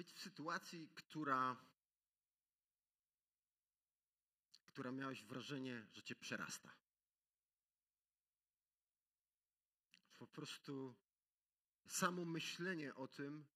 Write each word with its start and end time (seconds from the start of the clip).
być 0.00 0.12
w 0.12 0.18
sytuacji, 0.18 0.88
która, 0.94 1.56
która 4.66 4.92
miałeś 4.92 5.24
wrażenie, 5.24 5.86
że 5.92 6.02
cię 6.02 6.16
przerasta. 6.16 6.76
Po 10.18 10.26
prostu 10.26 10.94
samo 11.88 12.24
myślenie 12.24 12.94
o 12.94 13.08
tym 13.08 13.46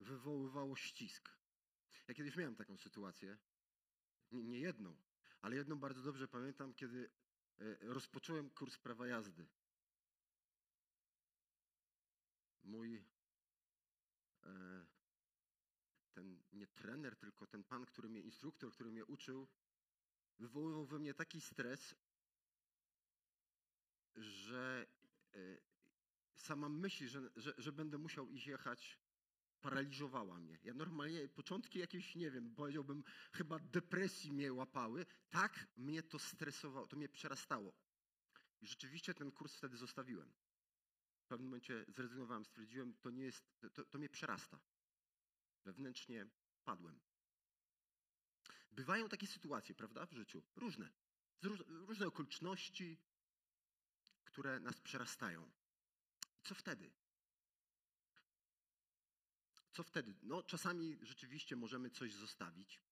wywoływało 0.00 0.76
ścisk. 0.76 1.30
Ja 2.08 2.14
kiedyś 2.14 2.36
miałem 2.36 2.56
taką 2.56 2.76
sytuację, 2.76 3.38
nie, 4.32 4.42
nie 4.42 4.58
jedną, 4.58 4.96
ale 5.40 5.56
jedną 5.56 5.78
bardzo 5.78 6.02
dobrze 6.02 6.28
pamiętam, 6.28 6.74
kiedy 6.74 7.10
e, 7.58 7.76
rozpocząłem 7.80 8.50
kurs 8.50 8.78
prawa 8.78 9.06
jazdy. 9.06 9.46
Mój 12.62 13.04
e, 14.42 14.91
nie 16.52 16.66
trener, 16.66 17.16
tylko 17.16 17.46
ten 17.46 17.64
pan, 17.64 17.86
który 17.86 18.08
mnie, 18.08 18.20
instruktor, 18.20 18.72
który 18.72 18.90
mnie 18.90 19.04
uczył, 19.04 19.48
wywoływał 20.38 20.86
we 20.86 20.98
mnie 20.98 21.14
taki 21.14 21.40
stres, 21.40 21.94
że 24.16 24.86
e, 25.34 25.38
sama 26.34 26.68
myśl, 26.68 27.08
że, 27.08 27.30
że, 27.36 27.54
że 27.58 27.72
będę 27.72 27.98
musiał 27.98 28.28
iść 28.28 28.46
jechać, 28.46 28.98
paraliżowała 29.60 30.40
mnie. 30.40 30.58
Ja 30.62 30.74
normalnie, 30.74 31.28
początki 31.28 31.78
jakieś, 31.78 32.14
nie 32.14 32.30
wiem, 32.30 32.54
powiedziałbym, 32.54 33.04
chyba 33.32 33.58
depresji 33.58 34.32
mnie 34.32 34.52
łapały. 34.52 35.06
Tak 35.30 35.66
mnie 35.76 36.02
to 36.02 36.18
stresowało, 36.18 36.86
to 36.86 36.96
mnie 36.96 37.08
przerastało. 37.08 37.72
I 38.60 38.66
rzeczywiście 38.66 39.14
ten 39.14 39.32
kurs 39.32 39.56
wtedy 39.56 39.76
zostawiłem. 39.76 40.32
W 41.24 41.26
pewnym 41.26 41.48
momencie 41.48 41.84
zrezygnowałem, 41.88 42.44
stwierdziłem, 42.44 42.94
to 42.94 43.10
nie 43.10 43.24
jest, 43.24 43.44
to, 43.74 43.84
to 43.84 43.98
mnie 43.98 44.08
przerasta. 44.08 44.60
Wewnętrznie 45.64 46.26
padłem. 46.62 47.00
Bywają 48.72 49.08
takie 49.08 49.26
sytuacje, 49.26 49.74
prawda, 49.74 50.06
w 50.06 50.12
życiu. 50.12 50.42
Różne. 50.56 50.92
Różne 51.68 52.06
okoliczności, 52.06 53.00
które 54.24 54.60
nas 54.60 54.80
przerastają. 54.80 55.52
Co 56.42 56.54
wtedy? 56.54 56.92
Co 59.72 59.82
wtedy? 59.82 60.14
No, 60.22 60.42
czasami 60.42 60.98
rzeczywiście 61.02 61.56
możemy 61.56 61.90
coś 61.90 62.14
zostawić, 62.14 62.82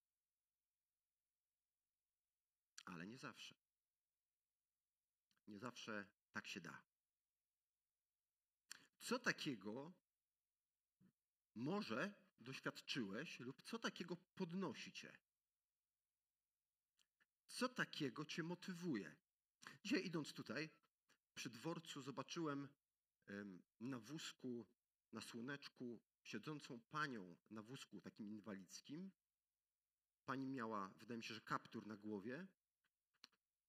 ale 2.85 3.07
nie 3.07 3.19
zawsze. 3.19 3.55
Nie 5.47 5.59
zawsze 5.59 6.07
tak 6.33 6.47
się 6.47 6.61
da. 6.61 6.83
Co 8.99 9.19
takiego 9.19 9.93
może 11.55 12.15
doświadczyłeś 12.41 13.41
lub 13.41 13.63
co 13.63 13.79
takiego 13.79 14.17
podnosi 14.17 14.93
cię? 14.93 15.13
Co 17.47 17.69
takiego 17.69 18.25
cię 18.25 18.43
motywuje? 18.43 19.17
Dzisiaj 19.85 20.07
idąc 20.07 20.33
tutaj, 20.33 20.71
przy 21.35 21.51
dworcu 21.51 22.03
zobaczyłem 22.03 22.69
na 23.81 23.99
wózku, 23.99 24.67
na 25.13 25.21
słoneczku, 25.21 26.01
siedzącą 26.23 26.81
panią 26.81 27.37
na 27.51 27.63
wózku 27.63 28.01
takim 28.01 28.31
inwalidzkim. 28.31 29.11
Pani 30.25 30.47
miała, 30.47 30.89
wydaje 30.89 31.19
mi 31.19 31.25
się, 31.25 31.35
że 31.35 31.41
kaptur 31.41 31.87
na 31.87 31.97
głowie. 31.97 32.47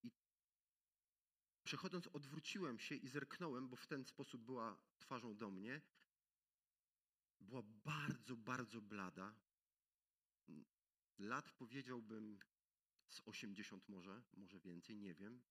I 0.03 0.11
przechodząc, 1.63 2.07
odwróciłem 2.07 2.79
się 2.79 2.95
i 2.95 3.07
zerknąłem, 3.07 3.69
bo 3.69 3.75
w 3.75 3.87
ten 3.87 4.05
sposób 4.05 4.41
była 4.41 4.77
twarzą 4.99 5.37
do 5.37 5.51
mnie. 5.51 5.81
Była 7.41 7.61
bardzo, 7.63 8.37
bardzo 8.37 8.81
blada. 8.81 9.35
Lat 11.17 11.51
powiedziałbym 11.51 12.39
z 13.09 13.21
80 13.25 13.89
może, 13.89 14.23
może 14.33 14.59
więcej, 14.59 14.97
nie 14.99 15.13
wiem. 15.13 15.43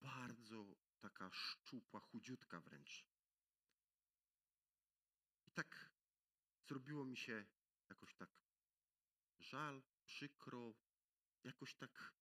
Bardzo 0.00 0.76
taka 1.00 1.30
szczupła, 1.32 2.00
chudziutka 2.00 2.60
wręcz. 2.60 3.06
I 5.46 5.50
tak 5.50 5.90
zrobiło 6.66 7.04
mi 7.04 7.16
się 7.16 7.46
jakoś 7.88 8.14
tak 8.14 8.30
żal, 9.38 9.82
przykro, 10.04 10.74
jakoś 11.44 11.74
tak. 11.74 12.14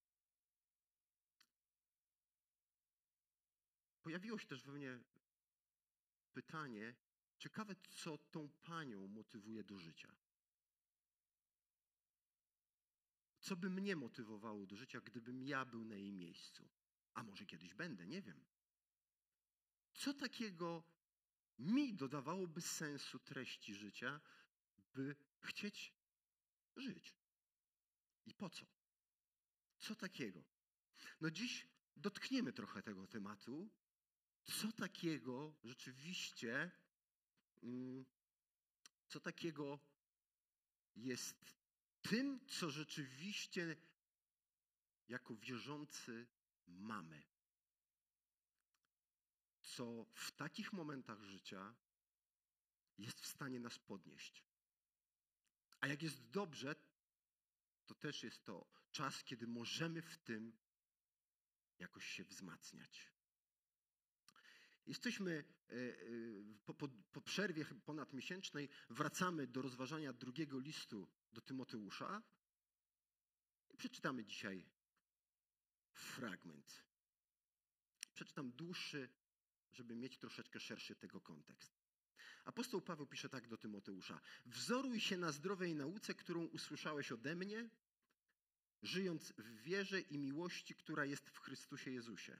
Pojawiło 4.02 4.38
się 4.38 4.48
też 4.48 4.64
we 4.64 4.72
mnie 4.72 5.00
pytanie, 6.34 6.96
ciekawe, 7.40 7.76
co 7.90 8.18
tą 8.18 8.50
panią 8.50 9.08
motywuje 9.08 9.64
do 9.64 9.78
życia. 9.78 10.16
Co 13.40 13.56
by 13.56 13.70
mnie 13.70 13.96
motywowało 13.96 14.66
do 14.66 14.76
życia, 14.76 15.02
gdybym 15.02 15.42
ja 15.42 15.66
był 15.66 15.86
na 15.86 15.96
jej 15.96 16.14
miejscu? 16.14 16.70
A 17.14 17.24
może 17.24 17.46
kiedyś 17.46 17.74
będę, 17.74 18.08
nie 18.08 18.22
wiem. 18.22 18.46
Co 19.94 20.14
takiego 20.14 20.84
mi 21.60 21.94
dodawałoby 21.94 22.62
sensu 22.62 23.20
treści 23.20 23.76
życia, 23.76 24.22
by 24.94 25.16
chcieć 25.42 25.94
żyć? 26.76 27.16
I 28.26 28.34
po 28.34 28.50
co? 28.50 28.66
Co 29.78 29.96
takiego? 29.96 30.44
No 31.22 31.32
dziś 31.32 31.68
dotkniemy 31.96 32.54
trochę 32.54 32.84
tego 32.84 33.08
tematu. 33.08 33.70
Co 34.44 34.72
takiego 34.72 35.56
rzeczywiście, 35.64 36.72
co 39.08 39.20
takiego 39.20 39.80
jest 40.96 41.56
tym, 42.02 42.47
co 42.47 42.70
rzeczywiście 42.70 43.75
jako 45.08 45.36
wierzący 45.36 46.28
mamy 46.68 47.24
co 49.69 50.06
w 50.14 50.31
takich 50.31 50.74
momentach 50.74 51.22
życia 51.24 51.75
jest 52.98 53.19
w 53.22 53.28
stanie 53.28 53.59
nas 53.59 53.80
podnieść. 53.80 54.44
A 55.80 55.88
jak 55.88 56.03
jest 56.03 56.30
dobrze, 56.30 56.75
to 57.86 57.96
też 57.96 58.24
jest 58.24 58.46
to 58.46 58.66
czas, 58.92 59.24
kiedy 59.24 59.48
możemy 59.48 60.02
w 60.02 60.18
tym 60.18 60.58
jakoś 61.80 62.06
się 62.06 62.24
wzmacniać. 62.24 63.12
Jesteśmy 64.90 65.32
e, 65.70 65.74
e, 65.74 65.76
po, 66.66 66.74
po, 66.74 66.88
po 66.88 67.22
przerwie 67.22 67.66
ponadmiesięcznej, 67.66 68.70
wracamy 68.90 69.48
do 69.48 69.62
rozważania 69.62 70.14
drugiego 70.14 70.60
listu 70.60 71.08
do 71.32 71.42
Tymoteusza 71.42 72.22
i 73.70 73.78
przeczytamy 73.78 74.26
dzisiaj 74.26 74.66
fragment. 75.94 76.84
Przeczytam 78.14 78.52
dłuższy 78.52 79.10
żeby 79.72 79.96
mieć 79.96 80.18
troszeczkę 80.18 80.60
szerszy 80.60 80.96
tego 80.96 81.22
kontekst. 81.22 81.80
Apostoł 82.46 82.82
Paweł 82.82 83.08
pisze 83.08 83.30
tak 83.30 83.48
do 83.48 83.58
Tymoteusza: 83.58 84.22
Wzoruj 84.46 85.00
się 85.00 85.18
na 85.18 85.32
zdrowej 85.32 85.76
nauce, 85.76 86.14
którą 86.14 86.46
usłyszałeś 86.46 87.12
ode 87.12 87.36
mnie, 87.36 87.70
żyjąc 88.82 89.34
w 89.38 89.62
wierze 89.62 90.02
i 90.02 90.18
miłości, 90.18 90.76
która 90.76 91.06
jest 91.06 91.30
w 91.30 91.40
Chrystusie 91.40 91.92
Jezusie. 91.92 92.40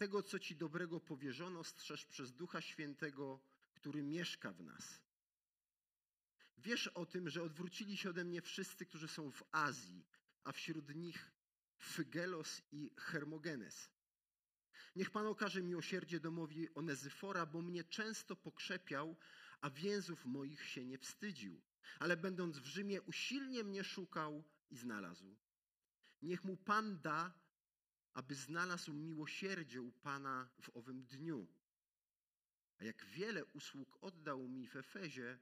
Tego, 0.00 0.22
co 0.22 0.38
ci 0.38 0.56
dobrego 0.56 1.00
powierzono, 1.00 1.64
strzeż 1.64 2.06
przez 2.06 2.32
Ducha 2.32 2.60
Świętego, 2.60 3.40
który 3.74 4.02
mieszka 4.02 4.52
w 4.52 4.62
nas. 4.62 5.00
Wiesz 6.58 6.86
o 6.86 7.06
tym, 7.06 7.28
że 7.28 7.42
odwrócili 7.42 7.96
się 7.96 8.10
ode 8.10 8.24
mnie 8.24 8.42
wszyscy, 8.42 8.86
którzy 8.86 9.08
są 9.08 9.30
w 9.30 9.42
Azji, 9.52 10.06
a 10.44 10.52
wśród 10.52 10.94
nich 10.94 11.30
Fygelos 11.82 12.62
i 12.72 12.90
Hermogenes. 12.96 13.90
Niech 14.96 15.10
Pan 15.10 15.26
okaże 15.26 15.62
miłosierdzie 15.62 16.20
domowi 16.20 16.74
Onezyfora, 16.74 17.46
bo 17.46 17.62
mnie 17.62 17.84
często 17.84 18.36
pokrzepiał, 18.36 19.16
a 19.60 19.70
więzów 19.70 20.26
moich 20.26 20.64
się 20.64 20.84
nie 20.84 20.98
wstydził. 20.98 21.60
Ale 21.98 22.16
będąc 22.16 22.58
w 22.58 22.66
Rzymie, 22.66 23.02
usilnie 23.02 23.64
mnie 23.64 23.84
szukał 23.84 24.44
i 24.70 24.76
znalazł. 24.76 25.36
Niech 26.22 26.44
mu 26.44 26.56
Pan 26.56 27.00
da, 27.00 27.40
aby 28.14 28.34
znalazł 28.34 28.92
miłosierdzie 28.92 29.82
u 29.82 29.92
Pana 29.92 30.50
w 30.62 30.76
owym 30.76 31.04
dniu. 31.04 31.46
A 32.78 32.84
jak 32.84 33.04
wiele 33.04 33.44
usług 33.44 33.98
oddał 34.00 34.48
mi 34.48 34.68
w 34.68 34.76
Efezie, 34.76 35.38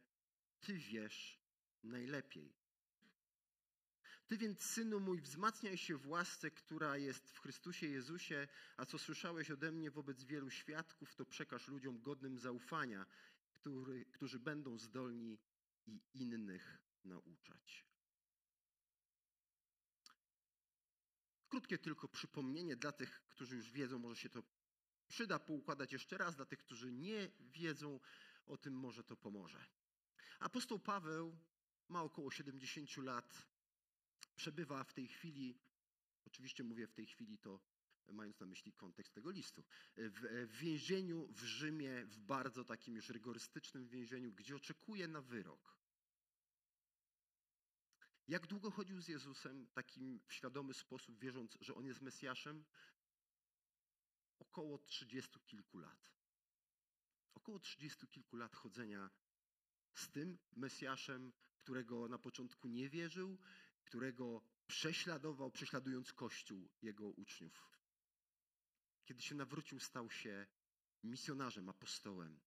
Ty 0.61 0.75
wiesz 0.75 1.41
najlepiej. 1.83 2.55
Ty 4.27 4.37
więc, 4.37 4.63
synu 4.63 5.01
mój, 5.01 5.21
wzmacniaj 5.21 5.79
się 5.79 5.97
w 5.97 6.09
łasce, 6.09 6.51
która 6.51 6.97
jest 6.97 7.31
w 7.31 7.41
Chrystusie 7.41 7.87
Jezusie, 7.87 8.49
a 8.77 8.87
co 8.87 8.99
słyszałeś 8.99 9.51
ode 9.51 9.73
mnie 9.73 9.91
wobec 9.91 10.25
wielu 10.25 10.51
świadków, 10.51 11.15
to 11.15 11.25
przekaż 11.25 11.69
ludziom 11.69 12.03
godnym 12.03 12.39
zaufania, 12.39 13.07
który, 13.53 14.05
którzy 14.05 14.39
będą 14.39 14.79
zdolni 14.79 15.39
i 15.87 16.01
innych 16.15 16.79
nauczać. 17.05 17.88
Krótkie 21.49 21.79
tylko 21.79 22.09
przypomnienie 22.09 22.77
dla 22.77 22.93
tych, 22.93 23.23
którzy 23.29 23.57
już 23.57 23.71
wiedzą, 23.71 23.99
może 23.99 24.17
się 24.17 24.29
to 24.29 24.43
przyda 25.09 25.39
poukładać 25.39 25.93
jeszcze 25.93 26.19
raz, 26.19 26.37
dla 26.37 26.45
tych, 26.45 26.59
którzy 26.59 26.93
nie 26.93 27.31
wiedzą 27.41 28.01
o 28.47 28.57
tym, 28.57 28.75
może 28.75 29.05
to 29.05 29.17
pomoże. 29.17 29.65
Apostoł 30.39 30.79
Paweł 30.79 31.39
ma 31.89 32.03
około 32.03 32.31
70 32.31 32.97
lat, 32.97 33.47
przebywa 34.37 34.85
w 34.85 34.93
tej 34.93 35.09
chwili, 35.09 35.59
oczywiście 36.27 36.65
mówię 36.65 36.87
w 36.87 36.93
tej 36.93 37.07
chwili 37.07 37.39
to 37.39 37.61
mając 38.13 38.41
na 38.41 38.47
myśli 38.47 38.73
kontekst 38.73 39.15
tego 39.15 39.31
listu, 39.31 39.65
w, 39.97 40.47
w 40.49 40.57
więzieniu 40.59 41.29
w 41.33 41.41
Rzymie, 41.41 42.05
w 42.05 42.19
bardzo 42.19 42.65
takim 42.65 42.97
już 42.97 43.09
rygorystycznym 43.09 43.89
więzieniu, 43.89 44.33
gdzie 44.33 44.57
oczekuje 44.57 45.09
na 45.09 45.21
wyrok. 45.21 45.78
Jak 48.29 48.47
długo 48.47 48.71
chodził 48.71 49.01
z 49.01 49.09
Jezusem 49.09 49.67
takim 49.67 50.21
w 50.27 50.33
świadomy 50.33 50.75
sposób, 50.75 51.19
wierząc, 51.19 51.59
że 51.61 51.75
On 51.75 51.87
jest 51.87 52.01
Mesjaszem? 52.01 52.65
Około 54.39 54.79
trzydziestu 54.79 55.41
kilku 55.41 55.79
lat. 55.79 56.13
Około 57.35 57.59
trzydziestu 57.59 58.07
kilku 58.07 58.37
lat 58.37 58.57
chodzenia 58.57 59.11
z 59.95 60.11
tym 60.11 60.39
Mesjaszem, 60.57 61.33
którego 61.59 62.09
na 62.09 62.19
początku 62.19 62.69
nie 62.69 62.89
wierzył, 62.89 63.39
którego 63.85 64.43
prześladował, 64.67 65.51
prześladując 65.51 66.13
Kościół 66.13 66.69
jego 66.83 67.09
uczniów. 67.09 67.71
Kiedy 69.05 69.23
się 69.23 69.35
nawrócił, 69.35 69.81
stał 69.81 70.11
się 70.11 70.47
misjonarzem, 71.05 71.69
apostołem. 71.69 72.41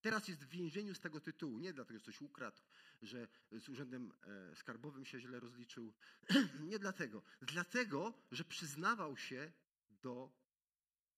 Teraz 0.00 0.28
jest 0.28 0.44
w 0.44 0.48
więzieniu 0.48 0.94
z 0.94 1.00
tego 1.00 1.20
tytułu, 1.20 1.58
nie 1.58 1.72
dlatego, 1.72 1.98
że 1.98 2.04
coś 2.04 2.20
ukradł, 2.20 2.62
że 3.06 3.28
z 3.52 3.68
urzędem 3.68 4.12
e, 4.22 4.56
skarbowym 4.56 5.04
się 5.04 5.20
źle 5.20 5.40
rozliczył. 5.40 5.94
nie 6.70 6.78
dlatego. 6.78 7.22
Dlatego, 7.42 8.14
że 8.30 8.44
przyznawał 8.44 9.16
się 9.16 9.52
do 9.90 10.32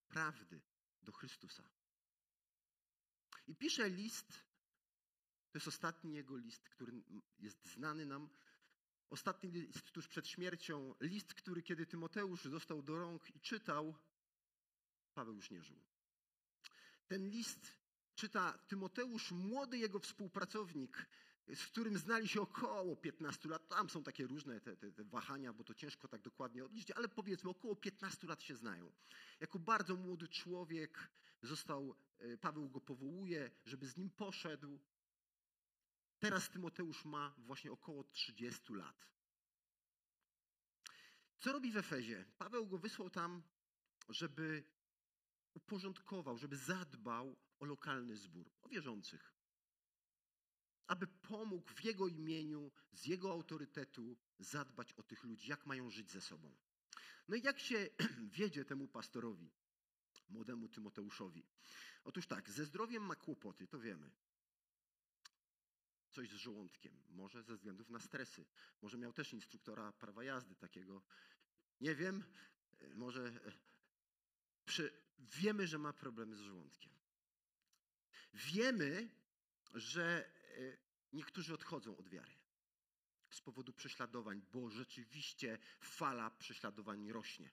prawdy, 0.08 0.60
do 1.02 1.12
Chrystusa. 1.12 1.70
I 3.46 3.56
pisze 3.56 3.90
list, 3.90 4.28
to 5.50 5.58
jest 5.58 5.68
ostatni 5.68 6.14
jego 6.14 6.36
list, 6.36 6.68
który 6.68 7.02
jest 7.38 7.66
znany 7.66 8.06
nam. 8.06 8.28
Ostatni 9.10 9.50
list 9.50 9.92
tuż 9.92 10.08
przed 10.08 10.28
śmiercią, 10.28 10.94
list, 11.00 11.34
który 11.34 11.62
kiedy 11.62 11.86
Tymoteusz 11.86 12.44
został 12.44 12.82
do 12.82 12.98
rąk 12.98 13.36
i 13.36 13.40
czytał, 13.40 13.94
Paweł 15.14 15.34
już 15.34 15.50
nie 15.50 15.62
żył. 15.62 15.80
Ten 17.06 17.28
list 17.28 17.76
czyta 18.14 18.58
Tymoteusz, 18.68 19.30
młody 19.30 19.78
jego 19.78 19.98
współpracownik, 19.98 21.06
z 21.54 21.66
którym 21.66 21.98
znali 21.98 22.28
się 22.28 22.40
około 22.40 22.96
15 22.96 23.48
lat. 23.48 23.68
Tam 23.68 23.90
są 23.90 24.02
takie 24.02 24.26
różne 24.26 24.60
te, 24.60 24.76
te, 24.76 24.92
te, 24.92 25.04
wahania, 25.04 25.52
bo 25.52 25.64
to 25.64 25.74
ciężko 25.74 26.08
tak 26.08 26.22
dokładnie 26.22 26.64
odliczyć, 26.64 26.90
ale 26.90 27.08
powiedzmy 27.08 27.50
około 27.50 27.76
15 27.76 28.26
lat 28.26 28.42
się 28.42 28.56
znają. 28.56 28.92
Jako 29.40 29.58
bardzo 29.58 29.96
młody 29.96 30.28
człowiek 30.28 31.10
został, 31.42 31.96
e, 32.18 32.38
Paweł 32.38 32.68
go 32.68 32.80
powołuje, 32.80 33.50
żeby 33.64 33.86
z 33.86 33.96
nim 33.96 34.10
poszedł. 34.10 34.80
Teraz 36.18 36.50
Tymoteusz 36.50 37.04
ma 37.04 37.34
właśnie 37.38 37.72
około 37.72 38.04
30 38.04 38.74
lat. 38.74 39.06
Co 41.38 41.52
robi 41.52 41.72
w 41.72 41.76
Efezie? 41.76 42.24
Paweł 42.38 42.66
go 42.66 42.78
wysłał 42.78 43.10
tam, 43.10 43.42
żeby 44.08 44.64
uporządkował, 45.54 46.38
żeby 46.38 46.56
zadbał 46.56 47.36
o 47.58 47.64
lokalny 47.64 48.16
zbór, 48.16 48.50
o 48.62 48.68
wierzących. 48.68 49.35
Aby 50.86 51.06
pomógł 51.06 51.68
w 51.74 51.84
jego 51.84 52.08
imieniu, 52.08 52.72
z 52.92 53.06
jego 53.06 53.30
autorytetu 53.30 54.16
zadbać 54.38 54.92
o 54.92 55.02
tych 55.02 55.24
ludzi, 55.24 55.50
jak 55.50 55.66
mają 55.66 55.90
żyć 55.90 56.10
ze 56.10 56.20
sobą. 56.20 56.56
No 57.28 57.36
i 57.36 57.42
jak 57.42 57.58
się 57.58 57.88
wiedzie 58.38 58.64
temu 58.64 58.88
pastorowi, 58.88 59.50
młodemu 60.28 60.68
Tymoteuszowi? 60.68 61.46
Otóż 62.04 62.26
tak, 62.26 62.50
ze 62.50 62.64
zdrowiem 62.64 63.02
ma 63.02 63.16
kłopoty, 63.16 63.66
to 63.66 63.80
wiemy. 63.80 64.10
Coś 66.10 66.30
z 66.30 66.34
żołądkiem, 66.34 67.02
może 67.08 67.42
ze 67.42 67.56
względów 67.56 67.90
na 67.90 68.00
stresy. 68.00 68.46
Może 68.82 68.98
miał 68.98 69.12
też 69.12 69.32
instruktora 69.32 69.92
prawa 69.92 70.24
jazdy 70.24 70.54
takiego. 70.54 71.02
Nie 71.80 71.94
wiem, 71.94 72.24
może 72.94 73.40
przy, 74.64 74.92
wiemy, 75.18 75.66
że 75.66 75.78
ma 75.78 75.92
problemy 75.92 76.36
z 76.36 76.40
żołądkiem. 76.40 76.92
Wiemy, 78.34 79.08
że 79.74 80.30
e, 80.34 80.35
niektórzy 81.12 81.54
odchodzą 81.54 81.96
od 81.96 82.08
wiary 82.08 82.34
z 83.30 83.40
powodu 83.40 83.72
prześladowań, 83.72 84.42
bo 84.52 84.70
rzeczywiście 84.70 85.58
fala 85.80 86.30
prześladowań 86.30 87.12
rośnie. 87.12 87.50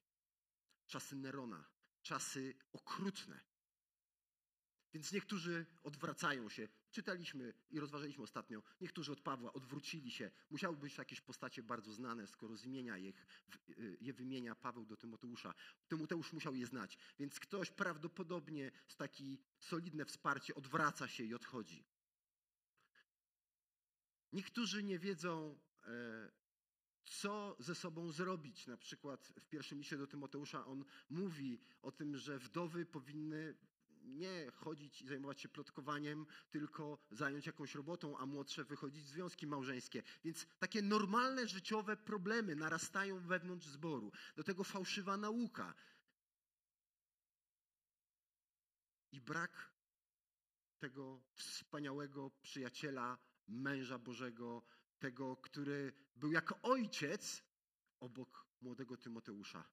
Czasy 0.88 1.16
Nerona, 1.16 1.66
czasy 2.02 2.56
okrutne. 2.74 3.40
Więc 4.94 5.12
niektórzy 5.12 5.66
odwracają 5.84 6.50
się. 6.50 6.68
Czytaliśmy 6.92 7.54
i 7.70 7.80
rozważaliśmy 7.80 8.24
ostatnio. 8.24 8.64
Niektórzy 8.82 9.12
od 9.12 9.22
Pawła 9.22 9.54
odwrócili 9.54 10.12
się. 10.12 10.32
Musiały 10.50 10.78
być 10.78 10.98
jakieś 10.98 11.22
postacie 11.22 11.64
bardzo 11.64 11.94
znane, 11.94 12.28
skoro 12.28 12.58
zmienia 12.58 12.98
je, 12.98 13.14
je 14.02 14.14
wymienia 14.14 14.56
Paweł 14.56 14.86
do 14.86 14.98
Tymoteusza. 14.98 15.54
Tymoteusz 15.88 16.34
musiał 16.34 16.56
je 16.56 16.68
znać. 16.68 16.98
Więc 17.20 17.40
ktoś 17.40 17.72
prawdopodobnie 17.72 18.72
z 18.88 18.96
taki 18.96 19.40
solidne 19.60 20.06
wsparcie 20.06 20.56
odwraca 20.56 21.08
się 21.08 21.24
i 21.24 21.34
odchodzi. 21.34 21.86
Niektórzy 24.34 24.84
nie 24.84 25.00
wiedzą, 25.00 25.60
e, 25.84 26.32
co 27.06 27.56
ze 27.60 27.76
sobą 27.76 28.12
zrobić. 28.12 28.68
Na 28.68 28.78
przykład 28.78 29.34
w 29.40 29.48
pierwszym 29.48 29.78
liście 29.78 29.98
do 29.98 30.08
Tymoteusza 30.08 30.66
on 30.66 30.86
mówi 31.10 31.62
o 31.82 31.92
tym, 31.92 32.18
że 32.18 32.40
wdowy 32.40 32.86
powinny 32.86 33.56
nie 34.04 34.52
chodzić 34.52 35.02
i 35.02 35.08
zajmować 35.08 35.42
się 35.42 35.50
plotkowaniem, 35.50 36.26
tylko 36.50 36.98
zająć 37.12 37.46
jakąś 37.46 37.76
robotą, 37.76 38.18
a 38.18 38.26
młodsze 38.26 38.64
wychodzić 38.64 39.04
w 39.04 39.10
związki 39.10 39.48
małżeńskie. 39.48 40.04
Więc 40.24 40.48
takie 40.60 40.82
normalne 40.82 41.48
życiowe 41.48 41.98
problemy 41.98 42.56
narastają 42.56 43.20
wewnątrz 43.20 43.68
zboru. 43.68 44.12
Do 44.36 44.44
tego 44.44 44.64
fałszywa 44.64 45.18
nauka. 45.18 45.74
I 49.12 49.22
brak 49.22 49.74
tego 50.80 51.22
wspaniałego 51.34 52.32
przyjaciela, 52.42 53.18
męża 53.48 54.00
Bożego, 54.00 54.64
tego, 55.00 55.38
który 55.38 55.94
był 56.16 56.32
jako 56.32 56.62
ojciec 56.62 57.44
obok 58.00 58.48
młodego 58.62 58.98
Tymoteusza. 58.98 59.64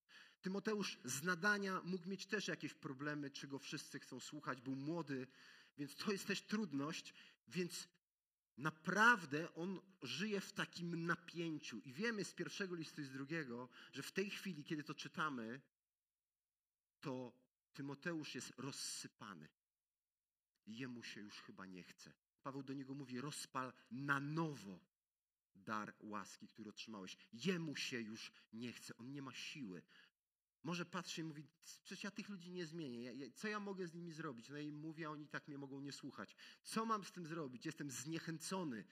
Tymoteusz 0.42 0.98
z 1.04 1.22
nadania 1.22 1.80
mógł 1.84 2.08
mieć 2.08 2.26
też 2.26 2.48
jakieś 2.48 2.74
problemy, 2.74 3.30
czy 3.30 3.48
go 3.48 3.58
wszyscy 3.58 4.00
chcą 4.00 4.20
słuchać, 4.20 4.60
był 4.60 4.76
młody, 4.76 5.26
więc 5.78 5.96
to 5.96 6.12
jest 6.12 6.26
też 6.26 6.42
trudność, 6.42 7.14
więc 7.48 7.88
naprawdę 8.56 9.54
on 9.54 9.80
żyje 10.02 10.40
w 10.40 10.52
takim 10.52 11.06
napięciu. 11.06 11.78
I 11.78 11.92
wiemy 11.92 12.24
z 12.24 12.34
pierwszego 12.34 12.74
listu 12.74 13.00
i 13.00 13.04
z 13.04 13.10
drugiego, 13.10 13.68
że 13.92 14.02
w 14.02 14.12
tej 14.12 14.30
chwili, 14.30 14.64
kiedy 14.64 14.84
to 14.84 14.94
czytamy, 14.94 15.60
to 17.00 17.32
Tymoteusz 17.74 18.34
jest 18.34 18.52
rozsypany. 18.56 19.48
Jemu 20.66 21.02
się 21.02 21.20
już 21.20 21.40
chyba 21.40 21.66
nie 21.66 21.82
chce. 21.82 22.12
Paweł 22.42 22.62
do 22.62 22.72
niego 22.72 22.94
mówi: 22.94 23.20
rozpal 23.20 23.72
na 23.90 24.20
nowo 24.20 24.80
dar 25.54 25.94
łaski, 26.00 26.48
który 26.48 26.70
otrzymałeś. 26.70 27.16
Jemu 27.32 27.76
się 27.76 28.00
już 28.00 28.32
nie 28.52 28.72
chce, 28.72 28.96
on 28.96 29.12
nie 29.12 29.22
ma 29.22 29.34
siły. 29.34 29.82
Może 30.62 30.84
patrzy 30.84 31.20
i 31.20 31.24
mówi, 31.24 31.44
przecież 31.84 32.04
ja 32.04 32.10
tych 32.10 32.28
ludzi 32.28 32.50
nie 32.50 32.66
zmienię. 32.66 33.30
Co 33.34 33.48
ja 33.48 33.60
mogę 33.60 33.86
z 33.86 33.94
nimi 33.94 34.12
zrobić? 34.12 34.48
No 34.48 34.58
i 34.58 34.72
mówię, 34.72 35.06
a 35.06 35.10
oni 35.10 35.28
tak 35.28 35.48
mnie 35.48 35.58
mogą 35.58 35.80
nie 35.80 35.92
słuchać. 35.92 36.36
Co 36.62 36.84
mam 36.84 37.04
z 37.04 37.12
tym 37.12 37.26
zrobić? 37.26 37.66
Jestem 37.66 37.90
zniechęcony. 37.90 38.84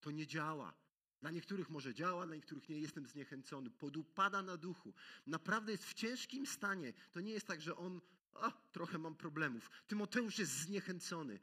To 0.00 0.10
nie 0.10 0.26
działa. 0.26 0.74
Dla 1.20 1.30
niektórych 1.30 1.70
może 1.70 1.94
działa, 1.94 2.26
dla 2.26 2.36
niektórych 2.36 2.68
nie. 2.68 2.80
Jestem 2.80 3.06
zniechęcony. 3.06 3.70
Podupada 3.70 4.42
na 4.42 4.56
duchu. 4.56 4.94
Naprawdę 5.26 5.72
jest 5.72 5.84
w 5.84 5.94
ciężkim 5.94 6.46
stanie. 6.46 6.92
To 7.12 7.20
nie 7.20 7.32
jest 7.32 7.46
tak, 7.46 7.60
że 7.60 7.76
on, 7.76 8.00
trochę 8.72 8.98
mam 8.98 9.16
problemów. 9.16 9.70
Tymoteusz 9.86 10.38
jest 10.38 10.52
zniechęcony. 10.52 11.40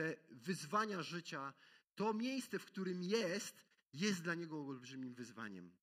Te 0.00 0.16
wyzwania 0.30 1.02
życia, 1.02 1.54
to 1.94 2.14
miejsce, 2.14 2.58
w 2.58 2.64
którym 2.64 3.02
jest, 3.02 3.64
jest 3.92 4.22
dla 4.22 4.34
niego 4.34 4.66
olbrzymim 4.66 5.14
wyzwaniem. 5.14 5.76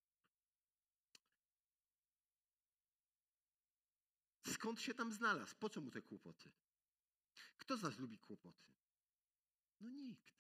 Skąd 4.48 4.82
się 4.82 4.94
tam 4.94 5.14
znalazł? 5.14 5.56
Po 5.60 5.70
co 5.70 5.82
mu 5.82 5.92
te 5.92 6.02
kłopoty? 6.02 6.52
Kto 7.58 7.78
z 7.78 7.82
nas 7.82 8.00
lubi 8.00 8.18
kłopoty? 8.18 8.72
No 9.80 9.90
nikt. 9.90 10.34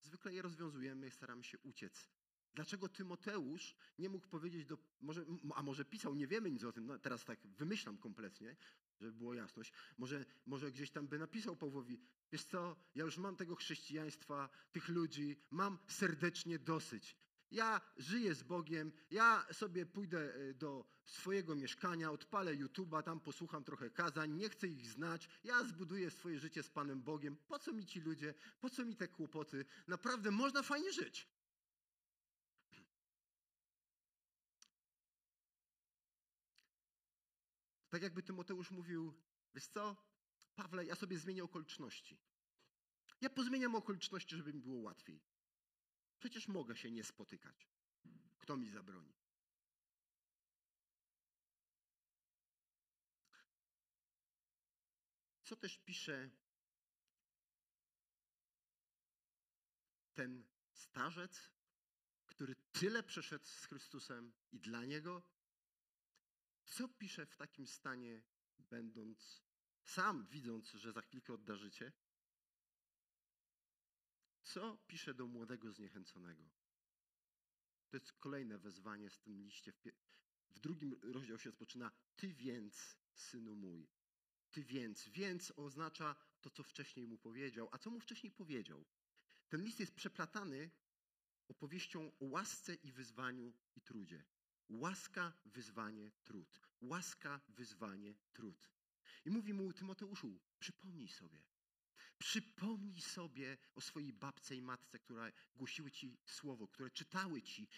Zwykle 0.00 0.34
je 0.34 0.42
rozwiązujemy 0.42 1.06
i 1.06 1.10
staramy 1.10 1.44
się 1.44 1.58
uciec. 1.58 2.08
Dlaczego 2.54 2.88
Tymoteusz 2.88 3.76
nie 3.98 4.08
mógł 4.08 4.28
powiedzieć 4.28 4.66
do, 4.66 4.78
może, 5.00 5.24
a 5.54 5.62
może 5.62 5.84
pisał, 5.84 6.14
nie 6.14 6.26
wiemy 6.26 6.50
nic 6.50 6.64
o 6.64 6.72
tym, 6.72 6.86
no 6.86 6.98
teraz 6.98 7.24
tak 7.24 7.46
wymyślam 7.46 7.98
kompletnie, 7.98 8.56
żeby 9.00 9.12
było 9.12 9.34
jasność, 9.34 9.72
może, 9.98 10.24
może 10.46 10.72
gdzieś 10.72 10.90
tam 10.90 11.08
by 11.08 11.18
napisał 11.18 11.56
Pawłowi, 11.56 12.00
wiesz 12.32 12.44
co, 12.44 12.76
ja 12.94 13.04
już 13.04 13.18
mam 13.18 13.36
tego 13.36 13.56
chrześcijaństwa, 13.56 14.48
tych 14.72 14.88
ludzi, 14.88 15.36
mam 15.50 15.78
serdecznie 15.88 16.58
dosyć. 16.58 17.16
ja 17.50 17.80
żyję 17.96 18.34
z 18.34 18.42
Bogiem, 18.42 18.92
ja 19.10 19.46
sobie 19.52 19.86
pójdę 19.86 20.34
e, 20.34 20.54
do 20.54 20.84
swojego 21.04 21.54
mieszkania, 21.56 22.10
odpalę 22.10 22.56
YouTube'a, 22.56 23.02
tam 23.02 23.20
posłucham 23.20 23.64
trochę 23.64 23.90
kazań, 23.90 24.32
nie 24.32 24.48
chcę 24.48 24.68
ich 24.68 24.86
znać, 24.86 25.28
ja 25.44 25.64
zbuduję 25.64 26.10
swoje 26.10 26.38
życie 26.38 26.62
z 26.62 26.70
Panem 26.70 27.02
Bogiem. 27.02 27.36
Po 27.48 27.58
co 27.58 27.72
mi 27.72 27.86
ci 27.86 28.00
ludzie, 28.00 28.34
po 28.60 28.70
co 28.70 28.84
mi 28.84 28.96
te 28.96 29.08
kłopoty? 29.08 29.64
Naprawdę 29.86 30.30
można 30.30 30.62
fajnie 30.62 30.92
żyć. 30.92 31.28
Tak 37.90 38.02
jakby 38.02 38.22
Tymoteusz 38.22 38.70
mówił, 38.70 39.14
wiesz 39.54 39.66
co, 39.66 39.96
Pawle, 40.54 40.84
ja 40.84 40.94
sobie 40.94 41.18
zmienię 41.18 41.44
okoliczności. 41.44 42.18
Ja 43.20 43.30
pozmieniam 43.30 43.74
okoliczności, 43.74 44.36
żeby 44.36 44.52
mi 44.52 44.60
było 44.60 44.80
łatwiej. 44.80 45.20
Przecież 46.18 46.48
mogę 46.48 46.76
się 46.76 46.90
nie 46.90 47.04
spotykać. 47.04 47.68
Kto 48.38 48.56
mi 48.56 48.68
zabroni? 48.68 49.14
Co 55.42 55.56
też 55.56 55.78
pisze 55.78 56.30
ten 60.14 60.44
starzec, 60.72 61.50
który 62.26 62.54
tyle 62.54 63.02
przeszedł 63.02 63.46
z 63.46 63.64
Chrystusem 63.64 64.32
i 64.52 64.60
dla 64.60 64.84
niego? 64.84 65.22
Co 66.70 66.88
pisze 66.88 67.26
w 67.26 67.36
takim 67.36 67.66
stanie, 67.66 68.22
będąc 68.58 69.42
sam, 69.84 70.26
widząc, 70.26 70.72
że 70.72 70.92
za 70.92 71.02
chwilkę 71.02 71.32
odda 71.32 71.56
życie? 71.56 71.92
Co 74.42 74.76
pisze 74.86 75.14
do 75.14 75.26
młodego 75.26 75.72
zniechęconego? 75.72 76.50
To 77.88 77.96
jest 77.96 78.12
kolejne 78.12 78.58
wezwanie 78.58 79.10
z 79.10 79.20
tym 79.20 79.42
liście. 79.42 79.72
W, 79.72 80.58
drugim 80.60 81.00
rozdział 81.02 81.38
się 81.38 81.50
rozpoczyna 81.50 81.92
Ty 82.16 82.34
więc, 82.34 82.96
synu 83.14 83.56
mój. 83.56 83.88
Ty 84.50 84.64
więc. 84.64 85.08
Więc 85.08 85.52
oznacza 85.56 86.16
to, 86.40 86.50
co 86.50 86.62
wcześniej 86.62 87.06
mu 87.06 87.18
powiedział. 87.18 87.68
A 87.72 87.78
co 87.78 87.90
mu 87.90 88.00
wcześniej 88.00 88.32
powiedział? 88.32 88.86
Ten 89.48 89.62
list 89.62 89.80
jest 89.80 89.94
przeplatany 89.94 90.70
opowieścią 91.48 92.12
o 92.18 92.24
łasce 92.24 92.74
i 92.74 92.92
wyzwaniu 92.92 93.52
i 93.76 93.80
trudzie. 93.80 94.24
Łaska, 94.68 95.32
wyzwanie, 95.44 96.12
trud. 96.24 96.60
Łaska, 96.80 97.40
wyzwanie, 97.48 98.14
trud. 98.32 98.68
I 99.24 99.30
mówi 99.30 99.54
mu 99.54 99.72
Tymoteuszu, 99.72 100.40
przypomnij 100.58 101.08
sobie. 101.08 101.42
Przypomnij 102.18 103.00
sobie 103.00 103.58
o 103.74 103.80
swojej 103.80 104.12
babce 104.12 104.56
i 104.56 104.62
matce, 104.62 104.98
które 104.98 105.32
głosiły 105.56 105.90
ci 105.90 106.16
słowo, 106.24 106.68
które 106.68 106.90
czytały 106.90 107.42
ci 107.42 107.68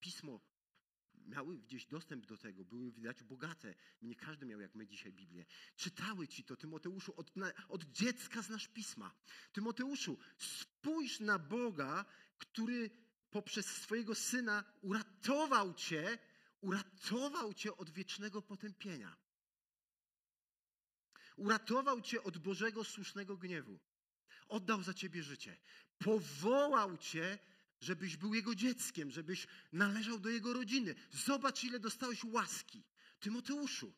pismo. 0.00 0.40
Miały 1.14 1.58
gdzieś 1.58 1.86
dostęp 1.86 2.26
do 2.26 2.36
tego, 2.36 2.64
były 2.64 2.92
widać 2.92 3.22
bogate. 3.22 3.74
Nie 4.02 4.16
każdy 4.16 4.46
miał 4.46 4.60
jak 4.60 4.74
my 4.74 4.86
dzisiaj 4.86 5.12
Biblię. 5.12 5.46
Czytały 5.76 6.28
ci 6.28 6.44
to, 6.44 6.56
Tymoteuszu, 6.56 7.14
od, 7.16 7.32
od 7.68 7.84
dziecka 7.84 8.42
znasz 8.42 8.68
pisma. 8.68 9.14
Tymoteuszu, 9.52 10.18
spójrz 10.38 11.20
na 11.20 11.38
Boga, 11.38 12.04
który 12.38 12.90
poprzez 13.30 13.66
swojego 13.66 14.14
syna 14.14 14.64
uratował 14.82 15.74
cię, 15.74 16.18
uratował 16.60 17.54
cię 17.54 17.76
od 17.76 17.90
wiecznego 17.90 18.42
potępienia. 18.42 19.16
Uratował 21.36 22.00
cię 22.00 22.22
od 22.22 22.38
Bożego 22.38 22.84
słusznego 22.84 23.36
gniewu. 23.36 23.78
Oddał 24.48 24.82
za 24.82 24.94
ciebie 24.94 25.22
życie. 25.22 25.56
Powołał 25.98 26.96
cię, 26.96 27.38
żebyś 27.80 28.16
był 28.16 28.34
jego 28.34 28.54
dzieckiem, 28.54 29.10
żebyś 29.10 29.46
należał 29.72 30.18
do 30.20 30.28
jego 30.28 30.52
rodziny. 30.52 30.94
Zobacz, 31.10 31.64
ile 31.64 31.80
dostałeś 31.80 32.24
łaski. 32.24 32.84
Tymoteuszu. 33.20 33.94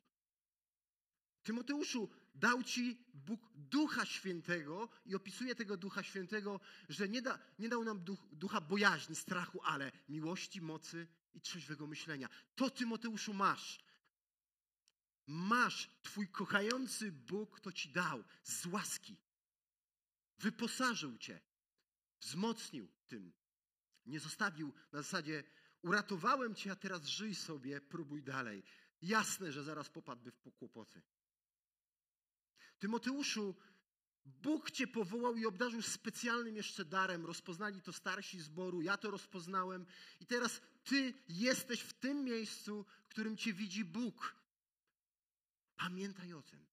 Tymoteuszu, 1.42 2.10
dał 2.34 2.62
ci 2.62 3.04
Bóg 3.14 3.40
Ducha 3.54 4.06
Świętego 4.06 4.88
i 5.06 5.14
opisuje 5.14 5.54
tego 5.54 5.76
Ducha 5.76 6.02
Świętego, 6.02 6.60
że 6.88 7.08
nie, 7.08 7.22
da, 7.22 7.38
nie 7.58 7.68
dał 7.68 7.84
nam 7.84 8.04
duch, 8.04 8.20
ducha 8.32 8.60
bojaźni, 8.60 9.16
strachu, 9.16 9.60
ale 9.62 9.92
miłości, 10.08 10.60
mocy 10.60 11.06
i 11.34 11.40
trzeźwego 11.40 11.86
myślenia. 11.86 12.28
To 12.54 12.70
Tymoteuszu 12.70 13.34
masz. 13.34 13.84
Masz, 15.26 15.90
Twój 16.02 16.28
kochający 16.28 17.12
Bóg 17.12 17.60
to 17.60 17.72
Ci 17.72 17.88
dał 17.92 18.24
z 18.42 18.66
łaski. 18.66 19.16
Wyposażył 20.38 21.18
Cię, 21.18 21.40
wzmocnił 22.20 22.88
tym. 23.06 23.32
Nie 24.06 24.20
zostawił 24.20 24.74
na 24.92 25.02
zasadzie, 25.02 25.44
uratowałem 25.82 26.54
Cię, 26.54 26.72
a 26.72 26.76
teraz 26.76 27.06
żyj 27.06 27.34
sobie, 27.34 27.80
próbuj 27.80 28.22
dalej. 28.22 28.62
Jasne, 29.02 29.52
że 29.52 29.64
zaraz 29.64 29.90
popadłby 29.90 30.32
w 30.32 30.40
kłopoty. 30.40 31.02
Tymoteuszu, 32.78 33.56
Bóg 34.24 34.70
Cię 34.70 34.86
powołał 34.86 35.36
i 35.36 35.46
obdarzył 35.46 35.82
specjalnym 35.82 36.56
jeszcze 36.56 36.84
darem. 36.84 37.26
Rozpoznali 37.26 37.82
to 37.82 37.92
starsi 37.92 38.40
zboru, 38.40 38.82
ja 38.82 38.96
to 38.96 39.10
rozpoznałem. 39.10 39.86
I 40.20 40.26
teraz 40.26 40.60
Ty 40.84 41.14
jesteś 41.28 41.80
w 41.80 41.92
tym 41.92 42.24
miejscu, 42.24 42.84
w 43.04 43.08
którym 43.08 43.36
Cię 43.36 43.52
widzi 43.52 43.84
Bóg. 43.84 44.34
Pamiętaj 45.76 46.32
o 46.32 46.42
tym. 46.42 46.66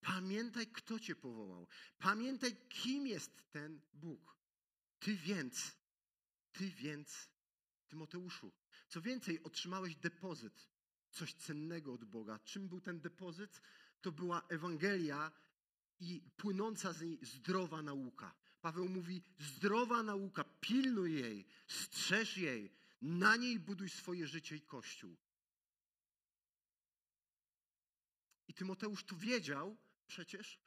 Pamiętaj, 0.00 0.66
kto 0.66 0.98
cię 0.98 1.16
powołał. 1.16 1.66
Pamiętaj, 1.98 2.56
kim 2.68 3.06
jest 3.06 3.50
ten 3.50 3.80
Bóg. 3.94 4.36
Ty 4.98 5.16
więc, 5.16 5.76
ty 6.52 6.70
więc, 6.70 7.28
Tymoteuszu. 7.88 8.52
Co 8.88 9.00
więcej, 9.00 9.42
otrzymałeś 9.42 9.96
depozyt, 9.96 10.68
coś 11.10 11.34
cennego 11.34 11.92
od 11.92 12.04
Boga. 12.04 12.38
Czym 12.38 12.68
był 12.68 12.80
ten 12.80 13.00
depozyt? 13.00 13.60
To 14.00 14.12
była 14.12 14.42
Ewangelia 14.48 15.32
i 16.00 16.30
płynąca 16.36 16.92
z 16.92 17.02
niej 17.02 17.18
zdrowa 17.22 17.82
nauka. 17.82 18.34
Paweł 18.60 18.88
mówi: 18.88 19.22
zdrowa 19.38 20.02
nauka, 20.02 20.44
pilnuj 20.44 21.14
jej, 21.14 21.46
strzeż 21.66 22.36
jej, 22.36 22.72
na 23.02 23.36
niej 23.36 23.60
buduj 23.60 23.90
swoje 23.90 24.26
życie 24.26 24.56
i 24.56 24.60
kościół. 24.60 25.16
I 28.48 28.54
Tymoteusz 28.54 29.04
to 29.04 29.16
wiedział 29.16 29.76
przecież, 30.06 30.60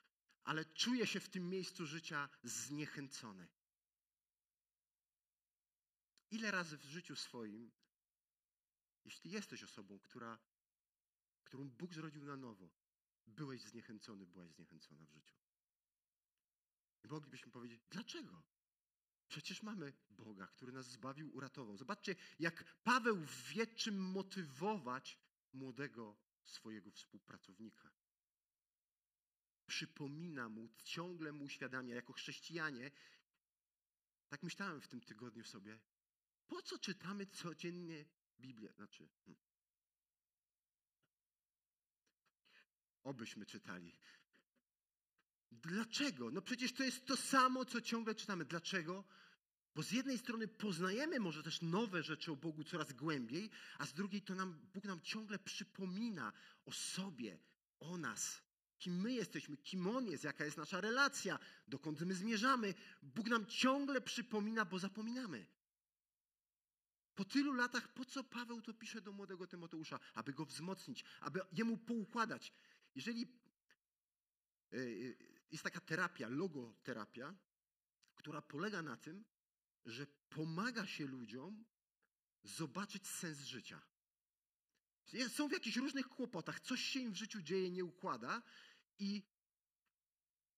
ale 0.44 0.66
czuje 0.66 1.08
się 1.08 1.20
w 1.20 1.30
tym 1.30 1.50
miejscu 1.50 1.86
życia 1.86 2.30
zniechęcony. 2.44 3.48
Ile 6.32 6.52
razy 6.52 6.78
w 6.78 6.84
życiu 6.84 7.16
swoim, 7.16 7.72
jeśli 9.06 9.32
jesteś 9.32 9.64
osobą, 9.64 10.00
która, 10.00 10.40
którą 11.44 11.70
Bóg 11.70 11.94
zrodził 11.94 12.26
na 12.26 12.38
nowo, 12.38 12.70
byłeś 13.28 13.62
zniechęcony, 13.62 14.26
byłaś 14.26 14.52
zniechęcona 14.52 15.06
w 15.06 15.12
życiu? 15.12 15.36
I 17.04 17.08
moglibyśmy 17.08 17.52
powiedzieć, 17.52 17.82
dlaczego? 17.90 18.44
Przecież 19.28 19.64
mamy 19.64 19.94
Boga, 20.10 20.48
który 20.48 20.72
nas 20.72 20.86
zbawił, 20.86 21.36
uratował. 21.36 21.78
Zobaczcie, 21.78 22.16
jak 22.40 22.64
Paweł 22.84 23.18
wie, 23.54 23.68
czym 23.68 23.98
motywować 23.98 25.20
młodego 25.54 26.18
swojego 26.44 26.92
współpracownika. 26.92 27.92
Przypomina 29.68 30.50
mu, 30.50 30.70
ciągle 30.84 31.32
mu 31.32 31.44
uświadamia, 31.44 31.96
jako 31.96 32.14
chrześcijanie, 32.14 32.92
tak 34.30 34.44
myślałem 34.44 34.82
w 34.82 34.88
tym 34.88 35.02
tygodniu 35.02 35.44
sobie, 35.44 35.80
po 36.48 36.62
co 36.62 36.80
czytamy 36.80 37.26
codziennie 37.26 38.06
Biblię? 38.40 38.74
Znaczy, 38.74 39.10
hmm. 39.26 39.51
Obyśmy 43.04 43.46
czytali. 43.46 43.96
Dlaczego? 45.52 46.32
No 46.32 46.42
przecież 46.42 46.74
to 46.74 46.84
jest 46.84 47.06
to 47.06 47.18
samo, 47.18 47.66
co 47.66 47.82
ciągle 47.82 48.16
czytamy. 48.16 48.46
Dlaczego? 48.46 49.04
Bo 49.76 49.84
z 49.84 49.92
jednej 49.92 50.18
strony 50.18 50.48
poznajemy 50.48 51.20
może 51.20 51.44
też 51.44 51.62
nowe 51.62 52.04
rzeczy 52.04 52.32
o 52.32 52.36
Bogu 52.36 52.64
coraz 52.64 52.94
głębiej, 52.94 53.50
a 53.78 53.86
z 53.86 53.94
drugiej 53.94 54.22
to 54.22 54.36
nam, 54.36 54.60
Bóg 54.74 54.84
nam 54.84 55.02
ciągle 55.02 55.40
przypomina 55.40 56.34
o 56.66 56.72
sobie, 56.72 57.40
o 57.80 57.98
nas, 57.98 58.42
kim 58.80 59.02
my 59.02 59.14
jesteśmy, 59.14 59.58
kim 59.58 59.88
On 59.88 60.08
jest, 60.08 60.24
jaka 60.24 60.46
jest 60.46 60.58
nasza 60.58 60.82
relacja, 60.82 61.40
dokąd 61.68 62.02
my 62.02 62.14
zmierzamy. 62.16 62.74
Bóg 63.02 63.28
nam 63.28 63.46
ciągle 63.46 64.02
przypomina, 64.02 64.66
bo 64.66 64.80
zapominamy. 64.80 65.46
Po 67.16 67.26
tylu 67.26 67.54
latach, 67.54 67.94
po 67.94 68.06
co 68.06 68.24
Paweł 68.24 68.62
to 68.62 68.74
pisze 68.74 69.02
do 69.02 69.12
młodego 69.12 69.48
Tymoteusza? 69.48 70.00
Aby 70.14 70.34
go 70.34 70.46
wzmocnić, 70.46 71.06
aby 71.20 71.40
jemu 71.52 71.78
poukładać. 71.78 72.54
Jeżeli 72.96 73.24
e, 74.74 74.78
e, 74.78 74.82
jest 75.52 75.64
taka 75.64 75.82
terapia, 75.82 76.28
logoterapia, 76.28 77.36
która 78.16 78.42
polega 78.42 78.82
na 78.82 78.98
tym, 78.98 79.26
że 79.86 80.08
pomaga 80.30 80.86
się 80.86 81.06
ludziom 81.06 81.66
zobaczyć 82.44 83.08
sens 83.08 83.40
życia. 83.40 83.82
Są 85.30 85.48
w 85.48 85.52
jakichś 85.52 85.78
różnych 85.78 86.10
kłopotach, 86.10 86.60
coś 86.60 86.82
się 86.82 87.00
im 87.00 87.12
w 87.12 87.18
życiu 87.18 87.42
dzieje, 87.42 87.72
nie 87.72 87.86
układa 87.86 88.42
i 89.00 89.24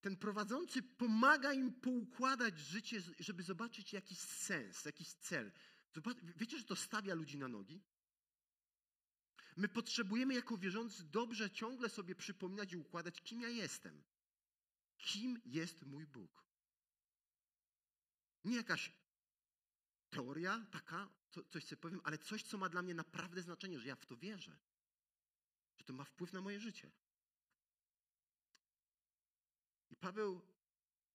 ten 0.01 0.17
prowadzący 0.17 0.83
pomaga 0.83 1.53
im 1.53 1.73
poukładać 1.73 2.59
życie, 2.59 3.01
żeby 3.19 3.43
zobaczyć 3.43 3.93
jakiś 3.93 4.19
sens, 4.19 4.85
jakiś 4.85 5.13
cel. 5.13 5.51
Wiecie, 6.35 6.57
że 6.57 6.63
to 6.63 6.75
stawia 6.75 7.13
ludzi 7.13 7.37
na 7.37 7.47
nogi? 7.47 7.81
My 9.57 9.67
potrzebujemy 9.67 10.33
jako 10.33 10.57
wierzący 10.57 11.03
dobrze 11.03 11.51
ciągle 11.51 11.89
sobie 11.89 12.15
przypominać 12.15 12.73
i 12.73 12.77
układać, 12.77 13.21
kim 13.21 13.41
ja 13.41 13.49
jestem. 13.49 14.03
Kim 14.97 15.41
jest 15.45 15.85
mój 15.85 16.07
Bóg. 16.07 16.43
Nie 18.43 18.55
jakaś 18.55 18.91
teoria 20.09 20.65
taka, 20.71 21.09
co, 21.29 21.43
coś 21.43 21.65
sobie 21.65 21.81
powiem, 21.81 22.01
ale 22.03 22.17
coś, 22.17 22.43
co 22.43 22.57
ma 22.57 22.69
dla 22.69 22.81
mnie 22.81 22.93
naprawdę 22.93 23.41
znaczenie, 23.41 23.79
że 23.79 23.87
ja 23.87 23.95
w 23.95 24.05
to 24.05 24.17
wierzę. 24.17 24.57
Że 25.77 25.83
to 25.83 25.93
ma 25.93 26.03
wpływ 26.03 26.33
na 26.33 26.41
moje 26.41 26.59
życie. 26.59 26.91
I 29.89 29.95
Paweł 29.95 30.41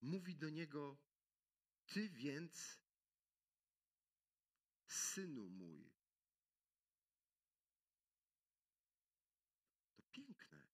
mówi 0.00 0.36
do 0.36 0.50
niego, 0.50 0.96
ty 1.86 2.08
więc, 2.08 2.78
synu 4.86 5.50
mój. 5.50 5.90
To 9.96 10.02
piękne. 10.12 10.68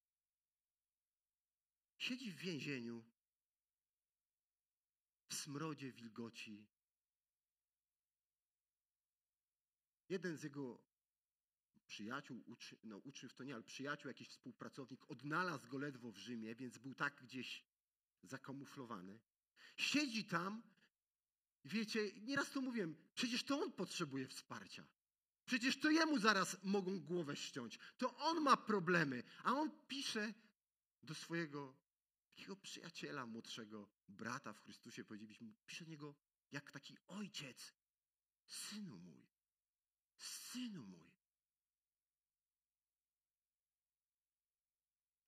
Siedzi 2.04 2.30
w 2.30 2.36
więzieniu, 2.36 3.04
w 5.28 5.34
smrodzie 5.34 5.92
wilgoci. 5.92 6.66
Jeden 10.08 10.36
z 10.36 10.42
jego 10.42 10.82
przyjaciół, 11.86 12.42
uczy, 12.46 12.76
no 12.82 12.96
uczniów 12.96 13.34
to 13.34 13.44
nie, 13.44 13.54
ale 13.54 13.62
przyjaciół, 13.62 14.08
jakiś 14.08 14.28
współpracownik, 14.28 15.10
odnalazł 15.10 15.68
go 15.68 15.78
ledwo 15.78 16.12
w 16.12 16.18
Rzymie, 16.18 16.54
więc 16.54 16.78
był 16.78 16.94
tak 16.94 17.22
gdzieś 17.22 17.64
zakamuflowany. 18.22 19.20
Siedzi 19.76 20.24
tam, 20.24 20.62
wiecie, 21.64 22.12
nieraz 22.12 22.50
to 22.50 22.60
mówiłem, 22.60 22.96
przecież 23.14 23.44
to 23.44 23.60
on 23.62 23.72
potrzebuje 23.72 24.28
wsparcia. 24.28 24.86
Przecież 25.44 25.80
to 25.80 25.90
jemu 25.90 26.18
zaraz 26.18 26.64
mogą 26.64 27.00
głowę 27.00 27.36
ściąć. 27.36 27.78
To 27.98 28.16
on 28.16 28.40
ma 28.40 28.56
problemy, 28.56 29.22
a 29.44 29.52
on 29.52 29.70
pisze 29.88 30.34
do 31.02 31.14
swojego 31.14 31.83
takiego 32.34 32.56
przyjaciela, 32.56 33.26
młodszego 33.26 33.88
brata 34.08 34.52
w 34.52 34.60
Chrystusie, 34.60 35.04
powiedzielibyśmy, 35.04 35.54
pisze 35.66 35.84
do 35.84 35.90
niego 35.90 36.14
jak 36.50 36.72
taki 36.72 36.98
ojciec. 37.06 37.74
Synu 38.46 38.98
mój, 38.98 39.26
synu 40.16 40.86
mój. 40.86 41.12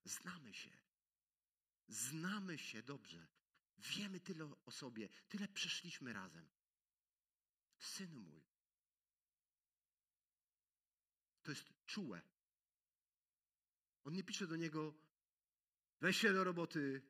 Znamy 0.04 0.54
się. 0.54 0.76
Znamy 1.88 2.58
się 2.58 2.82
dobrze. 2.82 3.26
Wiemy 3.78 4.20
tyle 4.20 4.44
o 4.64 4.70
sobie, 4.70 5.08
tyle 5.28 5.48
przeszliśmy 5.48 6.12
razem. 6.12 6.48
Synu 7.78 8.20
mój. 8.22 8.42
To 11.42 11.50
jest 11.50 11.64
czułe. 11.86 12.22
On 14.04 14.14
nie 14.14 14.24
pisze 14.24 14.46
do 14.46 14.56
niego, 14.56 14.94
weź 16.00 16.16
się 16.16 16.32
do 16.32 16.44
roboty, 16.44 17.02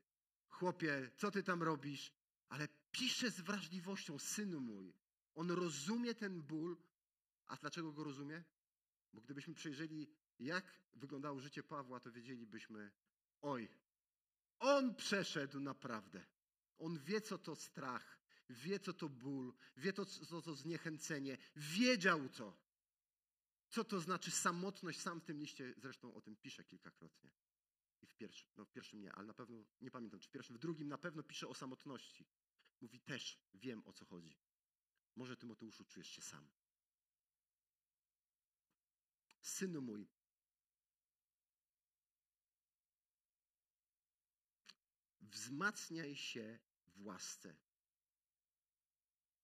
chłopie, 0.49 1.11
co 1.16 1.31
ty 1.31 1.43
tam 1.43 1.62
robisz? 1.62 2.12
Ale 2.49 2.69
pisze 2.90 3.31
z 3.31 3.40
wrażliwością, 3.40 4.19
synu 4.19 4.61
mój. 4.61 4.95
On 5.35 5.50
rozumie 5.50 6.14
ten 6.14 6.43
ból. 6.43 6.76
A 7.47 7.57
dlaczego 7.57 7.93
go 7.93 8.05
rozumie? 8.05 8.45
Bo 9.12 9.21
gdybyśmy 9.21 9.55
przejrzeli, 9.55 10.09
jak 10.38 10.81
wyglądało 10.95 11.40
życie 11.40 11.62
Pawła, 11.62 12.00
to 12.00 12.12
wiedzielibyśmy, 12.12 12.90
oj, 13.40 13.69
on 14.59 14.95
przeszedł 14.95 15.61
naprawdę. 15.61 16.26
On 16.78 16.99
wie, 16.99 17.21
co 17.21 17.38
to 17.38 17.57
strach, 17.57 18.19
wie, 18.50 18.81
co 18.81 18.93
to 18.93 19.09
ból, 19.09 19.55
wie, 19.76 19.93
to, 19.93 20.07
co 20.07 20.43
to 20.43 20.55
zniechęcenie, 20.55 21.38
wiedział 21.57 22.28
to. 22.28 22.57
Co 23.69 23.85
to 23.85 24.00
znaczy 24.00 24.31
samotność, 24.31 25.00
sam 25.00 25.21
w 25.21 25.25
tym 25.25 25.40
liście 25.40 25.75
zresztą 25.76 26.14
o 26.14 26.21
tym 26.21 26.37
pisze 26.37 26.64
kilkakrotnie. 26.64 27.31
I 28.02 28.06
w 28.06 28.14
pierwszym, 28.14 28.50
no 28.56 28.64
w 28.64 28.70
pierwszym 28.70 29.00
nie, 29.00 29.12
ale 29.12 29.26
na 29.26 29.34
pewno, 29.34 29.64
nie 29.80 29.90
pamiętam, 29.90 30.20
czy 30.20 30.28
w 30.28 30.32
pierwszym, 30.32 30.56
w 30.56 30.58
drugim 30.58 30.88
na 30.88 30.98
pewno 30.98 31.22
pisze 31.22 31.48
o 31.48 31.54
samotności. 31.54 32.26
Mówi 32.80 33.00
też, 33.00 33.38
wiem 33.54 33.82
o 33.84 33.92
co 33.92 34.04
chodzi. 34.04 34.36
Może 35.16 35.36
Tymoteuszu 35.36 35.84
czujesz 35.84 36.08
się 36.08 36.22
sam. 36.22 36.50
Synu 39.42 39.80
mój, 39.82 40.09
wzmacniaj 45.20 46.16
się 46.16 46.59
w 46.87 47.04
łasce. 47.04 47.56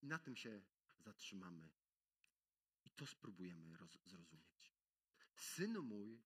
I 0.03 0.07
na 0.07 0.19
tym 0.19 0.37
się 0.37 0.63
zatrzymamy. 0.99 1.71
I 2.85 2.91
to 2.91 3.07
spróbujemy 3.07 3.77
roz- 3.77 3.99
zrozumieć. 4.05 4.73
Synu 5.35 5.83
mój, 5.83 6.23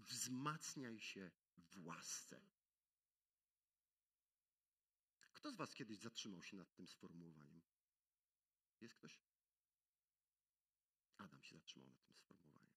wzmacniaj 0.00 1.00
się 1.00 1.30
w 1.56 1.86
łasce. 1.86 2.40
Kto 5.32 5.52
z 5.52 5.56
Was 5.56 5.74
kiedyś 5.74 5.98
zatrzymał 5.98 6.42
się 6.42 6.56
nad 6.56 6.74
tym 6.74 6.88
sformułowaniem? 6.88 7.60
Jest 8.80 8.94
ktoś? 8.94 9.20
Adam 11.16 11.42
się 11.42 11.54
zatrzymał 11.56 11.88
nad 11.88 12.04
tym 12.04 12.16
sformułowaniem. 12.16 12.74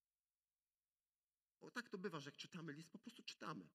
Bo 1.62 1.72
tak 1.72 1.90
to 1.90 1.98
bywa, 1.98 2.20
że 2.20 2.30
jak 2.30 2.38
czytamy 2.38 2.74
list, 2.74 2.92
po 2.92 3.00
prostu 3.00 3.24
czytamy. 3.24 3.70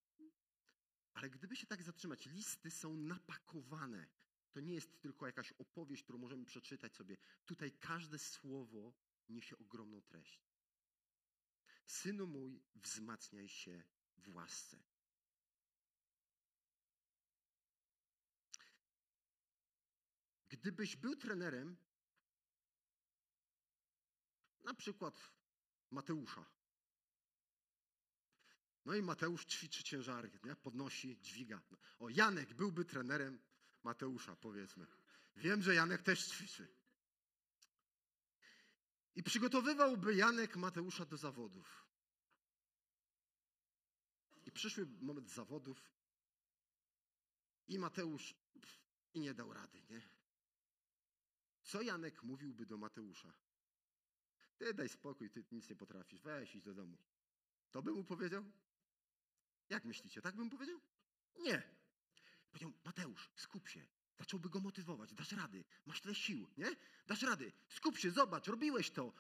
Ale 1.15 1.31
gdyby 1.31 1.57
się 1.57 1.67
tak 1.67 1.83
zatrzymać, 1.83 2.27
listy 2.27 2.71
są 2.71 2.97
napakowane. 2.97 4.09
To 4.53 4.61
nie 4.61 4.75
jest 4.75 5.01
tylko 5.01 5.27
jakaś 5.27 5.53
opowieść, 5.53 6.03
którą 6.03 6.19
możemy 6.19 6.45
przeczytać 6.45 6.97
sobie. 6.97 7.17
Tutaj 7.45 7.73
każde 7.73 8.19
słowo 8.19 8.95
niesie 9.29 9.59
ogromną 9.59 10.03
treść. 10.03 10.48
Synu 11.89 12.27
mój, 12.27 12.63
wzmacniaj 12.75 13.49
się 13.49 13.83
w 14.17 14.35
łasce. 14.35 14.83
Gdybyś 20.49 20.97
był 20.97 21.17
trenerem, 21.17 21.77
na 24.65 24.75
przykład 24.75 25.33
Mateusza, 25.91 26.45
no 28.85 28.95
i 28.95 29.03
Mateusz 29.03 29.45
ćwiczy 29.45 29.85
ciężary, 29.85 30.31
nie? 30.45 30.57
podnosi, 30.57 31.19
dźwiga. 31.21 31.63
O, 31.99 32.09
Janek 32.09 32.55
byłby 32.55 32.85
trenerem 32.85 33.41
Mateusza, 33.83 34.37
powiedzmy. 34.37 34.87
Wiem, 35.37 35.63
że 35.63 35.75
Janek 35.75 36.03
też 36.03 36.27
ćwiczy. 36.27 36.78
I 39.15 39.23
przygotowywałby 39.23 40.15
Janek 40.15 40.57
Mateusza 40.57 41.05
do 41.05 41.17
zawodów. 41.17 41.87
I 44.47 44.53
przyszły 44.53 44.87
moment 44.87 45.29
zawodów 45.29 45.93
i 47.67 47.79
Mateusz 47.79 48.35
i 49.15 49.21
nie 49.21 49.35
dał 49.35 49.53
rady, 49.53 49.83
nie? 49.91 50.03
Co 51.63 51.83
Janek 51.83 52.23
mówiłby 52.23 52.67
do 52.67 52.79
Mateusza? 52.79 53.33
Ty 54.59 54.75
daj 54.75 54.89
spokój, 54.89 55.31
ty 55.31 55.45
nic 55.53 55.71
nie 55.71 55.77
potrafisz, 55.77 56.23
weź 56.23 56.63
do 56.63 56.75
domu. 56.75 56.99
To 57.71 57.83
by 57.83 57.93
mu 57.93 58.05
powiedział? 58.05 58.45
Jak 59.69 59.85
myślicie, 59.85 60.23
tak 60.23 60.37
bym 60.37 60.51
powiedział? 60.51 60.81
Nie. 61.39 61.63
Powiedział, 62.51 62.73
Mateusz, 62.85 63.31
skup 63.37 63.69
się. 63.69 63.87
Zacząłby 64.19 64.49
go 64.49 64.61
motywować. 64.61 65.15
Dasz 65.15 65.33
rady. 65.33 65.65
Masz 65.87 66.01
tyle 66.01 66.15
sił, 66.15 66.49
nie? 66.59 66.77
Dasz 67.07 67.23
rady. 67.23 67.53
Skup 67.69 67.99
się, 67.99 68.11
zobacz, 68.11 68.47
robiłeś 68.47 68.91
to. 68.91 69.13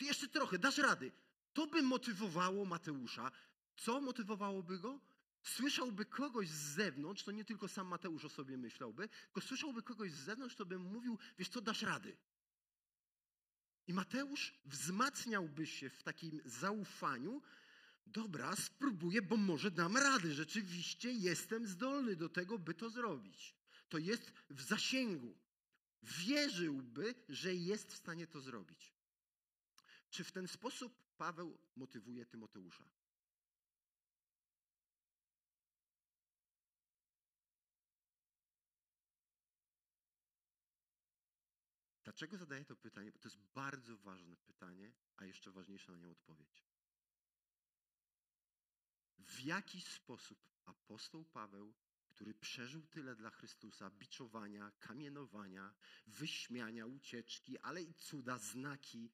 Jeszcze 0.00 0.28
trochę, 0.28 0.58
dasz 0.58 0.78
rady. 0.78 1.12
To 1.52 1.66
by 1.66 1.82
motywowało 1.82 2.64
Mateusza. 2.64 3.30
Co 3.76 4.00
motywowałoby 4.00 4.78
go? 4.78 5.00
Słyszałby 5.42 6.04
kogoś 6.04 6.48
z 6.48 6.74
zewnątrz, 6.74 7.22
to 7.22 7.32
nie 7.32 7.44
tylko 7.44 7.68
sam 7.68 7.86
Mateusz 7.86 8.24
o 8.24 8.28
sobie 8.28 8.56
myślałby, 8.56 9.08
tylko 9.08 9.40
słyszałby 9.40 9.82
kogoś 9.82 10.12
z 10.12 10.24
zewnątrz, 10.24 10.54
kto 10.54 10.66
by 10.66 10.78
mu 10.78 10.90
mówił, 10.90 11.18
wiesz 11.38 11.48
co, 11.48 11.60
dasz 11.60 11.82
rady. 11.82 12.16
I 13.86 13.94
Mateusz 13.94 14.54
wzmacniałby 14.64 15.66
się 15.66 15.90
w 15.90 16.02
takim 16.02 16.40
zaufaniu, 16.44 17.42
dobra, 18.06 18.56
spróbuję, 18.56 19.22
bo 19.22 19.36
może 19.36 19.70
dam 19.70 19.96
rady. 19.96 20.34
Rzeczywiście 20.34 21.12
jestem 21.12 21.66
zdolny 21.66 22.16
do 22.16 22.28
tego, 22.28 22.58
by 22.58 22.74
to 22.74 22.90
zrobić. 22.90 23.57
To 23.88 23.98
jest 23.98 24.32
w 24.50 24.62
zasięgu. 24.62 25.38
Wierzyłby, 26.02 27.14
że 27.28 27.54
jest 27.54 27.92
w 27.92 27.96
stanie 27.96 28.26
to 28.26 28.40
zrobić. 28.40 28.94
Czy 30.10 30.24
w 30.24 30.32
ten 30.32 30.48
sposób 30.48 30.92
Paweł 31.16 31.58
motywuje 31.76 32.26
Tymoteusza? 32.26 32.84
Dlaczego 42.04 42.38
zadaję 42.38 42.64
to 42.64 42.76
pytanie? 42.76 43.12
Bo 43.12 43.18
to 43.18 43.28
jest 43.28 43.38
bardzo 43.54 43.96
ważne 43.96 44.36
pytanie, 44.36 44.92
a 45.16 45.24
jeszcze 45.24 45.50
ważniejsza 45.50 45.92
na 45.92 45.98
nie 45.98 46.10
odpowiedź. 46.10 46.64
W 49.18 49.40
jaki 49.40 49.80
sposób 49.80 50.38
apostoł 50.64 51.24
Paweł, 51.24 51.74
który 52.18 52.34
przeżył 52.34 52.82
tyle 52.86 53.16
dla 53.16 53.30
Chrystusa, 53.30 53.90
biczowania, 53.90 54.72
kamienowania, 54.80 55.74
wyśmiania, 56.06 56.86
ucieczki, 56.86 57.58
ale 57.58 57.82
i 57.82 57.94
cuda, 57.94 58.38
znaki, 58.38 59.10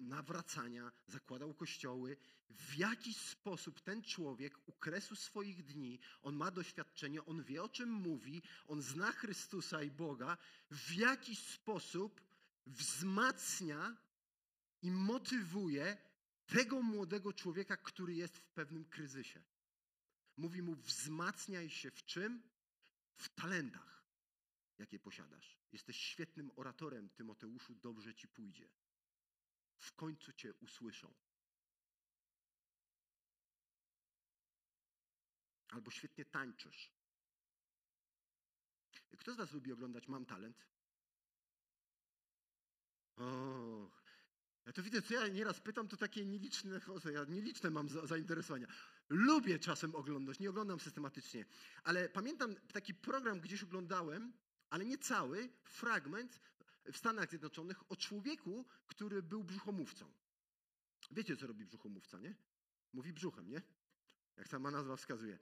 nawracania, 0.00 0.92
zakładał 1.06 1.54
kościoły. 1.54 2.16
W 2.50 2.76
jaki 2.76 3.14
sposób 3.14 3.80
ten 3.80 4.02
człowiek 4.02 4.58
u 4.66 4.72
kresu 4.72 5.16
swoich 5.16 5.64
dni, 5.64 5.98
on 6.22 6.36
ma 6.36 6.50
doświadczenie, 6.50 7.24
on 7.24 7.42
wie 7.42 7.62
o 7.62 7.68
czym 7.68 7.90
mówi, 7.90 8.42
on 8.66 8.82
zna 8.82 9.12
Chrystusa 9.12 9.82
i 9.82 9.90
Boga, 9.90 10.36
w 10.70 10.94
jaki 10.94 11.36
sposób 11.36 12.20
wzmacnia 12.66 13.96
i 14.82 14.90
motywuje 14.90 15.96
tego 16.46 16.82
młodego 16.82 17.32
człowieka, 17.32 17.76
który 17.76 18.14
jest 18.14 18.36
w 18.36 18.48
pewnym 18.48 18.84
kryzysie. 18.84 19.42
Mówi 20.38 20.62
mu: 20.62 20.74
wzmacniaj 20.74 21.70
się 21.70 21.90
w 21.90 22.04
czym? 22.04 22.42
W 23.16 23.28
talentach, 23.28 24.04
jakie 24.78 24.98
posiadasz. 24.98 25.58
Jesteś 25.72 25.96
świetnym 25.96 26.50
oratorem, 26.56 27.10
Tymoteuszu, 27.10 27.74
dobrze 27.74 28.14
ci 28.14 28.28
pójdzie. 28.28 28.68
W 29.76 29.92
końcu 29.92 30.32
cię 30.32 30.54
usłyszą. 30.54 31.14
Albo 35.68 35.90
świetnie 35.90 36.24
tańczysz. 36.24 36.92
Kto 39.18 39.34
z 39.34 39.36
Was 39.36 39.52
lubi 39.52 39.72
oglądać 39.72 40.08
Mam 40.08 40.26
Talent? 40.26 40.66
O, 43.16 43.90
to 44.78 44.82
widzę, 44.82 45.02
co 45.02 45.14
ja 45.14 45.28
nieraz 45.28 45.60
pytam, 45.60 45.88
to 45.88 45.96
takie 45.96 46.26
nieliczne, 46.26 46.80
ja 47.14 47.24
nieliczne 47.24 47.70
mam 47.70 47.88
zainteresowania. 47.88 48.66
Lubię 49.08 49.58
czasem 49.58 49.94
oglądać, 49.94 50.38
nie 50.38 50.50
oglądam 50.50 50.80
systematycznie, 50.80 51.44
ale 51.84 52.08
pamiętam 52.08 52.54
taki 52.72 52.94
program 52.94 53.40
gdzieś 53.40 53.62
oglądałem, 53.62 54.32
ale 54.70 54.84
nie 54.84 54.98
cały, 54.98 55.48
fragment 55.64 56.40
w 56.92 56.96
Stanach 56.96 57.28
Zjednoczonych 57.30 57.92
o 57.92 57.96
człowieku, 57.96 58.66
który 58.86 59.22
był 59.22 59.44
brzuchomówcą. 59.44 60.12
Wiecie, 61.10 61.36
co 61.36 61.46
robi 61.46 61.64
brzuchomówca, 61.64 62.18
nie? 62.18 62.34
Mówi 62.92 63.12
brzuchem, 63.12 63.48
nie? 63.48 63.62
Jak 64.36 64.48
sama 64.48 64.70
nazwa 64.70 64.96
wskazuje. 64.96 65.38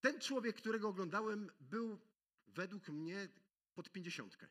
Ten 0.00 0.20
człowiek, 0.20 0.56
którego 0.56 0.88
oglądałem, 0.88 1.50
był 1.60 1.98
według 2.46 2.88
mnie 2.88 3.28
pod 3.74 3.90
pięćdziesiątkę. 3.90 4.46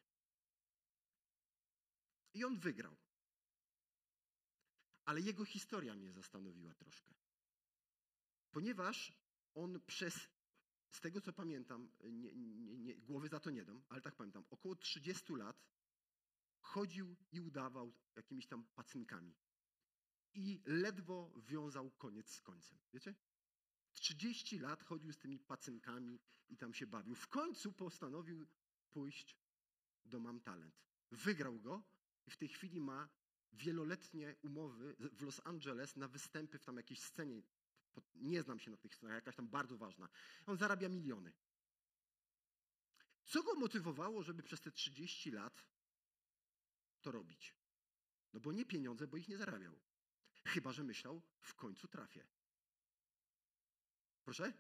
I 2.34 2.44
on 2.46 2.60
wygrał. 2.60 3.09
Ale 5.10 5.22
jego 5.22 5.46
historia 5.46 5.96
mnie 5.96 6.12
zastanowiła 6.12 6.74
troszkę. 6.74 7.14
Ponieważ 8.52 9.14
on 9.54 9.82
przez, 9.88 10.30
z 10.92 11.02
tego 11.02 11.22
co 11.22 11.34
pamiętam, 11.34 11.92
nie, 12.12 12.36
nie, 12.36 12.78
nie, 12.78 12.96
głowy 12.96 13.30
za 13.30 13.40
to 13.40 13.50
nie 13.50 13.66
dam, 13.66 13.84
ale 13.90 14.02
tak 14.02 14.16
pamiętam, 14.16 14.46
około 14.50 14.76
30 14.76 15.36
lat 15.36 15.66
chodził 16.62 17.16
i 17.32 17.42
udawał 17.42 17.94
jakimiś 18.16 18.48
tam 18.48 18.68
pacynkami. 18.76 19.36
I 20.34 20.62
ledwo 20.66 21.34
wiązał 21.38 21.92
koniec 21.92 22.32
z 22.32 22.42
końcem. 22.42 22.80
Wiecie? 22.94 23.16
30 23.94 24.60
lat 24.60 24.84
chodził 24.84 25.14
z 25.14 25.18
tymi 25.18 25.40
pacynkami 25.40 26.20
i 26.50 26.58
tam 26.58 26.74
się 26.74 26.88
bawił. 26.88 27.16
W 27.16 27.28
końcu 27.28 27.74
postanowił 27.74 28.48
pójść 28.90 29.38
do 30.06 30.20
Mam 30.20 30.42
Talent. 30.42 30.82
Wygrał 31.12 31.60
go 31.60 31.84
i 32.26 32.32
w 32.32 32.38
tej 32.38 32.48
chwili 32.48 32.80
ma 32.80 33.10
wieloletnie 33.54 34.36
umowy 34.42 34.96
w 35.00 35.22
Los 35.22 35.42
Angeles 35.46 35.96
na 35.96 36.08
występy 36.08 36.60
w 36.60 36.66
tam 36.66 36.78
jakiejś 36.78 37.02
scenie. 37.02 37.42
Nie 38.16 38.44
znam 38.44 38.60
się 38.60 38.72
na 38.72 38.78
tych 38.78 38.96
scenach, 38.96 39.16
jakaś 39.16 39.36
tam 39.36 39.48
bardzo 39.48 39.78
ważna. 39.78 40.10
On 40.46 40.58
zarabia 40.58 40.90
miliony. 40.90 41.34
Co 43.26 43.44
go 43.44 43.56
motywowało, 43.56 44.24
żeby 44.24 44.44
przez 44.44 44.62
te 44.62 44.72
30 44.72 45.32
lat 45.32 45.66
to 47.02 47.12
robić? 47.12 47.56
No 48.34 48.40
bo 48.40 48.52
nie 48.52 48.66
pieniądze, 48.66 49.08
bo 49.08 49.18
ich 49.18 49.28
nie 49.28 49.38
zarabiał. 49.38 49.80
Chyba, 50.46 50.74
że 50.74 50.84
myślał, 50.84 51.22
w 51.40 51.56
końcu 51.56 51.88
trafię. 51.88 52.28
Proszę? 54.24 54.54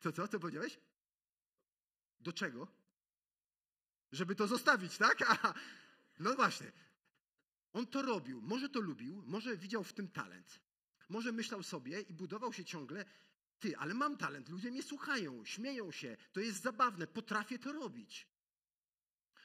To 0.00 0.12
co? 0.12 0.28
Co 0.28 0.40
powiedziałeś? 0.40 0.80
Do 2.20 2.32
czego? 2.32 2.68
Żeby 4.12 4.34
to 4.34 4.46
zostawić, 4.46 4.98
tak? 4.98 5.22
Aha. 5.28 5.54
No 6.18 6.34
właśnie. 6.34 6.72
On 7.74 7.86
to 7.86 8.02
robił, 8.02 8.40
może 8.42 8.68
to 8.68 8.80
lubił, 8.80 9.22
może 9.26 9.56
widział 9.56 9.84
w 9.84 9.92
tym 9.92 10.08
talent. 10.08 10.60
Może 11.08 11.32
myślał 11.32 11.62
sobie 11.62 12.00
i 12.00 12.14
budował 12.14 12.52
się 12.52 12.64
ciągle, 12.64 13.04
ty, 13.58 13.76
ale 13.76 13.94
mam 13.94 14.16
talent, 14.16 14.48
ludzie 14.48 14.70
mnie 14.70 14.82
słuchają, 14.82 15.44
śmieją 15.44 15.90
się, 15.90 16.16
to 16.32 16.40
jest 16.40 16.62
zabawne, 16.62 17.06
potrafię 17.06 17.58
to 17.58 17.72
robić. 17.72 18.28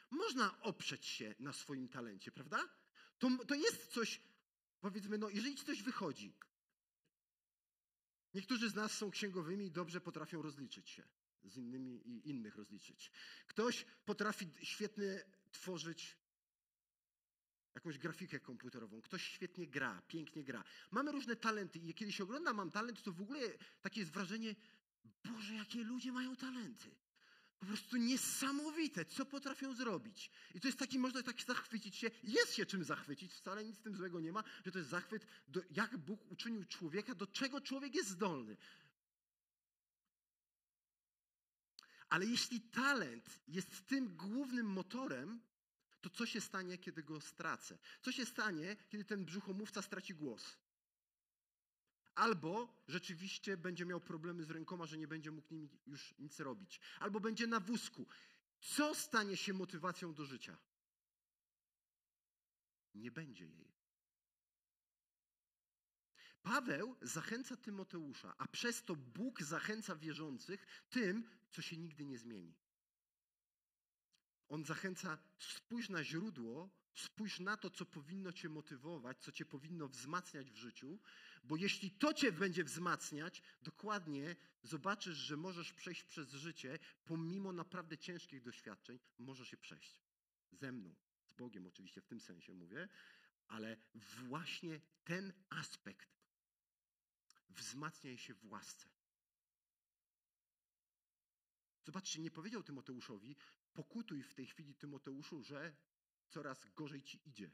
Można 0.09 0.61
oprzeć 0.61 1.05
się 1.05 1.35
na 1.39 1.53
swoim 1.53 1.87
talencie, 1.87 2.31
prawda? 2.31 2.69
To, 3.19 3.29
to 3.47 3.55
jest 3.55 3.87
coś, 3.87 4.21
powiedzmy, 4.81 5.17
no, 5.17 5.29
jeżeli 5.29 5.55
ci 5.55 5.65
coś 5.65 5.83
wychodzi. 5.83 6.35
Niektórzy 8.33 8.69
z 8.69 8.75
nas 8.75 8.91
są 8.91 9.11
księgowymi 9.11 9.65
i 9.65 9.71
dobrze 9.71 10.01
potrafią 10.01 10.41
rozliczyć 10.41 10.89
się 10.89 11.07
z 11.43 11.57
innymi 11.57 12.07
i 12.07 12.29
innych 12.29 12.55
rozliczyć. 12.55 13.11
Ktoś 13.47 13.85
potrafi 14.05 14.47
świetnie 14.63 15.25
tworzyć 15.51 16.17
jakąś 17.75 17.97
grafikę 17.97 18.39
komputerową. 18.39 19.01
Ktoś 19.01 19.23
świetnie 19.23 19.67
gra, 19.67 20.01
pięknie 20.07 20.43
gra. 20.43 20.63
Mamy 20.91 21.11
różne 21.11 21.35
talenty 21.35 21.79
i 21.79 21.93
kiedy 21.93 22.11
się 22.11 22.23
ogląda 22.23 22.53
Mam 22.53 22.71
Talent, 22.71 23.03
to 23.03 23.11
w 23.11 23.21
ogóle 23.21 23.39
takie 23.81 23.99
jest 23.99 24.11
wrażenie, 24.11 24.55
Boże, 25.25 25.53
jakie 25.53 25.83
ludzie 25.83 26.11
mają 26.11 26.35
talenty. 26.35 26.95
Po 27.59 27.65
prostu 27.65 27.97
niesamowite, 27.97 29.05
co 29.05 29.25
potrafią 29.25 29.73
zrobić. 29.73 30.31
I 30.55 30.59
to 30.59 30.67
jest 30.67 30.79
taki, 30.79 30.99
można 30.99 31.23
tak 31.23 31.41
zachwycić 31.41 31.95
się, 31.95 32.11
jest 32.23 32.53
się 32.53 32.65
czym 32.65 32.83
zachwycić, 32.83 33.33
wcale 33.33 33.65
nic 33.65 33.77
z 33.77 33.81
tym 33.81 33.95
złego 33.95 34.19
nie 34.19 34.31
ma, 34.31 34.43
że 34.65 34.71
to 34.71 34.77
jest 34.77 34.89
zachwyt, 34.89 35.25
do, 35.47 35.61
jak 35.71 35.97
Bóg 35.97 36.31
uczynił 36.31 36.65
człowieka, 36.65 37.15
do 37.15 37.27
czego 37.27 37.61
człowiek 37.61 37.95
jest 37.95 38.09
zdolny. 38.09 38.57
Ale 42.09 42.25
jeśli 42.25 42.61
talent 42.61 43.39
jest 43.47 43.87
tym 43.87 44.15
głównym 44.15 44.65
motorem, 44.65 45.41
to 46.01 46.09
co 46.09 46.25
się 46.25 46.41
stanie, 46.41 46.77
kiedy 46.77 47.03
go 47.03 47.21
stracę? 47.21 47.77
Co 48.01 48.11
się 48.11 48.25
stanie, 48.25 48.75
kiedy 48.89 49.05
ten 49.05 49.25
brzuchomówca 49.25 49.81
straci 49.81 50.15
głos? 50.15 50.57
Albo 52.15 52.83
rzeczywiście 52.87 53.57
będzie 53.57 53.85
miał 53.85 54.01
problemy 54.01 54.43
z 54.43 54.51
rękoma, 54.51 54.85
że 54.85 54.97
nie 54.97 55.07
będzie 55.07 55.31
mógł 55.31 55.47
nimi 55.53 55.69
już 55.87 56.15
nic 56.19 56.39
robić. 56.39 56.79
Albo 56.99 57.19
będzie 57.19 57.47
na 57.47 57.59
wózku. 57.59 58.07
Co 58.59 58.95
stanie 58.95 59.37
się 59.37 59.53
motywacją 59.53 60.13
do 60.13 60.25
życia? 60.25 60.57
Nie 62.95 63.11
będzie 63.11 63.45
jej. 63.45 63.79
Paweł 66.41 66.95
zachęca 67.01 67.57
Tymoteusza, 67.57 68.33
a 68.37 68.47
przez 68.47 68.83
to 68.83 68.95
Bóg 68.95 69.41
zachęca 69.41 69.95
wierzących 69.95 70.85
tym, 70.89 71.29
co 71.51 71.61
się 71.61 71.77
nigdy 71.77 72.05
nie 72.05 72.17
zmieni. 72.17 72.55
On 74.49 74.63
zachęca, 74.65 75.17
spójrz 75.39 75.89
na 75.89 76.03
źródło, 76.03 76.69
spójrz 76.93 77.39
na 77.39 77.57
to, 77.57 77.69
co 77.69 77.85
powinno 77.85 78.31
Cię 78.31 78.49
motywować, 78.49 79.17
co 79.21 79.31
Cię 79.31 79.45
powinno 79.45 79.87
wzmacniać 79.87 80.51
w 80.51 80.55
życiu, 80.55 80.99
bo 81.43 81.55
jeśli 81.55 81.91
to 81.91 82.13
Cię 82.13 82.31
będzie 82.31 82.63
wzmacniać, 82.63 83.41
dokładnie 83.61 84.35
zobaczysz, 84.63 85.17
że 85.17 85.37
możesz 85.37 85.73
przejść 85.73 86.03
przez 86.03 86.33
życie, 86.33 86.79
pomimo 87.05 87.53
naprawdę 87.53 87.97
ciężkich 87.97 88.41
doświadczeń, 88.41 88.99
możesz 89.17 89.51
je 89.51 89.57
przejść. 89.57 90.01
Ze 90.51 90.71
mną, 90.71 90.95
z 91.23 91.33
Bogiem 91.33 91.65
oczywiście 91.67 92.01
w 92.01 92.07
tym 92.07 92.19
sensie 92.19 92.53
mówię, 92.53 92.89
ale 93.47 93.77
właśnie 93.95 94.81
ten 95.03 95.33
aspekt 95.49 96.09
wzmacniaj 97.49 98.17
się 98.17 98.33
w 98.33 98.45
łasce. 98.45 98.89
Zobaczcie, 101.83 102.21
nie 102.21 102.31
powiedział 102.31 102.63
Tymoteuszowi, 102.63 103.35
pokutuj 103.79 104.23
w 104.23 104.33
tej 104.33 104.45
chwili 104.45 104.75
Tymoteuszu, 104.75 105.43
że 105.43 105.75
coraz 106.29 106.65
gorzej 106.75 107.03
ci 107.03 107.21
idzie. 107.25 107.51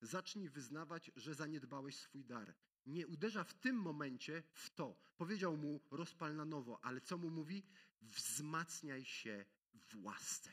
Zacznij 0.00 0.48
wyznawać, 0.48 1.10
że 1.16 1.34
zaniedbałeś 1.34 1.96
swój 1.96 2.24
dar. 2.24 2.54
Nie 2.86 3.06
uderza 3.06 3.44
w 3.44 3.54
tym 3.54 3.76
momencie 3.76 4.42
w 4.52 4.70
to. 4.70 4.96
Powiedział 5.16 5.56
mu 5.56 5.80
rozpal 5.90 6.36
na 6.36 6.44
nowo, 6.44 6.84
ale 6.84 7.00
co 7.00 7.18
mu 7.18 7.30
mówi? 7.30 7.66
Wzmacniaj 8.00 9.04
się 9.04 9.44
w 9.74 10.04
łasce, 10.04 10.52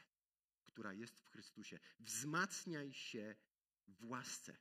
która 0.65 0.93
jest 0.93 1.19
w 1.19 1.27
Chrystusie. 1.27 1.79
Wzmacniaj 1.99 2.93
się 2.93 3.35
w 3.87 4.05
łasce. 4.05 4.57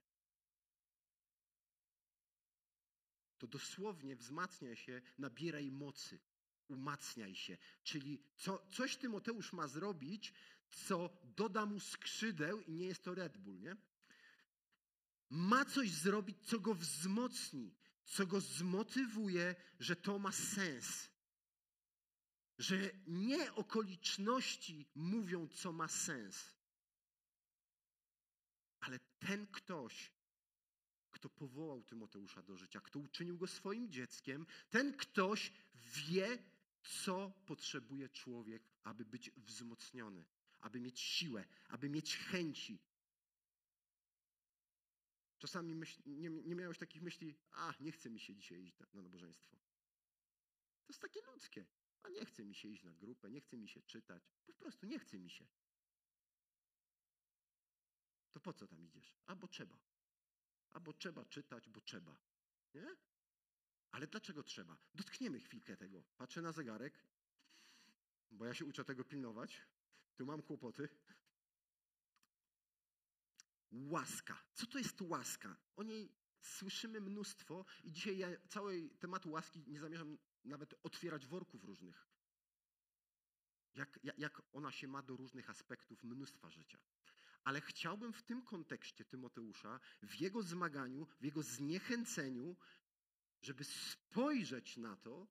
To 3.39 3.47
dosłownie 3.47 4.17
wzmacniaj 4.17 4.77
się, 4.77 5.03
nabieraj 5.19 5.71
mocy 5.71 6.21
umacniaj 6.71 7.35
się. 7.35 7.59
Czyli 7.85 8.23
co, 8.37 8.67
coś 8.73 8.97
Tymoteusz 8.97 9.53
ma 9.53 9.69
zrobić, 9.69 10.33
co 10.71 11.11
doda 11.25 11.67
mu 11.67 11.81
skrzydeł 11.81 12.61
i 12.61 12.73
nie 12.73 12.87
jest 12.87 13.03
to 13.05 13.15
Red 13.15 13.39
Bull, 13.39 13.61
nie? 13.61 13.77
Ma 15.31 15.65
coś 15.65 15.91
zrobić, 15.91 16.37
co 16.47 16.61
go 16.61 16.75
wzmocni, 16.75 17.75
co 18.05 18.27
go 18.27 18.41
zmotywuje, 18.41 19.55
że 19.81 19.97
to 19.97 20.19
ma 20.19 20.33
sens. 20.33 21.11
że 22.61 22.91
nie 23.07 23.53
okoliczności 23.55 24.87
mówią, 24.95 25.49
co 25.49 25.73
ma 25.73 25.89
sens, 25.89 26.57
ale 28.81 29.01
ten 29.19 29.47
ktoś, 29.47 30.13
kto 31.11 31.29
powołał 31.31 31.83
Tymoteusza 31.83 32.43
do 32.43 32.57
życia, 32.57 32.81
kto 32.81 32.99
uczynił 32.99 33.39
go 33.39 33.47
swoim 33.47 33.91
dzieckiem, 33.91 34.47
ten 34.71 34.97
ktoś 34.97 35.53
wie, 35.75 36.39
co 36.83 37.33
potrzebuje 37.47 38.09
człowiek, 38.09 38.63
aby 38.83 39.05
być 39.05 39.31
wzmocniony, 39.31 40.25
aby 40.61 40.81
mieć 40.81 41.01
siłę, 41.01 41.45
aby 41.69 41.89
mieć 41.89 42.17
chęci. 42.17 42.79
Czasami 45.39 45.75
myśl, 45.75 46.03
nie, 46.07 46.31
nie 46.31 46.55
miałeś 46.55 46.79
takich 46.79 47.03
myśli, 47.03 47.35
a 47.51 47.75
nie 47.81 47.93
chce 47.93 48.11
mi 48.11 48.21
się 48.21 48.35
dzisiaj 48.35 48.63
iść 48.63 48.79
na, 48.79 48.87
na 48.93 49.03
nabożeństwo. 49.03 49.57
To 50.85 50.93
jest 50.93 51.01
takie 51.01 51.21
ludzkie. 51.23 51.67
A 52.03 52.09
nie 52.09 52.25
chce 52.25 52.45
mi 52.45 52.55
się 52.55 52.69
iść 52.69 52.83
na 52.83 52.95
grupę, 52.95 53.31
nie 53.31 53.41
chce 53.41 53.57
mi 53.57 53.69
się 53.69 53.83
czytać. 53.83 54.23
Po 54.47 54.53
prostu 54.53 54.87
nie 54.87 54.99
chce 54.99 55.19
mi 55.19 55.31
się. 55.31 55.47
To 58.31 58.41
po 58.41 58.53
co 58.53 58.67
tam 58.67 58.85
idziesz? 58.85 59.15
A 59.27 59.37
bo 59.37 59.49
trzeba. 59.49 59.79
A 60.71 60.81
bo 60.81 60.93
trzeba 60.93 61.25
czytać, 61.25 61.69
bo 61.69 61.81
trzeba. 61.81 62.17
Nie? 62.75 62.97
Ale 63.91 64.07
dlaczego 64.07 64.43
trzeba? 64.43 64.77
Dotkniemy 64.95 65.41
chwilkę 65.41 65.77
tego. 65.77 66.05
Patrzę 66.17 66.43
na 66.43 66.53
zegarek, 66.53 67.05
bo 68.31 68.45
ja 68.45 68.55
się 68.55 68.65
uczę 68.65 68.85
tego 68.85 69.05
pilnować. 69.05 69.63
Tu 70.17 70.27
mam 70.27 70.43
kłopoty. 70.43 70.89
Łaska. 73.73 74.43
Co 74.55 74.67
to 74.67 74.79
jest 74.79 75.01
łaska? 75.01 75.57
O 75.77 75.83
niej 75.83 76.13
słyszymy 76.41 77.01
mnóstwo 77.01 77.65
i 77.85 77.93
dzisiaj 77.93 78.19
ja 78.19 78.29
całej 78.49 78.91
tematu 78.91 79.31
łaski 79.31 79.65
nie 79.67 79.81
zamierzam 79.81 80.19
nawet 80.45 80.75
otwierać 80.83 81.27
worków 81.27 81.65
różnych. 81.65 82.07
Jak, 83.75 84.01
jak 84.19 84.43
ona 84.53 84.73
się 84.73 84.89
ma 84.89 85.03
do 85.03 85.17
różnych 85.17 85.51
aspektów 85.51 86.05
mnóstwa 86.05 86.51
życia. 86.51 86.79
Ale 87.45 87.61
chciałbym 87.61 88.13
w 88.13 88.23
tym 88.23 88.43
kontekście 88.43 89.05
Tymoteusza, 89.05 89.81
w 90.03 90.21
jego 90.21 90.43
zmaganiu, 90.43 91.07
w 91.21 91.25
jego 91.25 91.43
zniechęceniu, 91.43 92.57
żeby 93.41 93.65
spojrzeć 93.65 94.77
na 94.77 94.97
to 94.97 95.27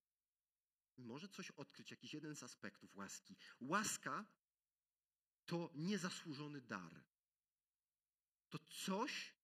i 0.97 1.03
może 1.03 1.29
coś 1.29 1.51
odkryć, 1.51 1.91
jakiś 1.91 2.13
jeden 2.13 2.35
z 2.35 2.43
aspektów 2.43 2.95
łaski. 2.95 3.35
Łaska 3.59 4.25
to 5.45 5.71
niezasłużony 5.75 6.61
dar. 6.61 7.03
To 8.49 8.59
coś, 8.59 9.35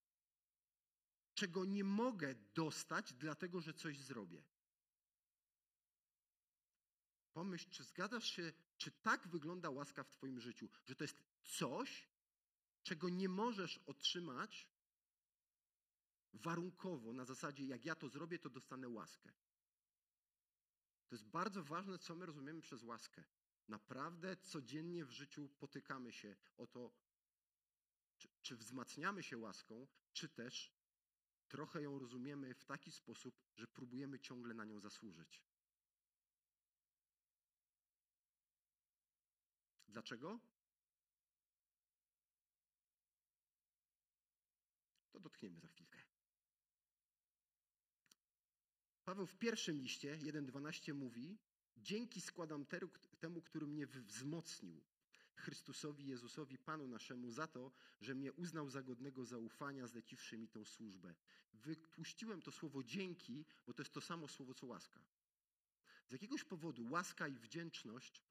czego 1.34 1.65
nie 1.65 1.84
mogę 1.84 2.36
dostać, 2.36 3.13
dlatego 3.13 3.62
że 3.62 3.73
coś 3.73 3.99
zrobię. 3.99 4.43
Pomyśl, 7.34 7.69
czy 7.69 7.84
zgadzasz 7.84 8.30
się, 8.30 8.54
czy 8.78 8.91
tak 8.91 9.28
wygląda 9.28 9.69
łaska 9.69 10.04
w 10.04 10.10
Twoim 10.10 10.39
życiu, 10.39 10.69
że 10.86 10.95
to 10.95 11.04
jest 11.04 11.23
coś, 11.43 12.10
czego 12.84 13.10
nie 13.10 13.30
możesz 13.30 13.78
otrzymać 13.78 14.67
warunkowo, 16.35 17.13
na 17.13 17.25
zasadzie, 17.25 17.65
jak 17.65 17.85
ja 17.85 17.95
to 17.95 18.09
zrobię, 18.09 18.39
to 18.39 18.49
dostanę 18.49 18.89
łaskę. 18.89 19.31
To 21.07 21.15
jest 21.15 21.25
bardzo 21.25 21.63
ważne, 21.63 21.99
co 21.99 22.15
my 22.15 22.25
rozumiemy 22.25 22.61
przez 22.61 22.83
łaskę. 22.83 23.23
Naprawdę 23.67 24.37
codziennie 24.37 25.05
w 25.05 25.11
życiu 25.11 25.49
potykamy 25.49 26.11
się 26.13 26.35
o 26.57 26.67
to, 26.67 26.91
czy, 28.17 28.29
czy 28.41 28.55
wzmacniamy 28.55 29.23
się 29.23 29.37
łaską, 29.37 29.87
czy 30.13 30.29
też 30.29 30.73
trochę 31.47 31.81
ją 31.81 31.99
rozumiemy 31.99 32.53
w 32.53 32.65
taki 32.65 32.91
sposób, 32.91 33.35
że 33.55 33.67
próbujemy 33.67 34.19
ciągle 34.19 34.53
na 34.53 34.65
nią 34.65 34.79
zasłużyć. 34.79 35.43
Dlaczego? 39.87 40.39
To 45.11 45.19
dotkniemy 45.19 45.59
za 45.59 45.67
chwilkę. 45.67 45.74
Paweł 49.05 49.25
w 49.25 49.35
pierwszym 49.35 49.81
liście 49.81 50.17
1:12 50.17 50.93
mówi: 50.93 51.37
Dzięki 51.77 52.21
składam 52.21 52.65
temu, 53.19 53.41
który 53.41 53.67
mnie 53.67 53.87
wzmocnił, 53.87 54.81
Chrystusowi 55.35 56.07
Jezusowi, 56.07 56.57
Panu 56.57 56.87
naszemu, 56.87 57.31
za 57.31 57.47
to, 57.47 57.71
że 58.01 58.15
mnie 58.15 58.33
uznał 58.33 58.69
za 58.69 58.83
godnego 58.83 59.25
zaufania, 59.25 59.87
zleciwszy 59.87 60.37
mi 60.37 60.47
tę 60.47 60.65
służbę. 60.65 61.15
Wypuściłem 61.53 62.41
to 62.41 62.51
słowo 62.51 62.83
dzięki, 62.83 63.45
bo 63.67 63.73
to 63.73 63.81
jest 63.81 63.93
to 63.93 64.01
samo 64.01 64.27
słowo 64.27 64.53
co 64.53 64.65
łaska. 64.65 64.99
Z 66.07 66.11
jakiegoś 66.11 66.43
powodu 66.43 66.89
łaska 66.89 67.27
i 67.27 67.39
wdzięczność 67.39 68.23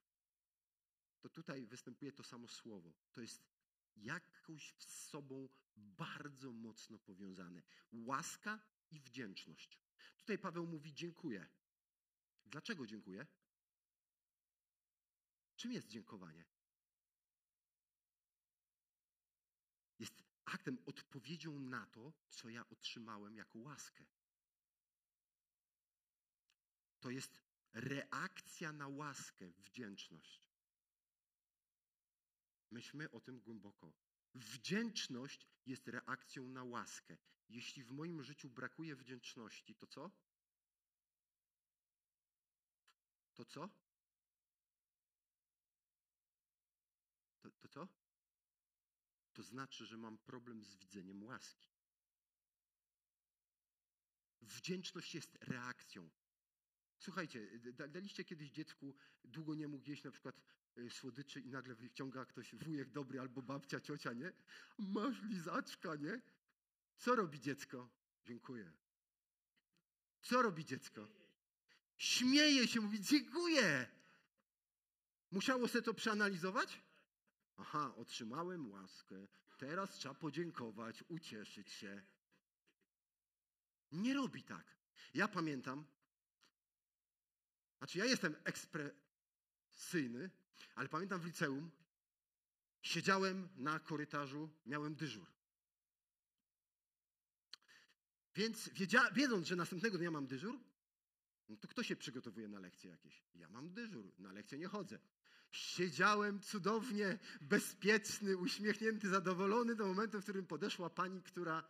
to 1.20 1.28
tutaj 1.28 1.66
występuje 1.66 2.12
to 2.12 2.22
samo 2.22 2.48
słowo. 2.48 2.92
To 3.12 3.20
jest 3.20 3.42
jakoś 3.96 4.74
z 4.78 5.08
sobą 5.08 5.48
bardzo 5.76 6.52
mocno 6.52 6.98
powiązane. 6.98 7.62
Łaska 7.92 8.60
i 8.90 9.00
wdzięczność. 9.00 9.83
Tutaj 10.16 10.38
Paweł 10.38 10.66
mówi 10.66 10.94
dziękuję. 10.94 11.48
Dlaczego 12.46 12.86
dziękuję? 12.86 13.26
Czym 15.56 15.72
jest 15.72 15.88
dziękowanie? 15.88 16.44
Jest 19.98 20.22
aktem, 20.44 20.78
odpowiedzią 20.86 21.58
na 21.58 21.86
to, 21.86 22.12
co 22.28 22.48
ja 22.48 22.68
otrzymałem 22.68 23.36
jako 23.36 23.58
łaskę. 23.58 24.04
To 27.00 27.10
jest 27.10 27.40
reakcja 27.72 28.72
na 28.72 28.88
łaskę, 28.88 29.52
wdzięczność. 29.58 30.42
Myślmy 32.70 33.10
o 33.10 33.20
tym 33.20 33.40
głęboko. 33.40 33.92
Wdzięczność 34.34 35.48
jest 35.66 35.88
reakcją 35.88 36.48
na 36.48 36.64
łaskę. 36.64 37.16
Jeśli 37.48 37.84
w 37.84 37.90
moim 37.90 38.22
życiu 38.22 38.50
brakuje 38.50 38.96
wdzięczności, 38.96 39.74
to 39.74 39.86
co? 39.86 40.10
To 43.34 43.44
co? 43.44 43.68
To, 47.40 47.50
to 47.50 47.68
co? 47.68 47.88
To 49.32 49.42
znaczy, 49.42 49.86
że 49.86 49.96
mam 49.96 50.18
problem 50.18 50.64
z 50.64 50.76
widzeniem 50.76 51.22
łaski. 51.22 51.68
Wdzięczność 54.40 55.14
jest 55.14 55.38
reakcją. 55.40 56.10
Słuchajcie, 56.98 57.58
daliście 57.88 58.24
kiedyś 58.24 58.50
dziecku, 58.50 58.94
długo 59.24 59.54
nie 59.54 59.68
mógł 59.68 59.90
jeść 59.90 60.04
na 60.04 60.10
przykład 60.10 60.40
słodyczy 60.90 61.40
i 61.40 61.50
nagle 61.50 61.74
wyciąga 61.74 62.24
ktoś 62.24 62.54
wujek 62.54 62.90
dobry 62.90 63.20
albo 63.20 63.42
babcia, 63.42 63.80
ciocia, 63.80 64.12
nie? 64.12 64.32
Masz 64.78 65.22
lizaczka, 65.22 65.94
nie? 65.94 66.20
Co 66.96 67.16
robi 67.16 67.40
dziecko? 67.40 67.88
Dziękuję. 68.24 68.72
Co 70.22 70.42
robi 70.42 70.64
dziecko? 70.64 71.08
Śmieje 71.96 72.68
się, 72.68 72.80
mówi 72.80 73.00
dziękuję. 73.00 73.86
Musiało 75.30 75.68
sobie 75.68 75.82
to 75.82 75.94
przeanalizować? 75.94 76.82
Aha, 77.56 77.94
otrzymałem 77.96 78.70
łaskę. 78.70 79.26
Teraz 79.58 79.90
trzeba 79.90 80.14
podziękować, 80.14 81.04
ucieszyć 81.08 81.72
się. 81.72 82.02
Nie 83.92 84.14
robi 84.14 84.42
tak. 84.42 84.76
Ja 85.14 85.28
pamiętam, 85.28 85.86
znaczy, 87.78 87.98
ja 87.98 88.04
jestem 88.04 88.36
ekspresyjny, 88.44 90.30
ale 90.74 90.88
pamiętam 90.88 91.20
w 91.20 91.24
liceum, 91.24 91.70
siedziałem 92.82 93.48
na 93.56 93.78
korytarzu, 93.78 94.50
miałem 94.66 94.94
dyżur. 94.94 95.26
Więc 98.34 98.68
wiedzia, 98.68 99.10
wiedząc, 99.10 99.46
że 99.46 99.56
następnego 99.56 99.98
dnia 99.98 100.10
mam 100.10 100.26
dyżur, 100.26 100.58
no 101.48 101.56
to 101.56 101.68
kto 101.68 101.82
się 101.82 101.96
przygotowuje 101.96 102.48
na 102.48 102.58
lekcje 102.58 102.90
jakieś? 102.90 103.24
Ja 103.34 103.48
mam 103.48 103.72
dyżur, 103.72 104.12
na 104.18 104.32
lekcje 104.32 104.58
nie 104.58 104.68
chodzę. 104.68 104.98
Siedziałem 105.50 106.40
cudownie, 106.40 107.18
bezpieczny, 107.40 108.36
uśmiechnięty, 108.36 109.08
zadowolony 109.08 109.74
do 109.74 109.86
momentu, 109.86 110.20
w 110.20 110.22
którym 110.22 110.46
podeszła 110.46 110.90
pani, 110.90 111.22
która 111.22 111.64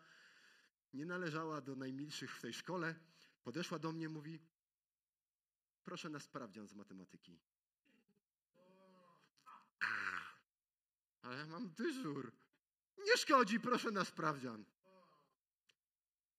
nie 0.94 1.06
należała 1.06 1.60
do 1.60 1.76
najmilszych 1.76 2.36
w 2.36 2.40
tej 2.40 2.52
szkole. 2.52 2.94
Podeszła 3.42 3.78
do 3.78 3.92
mnie, 3.92 4.08
mówi: 4.08 4.40
Proszę 5.84 6.08
na 6.08 6.20
sprawdzian 6.20 6.68
z 6.68 6.74
matematyki. 6.74 7.40
Ale 11.24 11.36
ja 11.36 11.46
mam 11.46 11.70
dyżur. 11.70 12.32
Nie 13.06 13.16
szkodzi, 13.16 13.60
proszę 13.60 13.90
na 13.90 14.04
sprawdzian. 14.04 14.64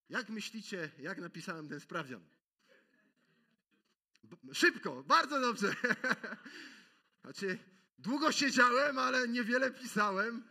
Jak 0.10 0.30
myślicie, 0.30 0.92
jak 1.00 1.18
napisałem 1.18 1.70
ten 1.70 1.80
sprawdzian? 1.80 2.26
Szybko, 4.54 5.04
bardzo 5.04 5.40
dobrze. 5.40 5.76
Znaczy, 7.24 7.60
długo 8.00 8.32
siedziałem, 8.32 9.00
ale 9.00 9.28
niewiele 9.28 9.72
pisałem. 9.72 10.44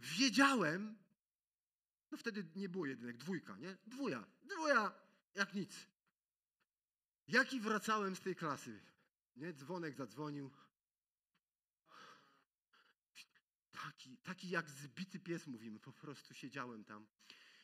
Wiedziałem. 0.00 0.98
No 2.10 2.18
wtedy 2.18 2.46
nie 2.56 2.68
było 2.68 2.86
jedynek, 2.86 3.16
dwójka, 3.16 3.56
nie? 3.56 3.76
Dwuja, 3.86 4.26
dwuja, 4.44 4.92
jak 5.34 5.54
nic. 5.54 5.86
Jaki 7.28 7.60
wracałem 7.60 8.16
z 8.16 8.20
tej 8.20 8.36
klasy? 8.36 8.80
Nie, 9.36 9.52
dzwonek 9.52 9.94
zadzwonił. 9.94 10.50
Taki, 13.96 14.16
taki 14.16 14.50
jak 14.50 14.70
zbity 14.70 15.20
pies 15.20 15.46
mówimy, 15.46 15.80
po 15.80 15.92
prostu 15.92 16.34
siedziałem 16.34 16.84
tam. 16.84 17.06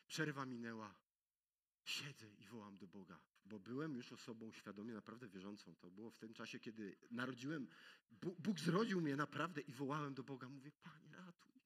Przerwa 0.06 0.46
minęła. 0.46 0.94
Siedzę 1.84 2.26
i 2.38 2.46
wołam 2.46 2.78
do 2.78 2.86
Boga, 2.86 3.20
bo 3.44 3.58
byłem 3.58 3.96
już 3.96 4.12
osobą 4.12 4.52
świadomie 4.52 4.94
naprawdę 4.94 5.28
wierzącą. 5.28 5.76
To 5.76 5.90
było 5.90 6.10
w 6.10 6.18
tym 6.18 6.34
czasie, 6.34 6.60
kiedy 6.60 6.96
narodziłem, 7.10 7.68
Bóg 8.38 8.60
zrodził 8.60 9.00
mnie 9.00 9.16
naprawdę 9.16 9.60
i 9.60 9.72
wołałem 9.72 10.14
do 10.14 10.22
Boga. 10.22 10.48
Mówię, 10.48 10.72
Panie, 10.82 11.16
ratuj, 11.16 11.60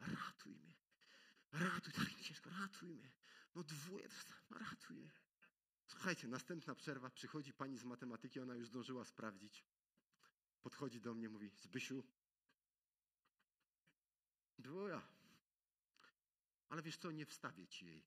ratuj 0.00 0.54
mnie, 0.54 0.74
ratuj, 1.52 1.92
tak 1.92 2.20
ciężko, 2.20 2.50
ratuj 2.50 2.88
mnie. 2.88 3.12
No 3.54 3.64
dwóje, 3.64 4.08
ratuj 4.50 4.96
mnie. 4.96 5.10
Słuchajcie, 5.86 6.28
następna 6.28 6.74
przerwa, 6.74 7.10
przychodzi 7.10 7.52
pani 7.52 7.78
z 7.78 7.84
matematyki, 7.84 8.40
ona 8.40 8.54
już 8.54 8.68
zdążyła 8.68 9.04
sprawdzić. 9.04 9.64
Podchodzi 10.62 11.00
do 11.00 11.14
mnie, 11.14 11.28
mówi, 11.28 11.50
Zbysiu, 11.56 12.04
dwoja. 14.66 15.02
Ale 16.68 16.82
wiesz 16.82 16.96
co, 16.96 17.10
nie 17.10 17.26
wstawię 17.26 17.66
ci 17.66 17.86
jej. 17.86 18.04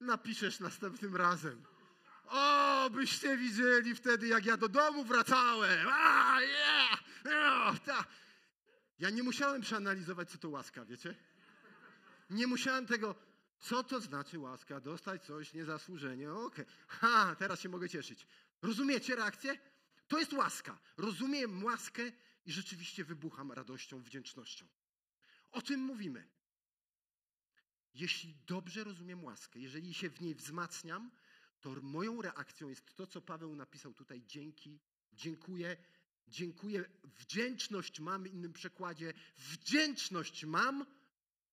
Napiszesz 0.00 0.60
następnym 0.60 1.16
razem. 1.16 1.64
O, 2.26 2.90
byście 2.90 3.36
widzieli 3.36 3.94
wtedy, 3.94 4.26
jak 4.26 4.44
ja 4.46 4.56
do 4.56 4.68
domu 4.68 5.04
wracałem. 5.04 5.88
A, 5.92 6.40
yeah, 6.40 7.04
yeah, 7.24 7.80
ta. 7.80 8.04
Ja 8.98 9.10
nie 9.10 9.22
musiałem 9.22 9.62
przeanalizować, 9.62 10.30
co 10.30 10.38
to 10.38 10.48
łaska, 10.48 10.84
wiecie? 10.84 11.14
Nie 12.30 12.46
musiałem 12.46 12.86
tego, 12.86 13.14
co 13.58 13.84
to 13.84 14.00
znaczy 14.00 14.38
łaska, 14.38 14.80
dostać 14.80 15.24
coś 15.24 15.54
niezasłużenie. 15.54 16.32
Okej, 16.32 16.64
okay. 16.64 16.66
ha, 16.86 17.36
teraz 17.38 17.60
się 17.60 17.68
mogę 17.68 17.88
cieszyć. 17.88 18.26
Rozumiecie 18.62 19.16
reakcję? 19.16 19.58
To 20.08 20.18
jest 20.18 20.32
łaska. 20.32 20.78
Rozumiem 20.96 21.64
łaskę 21.64 22.02
i 22.46 22.52
rzeczywiście 22.52 23.04
wybucham 23.04 23.52
radością, 23.52 24.02
wdzięcznością. 24.02 24.66
O 25.52 25.62
tym 25.62 25.80
mówimy. 25.80 26.28
Jeśli 27.94 28.34
dobrze 28.46 28.84
rozumiem 28.84 29.24
łaskę, 29.24 29.60
jeżeli 29.60 29.94
się 29.94 30.10
w 30.10 30.20
niej 30.20 30.34
wzmacniam, 30.34 31.10
to 31.60 31.70
moją 31.82 32.22
reakcją 32.22 32.68
jest 32.68 32.96
to, 32.96 33.06
co 33.06 33.20
Paweł 33.20 33.56
napisał 33.56 33.94
tutaj. 33.94 34.22
Dzięki, 34.26 34.80
dziękuję, 35.12 35.76
dziękuję. 36.28 36.84
Wdzięczność 37.04 38.00
mam, 38.00 38.22
w 38.22 38.26
innym 38.26 38.52
przekładzie. 38.52 39.12
Wdzięczność 39.36 40.44
mam 40.44 40.86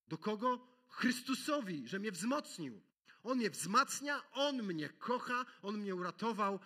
do 0.08 0.18
kogo? 0.18 0.68
Chrystusowi, 0.88 1.88
że 1.88 1.98
mnie 1.98 2.12
wzmocnił. 2.12 2.82
On 3.22 3.38
mnie 3.38 3.50
wzmacnia, 3.50 4.30
On 4.32 4.62
mnie 4.62 4.88
kocha, 4.88 5.46
On 5.62 5.78
mnie 5.78 5.94
uratował. 5.94 6.60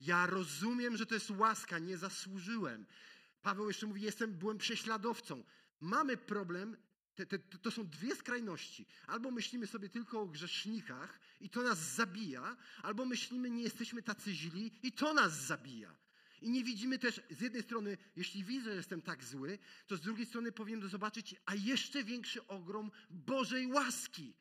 Ja 0.00 0.26
rozumiem, 0.26 0.96
że 0.96 1.06
to 1.06 1.14
jest 1.14 1.30
łaska, 1.30 1.78
nie 1.78 1.96
zasłużyłem. 1.96 2.86
Paweł 3.42 3.68
jeszcze 3.68 3.86
mówi, 3.86 4.02
jestem, 4.02 4.34
byłem 4.34 4.58
prześladowcą. 4.58 5.44
Mamy 5.80 6.16
problem, 6.16 6.76
te, 7.14 7.26
te, 7.26 7.38
to 7.38 7.70
są 7.70 7.88
dwie 7.88 8.16
skrajności. 8.16 8.86
Albo 9.06 9.30
myślimy 9.30 9.66
sobie 9.66 9.88
tylko 9.88 10.20
o 10.20 10.26
grzesznikach 10.26 11.20
i 11.40 11.50
to 11.50 11.62
nas 11.62 11.94
zabija, 11.94 12.56
albo 12.82 13.04
myślimy, 13.04 13.50
nie 13.50 13.62
jesteśmy 13.62 14.02
tacy 14.02 14.32
źli 14.34 14.72
i 14.82 14.92
to 14.92 15.14
nas 15.14 15.46
zabija. 15.46 15.96
I 16.42 16.50
nie 16.50 16.64
widzimy 16.64 16.98
też, 16.98 17.20
z 17.30 17.40
jednej 17.40 17.62
strony, 17.62 17.98
jeśli 18.16 18.44
widzę, 18.44 18.70
że 18.70 18.76
jestem 18.76 19.02
tak 19.02 19.24
zły, 19.24 19.58
to 19.86 19.96
z 19.96 20.00
drugiej 20.00 20.26
strony 20.26 20.52
powinien 20.52 20.88
zobaczyć, 20.88 21.36
a 21.46 21.54
jeszcze 21.54 22.04
większy 22.04 22.46
ogrom 22.46 22.90
Bożej 23.10 23.66
łaski. 23.66 24.34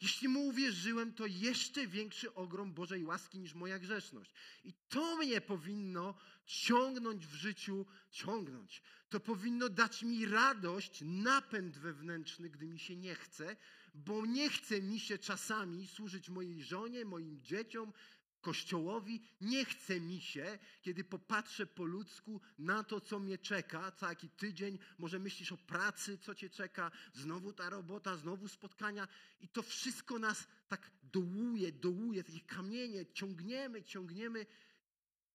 Jeśli 0.00 0.28
mu 0.28 0.46
uwierzyłem, 0.46 1.14
to 1.14 1.26
jeszcze 1.26 1.86
większy 1.86 2.34
ogrom 2.34 2.72
Bożej 2.74 3.04
łaski 3.04 3.38
niż 3.38 3.54
moja 3.54 3.78
grzeszność. 3.78 4.32
I 4.64 4.72
to 4.88 5.16
mnie 5.16 5.40
powinno 5.40 6.14
ciągnąć 6.46 7.26
w 7.26 7.34
życiu, 7.34 7.86
ciągnąć. 8.10 8.82
To 9.08 9.20
powinno 9.20 9.68
dać 9.68 10.02
mi 10.02 10.26
radość, 10.26 11.02
napęd 11.04 11.78
wewnętrzny, 11.78 12.50
gdy 12.50 12.66
mi 12.66 12.78
się 12.78 12.96
nie 12.96 13.14
chce, 13.14 13.56
bo 13.94 14.26
nie 14.26 14.50
chce 14.50 14.82
mi 14.82 15.00
się 15.00 15.18
czasami 15.18 15.86
służyć 15.86 16.28
mojej 16.28 16.62
żonie, 16.62 17.04
moim 17.04 17.42
dzieciom, 17.42 17.92
Kościołowi 18.40 19.22
nie 19.40 19.64
chce 19.64 20.00
mi 20.00 20.20
się, 20.20 20.58
kiedy 20.82 21.04
popatrzę 21.04 21.66
po 21.66 21.84
ludzku 21.84 22.40
na 22.58 22.84
to, 22.84 23.00
co 23.00 23.18
mnie 23.18 23.38
czeka, 23.38 23.92
co 23.92 24.08
jaki 24.08 24.28
tydzień, 24.28 24.78
może 24.98 25.18
myślisz 25.18 25.52
o 25.52 25.56
pracy, 25.56 26.18
co 26.18 26.34
cię 26.34 26.50
czeka, 26.50 26.90
znowu 27.14 27.52
ta 27.52 27.70
robota, 27.70 28.16
znowu 28.16 28.48
spotkania 28.48 29.08
i 29.40 29.48
to 29.48 29.62
wszystko 29.62 30.18
nas 30.18 30.46
tak 30.68 30.90
dołuje, 31.02 31.72
dołuje, 31.72 32.24
takie 32.24 32.40
kamienie, 32.40 33.06
ciągniemy, 33.06 33.82
ciągniemy, 33.82 34.46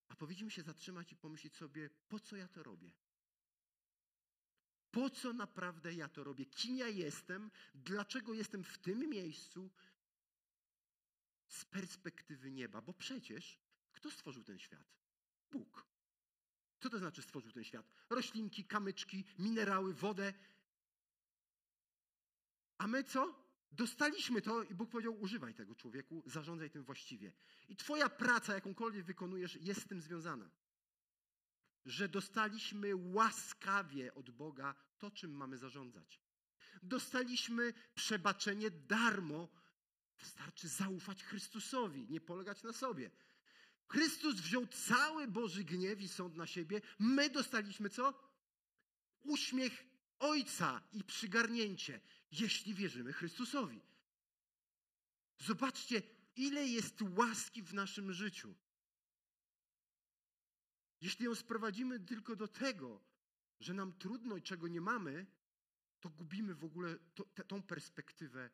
a 0.08 0.16
powinniśmy 0.16 0.50
się 0.50 0.62
zatrzymać 0.62 1.12
i 1.12 1.16
pomyśleć 1.16 1.56
sobie, 1.56 1.90
po 2.08 2.20
co 2.20 2.36
ja 2.36 2.48
to 2.48 2.62
robię? 2.62 2.90
Po 4.90 5.10
co 5.10 5.32
naprawdę 5.32 5.94
ja 5.94 6.08
to 6.08 6.24
robię? 6.24 6.46
Kim 6.46 6.76
ja 6.76 6.88
jestem? 6.88 7.50
Dlaczego 7.74 8.34
jestem 8.34 8.64
w 8.64 8.78
tym 8.78 9.10
miejscu? 9.10 9.70
Z 11.54 11.64
perspektywy 11.64 12.50
nieba, 12.50 12.80
bo 12.82 12.92
przecież 12.92 13.58
kto 13.92 14.10
stworzył 14.10 14.44
ten 14.44 14.58
świat? 14.58 14.94
Bóg. 15.50 15.86
Co 16.80 16.90
to 16.90 16.98
znaczy 16.98 17.22
stworzył 17.22 17.52
ten 17.52 17.64
świat? 17.64 17.86
Roślinki, 18.10 18.64
kamyczki, 18.64 19.24
minerały, 19.38 19.94
wodę. 19.94 20.34
A 22.78 22.86
my 22.86 23.04
co? 23.04 23.44
Dostaliśmy 23.72 24.42
to 24.42 24.62
i 24.62 24.74
Bóg 24.74 24.90
powiedział: 24.90 25.20
używaj 25.20 25.54
tego 25.54 25.74
człowieku, 25.74 26.22
zarządzaj 26.26 26.70
tym 26.70 26.84
właściwie. 26.84 27.32
I 27.68 27.76
Twoja 27.76 28.08
praca, 28.08 28.54
jakąkolwiek 28.54 29.04
wykonujesz, 29.04 29.58
jest 29.60 29.82
z 29.82 29.86
tym 29.86 30.00
związana. 30.00 30.50
Że 31.84 32.08
dostaliśmy 32.08 32.96
łaskawie 32.96 34.14
od 34.14 34.30
Boga 34.30 34.74
to, 34.98 35.10
czym 35.10 35.30
mamy 35.30 35.58
zarządzać. 35.58 36.20
Dostaliśmy 36.82 37.72
przebaczenie 37.94 38.70
darmo 38.70 39.48
Wystarczy 40.18 40.68
zaufać 40.68 41.24
Chrystusowi, 41.24 42.06
nie 42.10 42.20
polegać 42.20 42.62
na 42.62 42.72
sobie. 42.72 43.10
Chrystus 43.88 44.34
wziął 44.34 44.66
cały 44.66 45.28
Boży 45.28 45.64
gniew 45.64 46.00
i 46.00 46.08
sąd 46.08 46.36
na 46.36 46.46
siebie. 46.46 46.80
My 46.98 47.30
dostaliśmy 47.30 47.90
co? 47.90 48.32
Uśmiech 49.22 49.84
Ojca 50.18 50.82
i 50.92 51.04
przygarnięcie, 51.04 52.00
jeśli 52.32 52.74
wierzymy 52.74 53.12
Chrystusowi. 53.12 53.80
Zobaczcie, 55.38 56.02
ile 56.36 56.66
jest 56.66 57.02
łaski 57.02 57.62
w 57.62 57.74
naszym 57.74 58.12
życiu. 58.12 58.54
Jeśli 61.00 61.24
ją 61.24 61.34
sprowadzimy 61.34 62.00
tylko 62.00 62.36
do 62.36 62.48
tego, 62.48 63.04
że 63.60 63.74
nam 63.74 63.92
trudno 63.92 64.36
i 64.36 64.42
czego 64.42 64.68
nie 64.68 64.80
mamy, 64.80 65.26
to 66.00 66.10
gubimy 66.10 66.54
w 66.54 66.64
ogóle 66.64 66.98
tą 67.48 67.62
perspektywę 67.62 68.50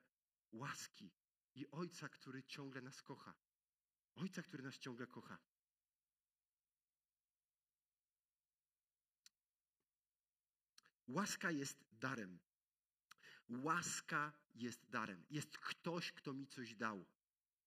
łaski 0.52 1.10
i 1.54 1.70
Ojca, 1.70 2.08
który 2.08 2.42
ciągle 2.42 2.80
nas 2.82 3.02
kocha. 3.02 3.34
Ojca, 4.14 4.42
który 4.42 4.62
nas 4.62 4.78
ciągle 4.78 5.06
kocha. 5.06 5.38
Łaska 11.08 11.50
jest 11.50 11.84
darem. 11.92 12.38
Łaska 13.48 14.32
jest 14.54 14.90
darem. 14.90 15.24
Jest 15.30 15.58
ktoś, 15.58 16.12
kto 16.12 16.32
mi 16.32 16.46
coś 16.46 16.74
dał. 16.74 17.06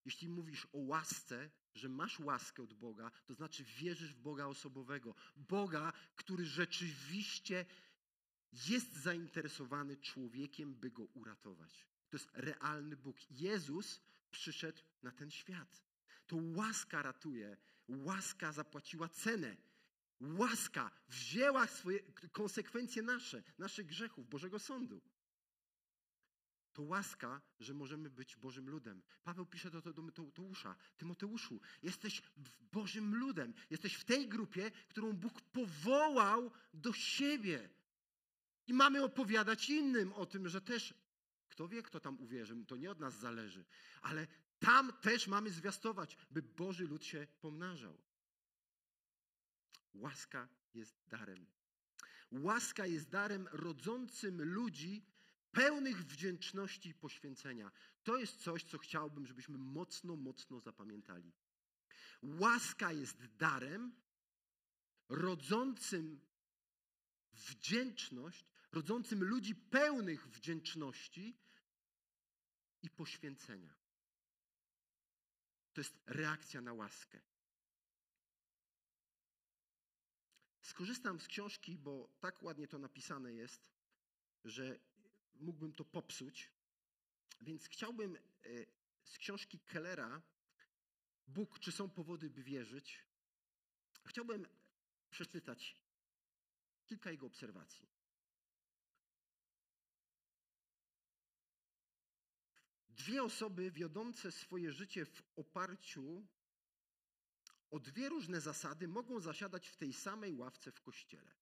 Jeśli 0.06 0.30
mówisz 0.30 0.66
o 0.66 0.78
łasce, 0.78 1.52
że 1.74 1.90
masz 1.90 2.20
łaskę 2.20 2.64
od 2.64 2.74
Boga, 2.74 3.12
to 3.26 3.34
znaczy 3.34 3.64
wierzysz 3.64 4.14
w 4.14 4.22
Boga 4.22 4.46
osobowego. 4.46 5.16
Boga, 5.36 5.94
który 6.16 6.46
rzeczywiście 6.46 7.66
jest 8.52 8.94
zainteresowany 8.94 9.98
człowiekiem, 9.98 10.76
by 10.76 10.92
go 10.92 11.04
uratować. 11.04 11.88
To 12.14 12.18
jest 12.18 12.32
realny 12.34 12.98
Bóg. 12.98 13.32
Jezus 13.32 14.02
przyszedł 14.32 14.82
na 15.04 15.12
ten 15.12 15.32
świat. 15.32 15.84
To 16.28 16.36
łaska 16.56 17.02
ratuje. 17.02 17.58
Łaska 17.88 18.52
zapłaciła 18.52 19.10
cenę. 19.10 19.58
Łaska 20.22 20.92
wzięła 21.08 21.68
swoje 21.68 22.00
konsekwencje 22.32 23.02
nasze, 23.02 23.44
naszych 23.58 23.86
grzechów, 23.86 24.30
Bożego 24.30 24.60
Sądu. 24.60 25.02
To 26.74 26.82
łaska, 26.82 27.42
że 27.60 27.74
możemy 27.74 28.10
być 28.10 28.36
Bożym 28.36 28.70
ludem. 28.70 29.02
Paweł 29.24 29.46
pisze 29.46 29.72
do 29.72 29.82
Tymoteusza. 29.82 30.76
Tymoteuszu, 30.98 31.62
jesteś 31.84 32.22
Bożym 32.72 33.16
ludem. 33.16 33.54
Jesteś 33.70 33.94
w 33.94 34.06
tej 34.06 34.28
grupie, 34.28 34.72
którą 34.90 35.14
Bóg 35.14 35.42
powołał 35.42 36.52
do 36.74 36.94
siebie. 36.94 37.70
I 38.68 38.74
mamy 38.74 39.04
opowiadać 39.04 39.70
innym 39.70 40.14
o 40.14 40.26
tym, 40.26 40.50
że 40.50 40.62
też 40.62 41.03
kto 41.50 41.68
wie, 41.68 41.84
kto 41.84 42.00
tam 42.00 42.22
uwierzy, 42.22 42.66
to 42.66 42.76
nie 42.76 42.92
od 42.92 43.00
nas 43.00 43.20
zależy. 43.20 43.66
Ale 44.02 44.28
tam 44.60 44.94
też 45.02 45.28
mamy 45.28 45.50
zwiastować, 45.50 46.18
by 46.32 46.42
Boży 46.42 46.88
lud 46.88 47.06
się 47.06 47.28
pomnażał. 47.42 47.98
Łaska 49.94 50.48
jest 50.74 50.96
darem. 51.08 51.46
Łaska 52.32 52.86
jest 52.86 53.10
darem 53.10 53.48
rodzącym 53.52 54.44
ludzi 54.44 55.06
pełnych 55.52 56.06
wdzięczności 56.06 56.90
i 56.90 56.94
poświęcenia. 56.94 57.72
To 58.04 58.18
jest 58.18 58.44
coś, 58.44 58.64
co 58.64 58.78
chciałbym, 58.78 59.28
żebyśmy 59.28 59.58
mocno, 59.58 60.16
mocno 60.16 60.60
zapamiętali. 60.60 61.34
Łaska 62.24 62.92
jest 62.92 63.26
darem 63.36 63.96
rodzącym 65.10 66.22
wdzięczność, 67.34 68.53
rodzącym 68.74 69.24
ludzi 69.24 69.56
pełnych 69.56 70.28
wdzięczności 70.28 71.38
i 72.82 72.90
poświęcenia. 72.90 73.74
To 75.74 75.82
jest 75.82 76.02
reakcja 76.06 76.62
na 76.62 76.74
łaskę. 76.74 77.22
Skorzystam 80.62 81.20
z 81.20 81.28
książki, 81.28 81.78
bo 81.78 82.10
tak 82.20 82.44
ładnie 82.44 82.68
to 82.68 82.80
napisane 82.80 83.34
jest, 83.34 83.62
że 84.46 84.80
mógłbym 85.36 85.74
to 85.74 85.86
popsuć. 85.86 86.52
Więc 87.42 87.68
chciałbym 87.68 88.16
e, 88.16 88.20
z 89.04 89.18
książki 89.18 89.60
Kellera 89.60 90.22
Bóg, 91.28 91.60
czy 91.60 91.72
są 91.72 91.90
powody, 91.90 92.30
by 92.30 92.44
wierzyć? 92.44 93.06
Chciałbym 94.06 94.48
przeczytać 95.10 95.78
kilka 96.86 97.12
jego 97.12 97.28
obserwacji. 97.28 98.03
Dwie 103.04 103.24
osoby 103.24 103.72
wiodące 103.72 104.32
swoje 104.32 104.72
życie 104.72 105.06
w 105.06 105.24
oparciu 105.36 106.28
o 107.72 107.80
dwie 107.80 108.10
różne 108.10 108.42
zasady 108.42 108.88
mogą 108.88 109.20
zasiadać 109.20 109.68
w 109.68 109.78
tej 109.78 109.94
samej 109.94 110.34
ławce 110.34 110.72
w 110.72 110.82
kościele. 110.82 111.34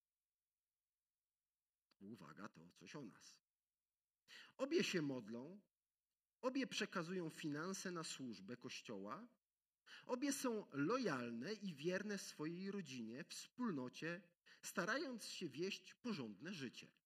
Uwaga, 1.99 2.49
to 2.49 2.61
coś 2.79 2.95
o 2.95 3.01
nas. 3.01 3.35
Obie 4.57 4.83
się 4.83 5.01
modlą, 5.01 5.59
obie 6.41 6.67
przekazują 6.67 7.29
finanse 7.29 7.91
na 7.91 8.03
służbę 8.03 8.57
kościoła, 8.57 9.27
obie 10.05 10.33
są 10.33 10.67
lojalne 10.71 11.53
i 11.53 11.73
wierne 11.73 12.17
swojej 12.17 12.71
rodzinie, 12.71 13.23
wspólnocie, 13.23 14.21
starając 14.61 15.25
się 15.25 15.49
wieść 15.49 15.93
porządne 15.93 16.53
życie. 16.53 17.00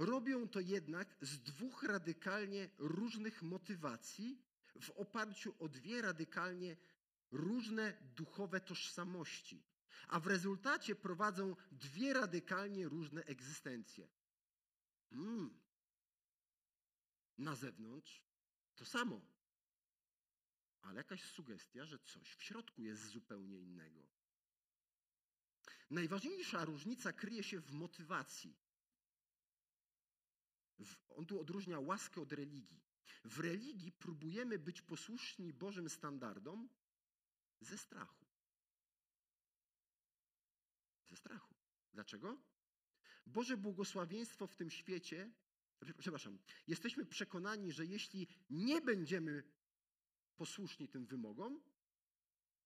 Robią 0.00 0.48
to 0.48 0.60
jednak 0.60 1.16
z 1.20 1.38
dwóch 1.38 1.82
radykalnie 1.82 2.70
różnych 2.78 3.42
motywacji, 3.42 4.42
w 4.80 4.90
oparciu 4.90 5.54
o 5.58 5.68
dwie 5.68 6.02
radykalnie 6.02 6.76
różne 7.30 7.96
duchowe 8.16 8.60
tożsamości, 8.60 9.62
a 10.08 10.20
w 10.20 10.26
rezultacie 10.26 10.94
prowadzą 10.94 11.56
dwie 11.72 12.12
radykalnie 12.12 12.88
różne 12.88 13.24
egzystencje. 13.24 14.08
Hmm. 15.10 15.60
Na 17.38 17.56
zewnątrz 17.56 18.24
to 18.74 18.84
samo, 18.84 19.20
ale 20.82 20.96
jakaś 20.96 21.24
sugestia, 21.24 21.84
że 21.84 21.98
coś 21.98 22.34
w 22.34 22.42
środku 22.42 22.82
jest 22.82 23.06
zupełnie 23.06 23.58
innego. 23.58 24.06
Najważniejsza 25.90 26.64
różnica 26.64 27.12
kryje 27.12 27.42
się 27.42 27.60
w 27.60 27.72
motywacji. 27.72 28.69
On 31.08 31.26
tu 31.26 31.40
odróżnia 31.40 31.80
łaskę 31.80 32.20
od 32.20 32.32
religii. 32.32 32.80
W 33.24 33.40
religii 33.40 33.92
próbujemy 33.92 34.58
być 34.58 34.82
posłuszni 34.82 35.52
Bożym 35.52 35.88
standardom 35.88 36.68
ze 37.60 37.78
strachu. 37.78 38.26
Ze 41.08 41.16
strachu. 41.16 41.54
Dlaczego? 41.92 42.38
Boże 43.26 43.56
błogosławieństwo 43.56 44.46
w 44.46 44.56
tym 44.56 44.70
świecie, 44.70 45.30
przepraszam, 45.98 46.38
jesteśmy 46.66 47.06
przekonani, 47.06 47.72
że 47.72 47.86
jeśli 47.86 48.28
nie 48.50 48.80
będziemy 48.80 49.42
posłuszni 50.36 50.88
tym 50.88 51.06
wymogom, 51.06 51.60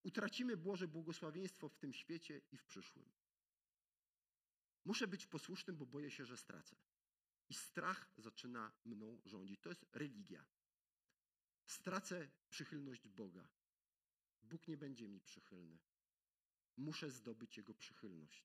utracimy 0.02 0.56
Boże 0.56 0.88
błogosławieństwo 0.88 1.68
w 1.68 1.76
tym 1.76 1.92
świecie 1.92 2.40
i 2.52 2.56
w 2.56 2.64
przyszłym. 2.64 3.12
Muszę 4.84 5.08
być 5.08 5.26
posłusznym, 5.26 5.76
bo 5.76 5.86
boję 5.86 6.10
się, 6.10 6.24
że 6.24 6.36
stracę. 6.36 6.76
I 7.48 7.54
strach 7.54 8.12
zaczyna 8.18 8.72
mną 8.84 9.20
rządzić. 9.24 9.60
To 9.60 9.68
jest 9.68 9.86
religia. 9.92 10.44
Stracę 11.66 12.30
przychylność 12.50 13.08
Boga. 13.08 13.48
Bóg 14.42 14.68
nie 14.68 14.76
będzie 14.76 15.08
mi 15.08 15.20
przychylny. 15.20 15.78
Muszę 16.76 17.10
zdobyć 17.10 17.56
Jego 17.56 17.74
przychylność. 17.74 18.44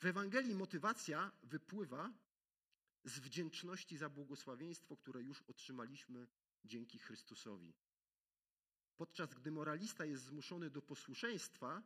W 0.00 0.06
Ewangelii 0.06 0.54
motywacja 0.54 1.32
wypływa 1.42 2.12
z 3.04 3.18
wdzięczności 3.18 3.96
za 3.96 4.08
błogosławieństwo, 4.10 4.96
które 4.96 5.22
już 5.22 5.42
otrzymaliśmy 5.42 6.28
dzięki 6.64 6.98
Chrystusowi. 6.98 7.74
Podczas 8.96 9.34
gdy 9.34 9.50
moralista 9.50 10.04
jest 10.04 10.24
zmuszony 10.24 10.70
do 10.70 10.82
posłuszeństwa, 10.82 11.82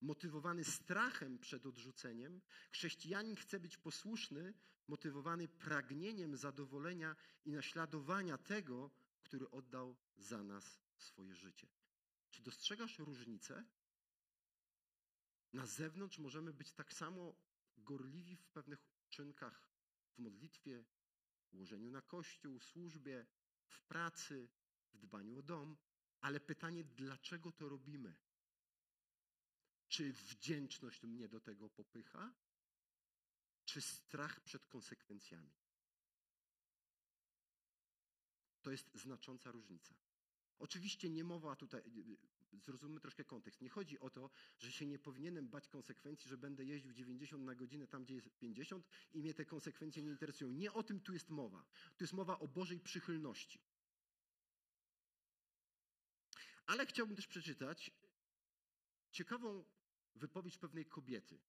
motywowany 0.00 0.64
strachem 0.64 1.38
przed 1.38 1.66
odrzuceniem, 1.66 2.40
chrześcijanin 2.70 3.36
chce 3.36 3.60
być 3.60 3.76
posłuszny, 3.76 4.54
motywowany 4.88 5.48
pragnieniem 5.48 6.36
zadowolenia 6.36 7.16
i 7.44 7.52
naśladowania 7.52 8.38
tego, 8.38 8.90
który 9.22 9.50
oddał 9.50 9.96
za 10.16 10.42
nas 10.42 10.80
swoje 10.96 11.34
życie. 11.34 11.68
Czy 12.30 12.42
dostrzegasz 12.42 12.98
różnicę? 12.98 13.64
Na 15.52 15.66
zewnątrz 15.66 16.18
możemy 16.18 16.52
być 16.52 16.72
tak 16.72 16.92
samo 16.92 17.36
gorliwi 17.76 18.36
w 18.36 18.48
pewnych 18.48 18.86
czynkach, 19.08 19.70
w 20.12 20.18
modlitwie, 20.18 20.84
w 21.52 21.58
łożeniu 21.58 21.90
na 21.90 22.02
kościół, 22.02 22.60
służbie, 22.60 23.26
w 23.66 23.82
pracy, 23.82 24.48
w 24.92 24.98
dbaniu 24.98 25.38
o 25.38 25.42
dom, 25.42 25.76
ale 26.20 26.40
pytanie, 26.40 26.84
dlaczego 26.84 27.52
to 27.52 27.68
robimy? 27.68 28.14
Czy 29.88 30.12
wdzięczność 30.12 31.02
mnie 31.02 31.28
do 31.28 31.40
tego 31.40 31.68
popycha? 31.68 32.34
Czy 33.64 33.80
strach 33.80 34.40
przed 34.40 34.66
konsekwencjami? 34.66 35.52
To 38.62 38.70
jest 38.70 38.94
znacząca 38.94 39.50
różnica. 39.50 39.94
Oczywiście 40.58 41.10
nie 41.10 41.24
mowa 41.24 41.56
tutaj, 41.56 41.82
zrozummy 42.52 43.00
troszkę 43.00 43.24
kontekst. 43.24 43.60
Nie 43.60 43.68
chodzi 43.68 43.98
o 43.98 44.10
to, 44.10 44.30
że 44.58 44.72
się 44.72 44.86
nie 44.86 44.98
powinienem 44.98 45.48
bać 45.48 45.68
konsekwencji, 45.68 46.28
że 46.28 46.38
będę 46.38 46.64
jeździł 46.64 46.92
90 46.92 47.44
na 47.44 47.54
godzinę 47.54 47.86
tam, 47.86 48.04
gdzie 48.04 48.14
jest 48.14 48.38
50 48.38 48.86
i 49.12 49.22
mnie 49.22 49.34
te 49.34 49.44
konsekwencje 49.44 50.02
nie 50.02 50.10
interesują. 50.10 50.50
Nie 50.50 50.72
o 50.72 50.82
tym 50.82 51.00
tu 51.00 51.12
jest 51.12 51.30
mowa. 51.30 51.66
Tu 51.96 52.04
jest 52.04 52.14
mowa 52.14 52.38
o 52.38 52.48
Bożej 52.48 52.80
przychylności. 52.80 53.60
Ale 56.66 56.86
chciałbym 56.86 57.16
też 57.16 57.26
przeczytać 57.26 57.90
ciekawą 59.10 59.64
wypowiedź 60.16 60.58
pewnej 60.58 60.86
kobiety 60.86 61.40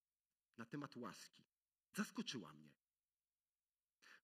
na 0.57 0.65
temat 0.65 0.95
łaski. 0.95 1.43
Zaskoczyła 1.93 2.53
mnie. 2.53 2.72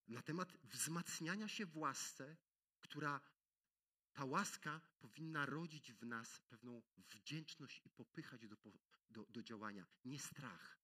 Na 0.07 0.21
temat 0.21 0.57
wzmacniania 0.63 1.47
się 1.47 1.65
w 1.65 1.77
łasce, 1.77 2.37
która 2.79 3.21
ta 4.13 4.25
łaska 4.25 4.81
powinna 4.99 5.45
rodzić 5.45 5.93
w 5.93 6.05
nas 6.05 6.39
pewną 6.39 6.81
wdzięczność 6.97 7.81
i 7.85 7.89
popychać 7.89 8.47
do, 8.47 8.57
do, 9.09 9.25
do 9.25 9.43
działania. 9.43 9.85
Nie 10.05 10.19
strach, 10.19 10.77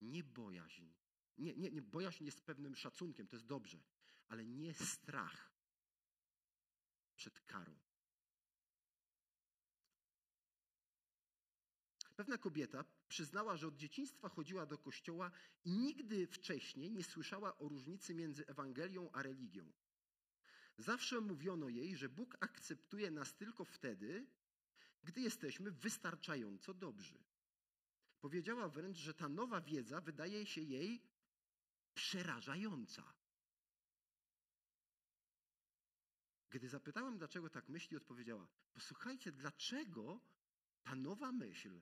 nie 0.00 0.24
bojaźń. 0.24 0.94
Nie, 1.38 1.56
nie, 1.56 1.70
nie, 1.70 1.82
bojaźń 1.82 2.24
jest 2.24 2.44
pewnym 2.44 2.76
szacunkiem, 2.76 3.28
to 3.28 3.36
jest 3.36 3.46
dobrze, 3.46 3.82
ale 4.28 4.46
nie 4.46 4.74
strach 4.74 5.52
przed 7.16 7.40
karą. 7.40 7.85
Pewna 12.16 12.38
kobieta 12.38 12.84
przyznała, 13.08 13.56
że 13.56 13.66
od 13.66 13.76
dzieciństwa 13.76 14.28
chodziła 14.28 14.66
do 14.66 14.78
kościoła 14.78 15.30
i 15.64 15.70
nigdy 15.70 16.26
wcześniej 16.26 16.92
nie 16.92 17.04
słyszała 17.04 17.58
o 17.58 17.68
różnicy 17.68 18.14
między 18.14 18.46
Ewangelią 18.46 19.10
a 19.12 19.22
religią. 19.22 19.72
Zawsze 20.78 21.20
mówiono 21.20 21.68
jej, 21.68 21.96
że 21.96 22.08
Bóg 22.08 22.36
akceptuje 22.40 23.10
nas 23.10 23.34
tylko 23.34 23.64
wtedy, 23.64 24.26
gdy 25.04 25.20
jesteśmy 25.20 25.70
wystarczająco 25.70 26.74
dobrzy. 26.74 27.24
Powiedziała 28.20 28.68
wręcz, 28.68 28.96
że 28.96 29.14
ta 29.14 29.28
nowa 29.28 29.60
wiedza 29.60 30.00
wydaje 30.00 30.46
się 30.46 30.60
jej 30.60 31.02
przerażająca. 31.94 33.14
Gdy 36.50 36.68
zapytałem, 36.68 37.18
dlaczego 37.18 37.50
tak 37.50 37.68
myśli, 37.68 37.96
odpowiedziała: 37.96 38.48
Posłuchajcie, 38.72 39.32
dlaczego 39.32 40.20
ta 40.82 40.94
nowa 40.94 41.32
myśl 41.32 41.80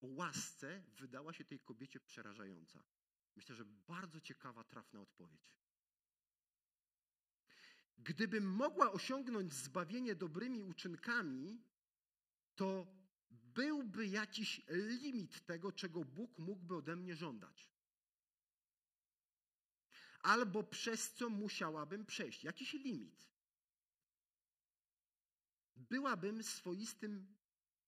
o 0.00 0.06
łasce 0.06 0.82
wydała 0.98 1.32
się 1.32 1.44
tej 1.44 1.60
kobiecie 1.60 2.00
przerażająca. 2.00 2.82
Myślę, 3.36 3.54
że 3.54 3.64
bardzo 3.64 4.20
ciekawa, 4.20 4.64
trafna 4.64 5.00
odpowiedź. 5.00 5.56
Gdybym 7.98 8.44
mogła 8.44 8.92
osiągnąć 8.92 9.52
zbawienie 9.52 10.14
dobrymi 10.14 10.62
uczynkami, 10.62 11.62
to 12.56 12.86
byłby 13.30 14.06
jakiś 14.06 14.62
limit 14.68 15.46
tego, 15.46 15.72
czego 15.72 16.04
Bóg 16.04 16.38
mógłby 16.38 16.76
ode 16.76 16.96
mnie 16.96 17.16
żądać. 17.16 17.70
Albo 20.20 20.62
przez 20.62 21.12
co 21.12 21.30
musiałabym 21.30 22.06
przejść. 22.06 22.44
Jakiś 22.44 22.72
limit. 22.72 23.26
byłabym 25.76 26.42
swoistym 26.42 27.36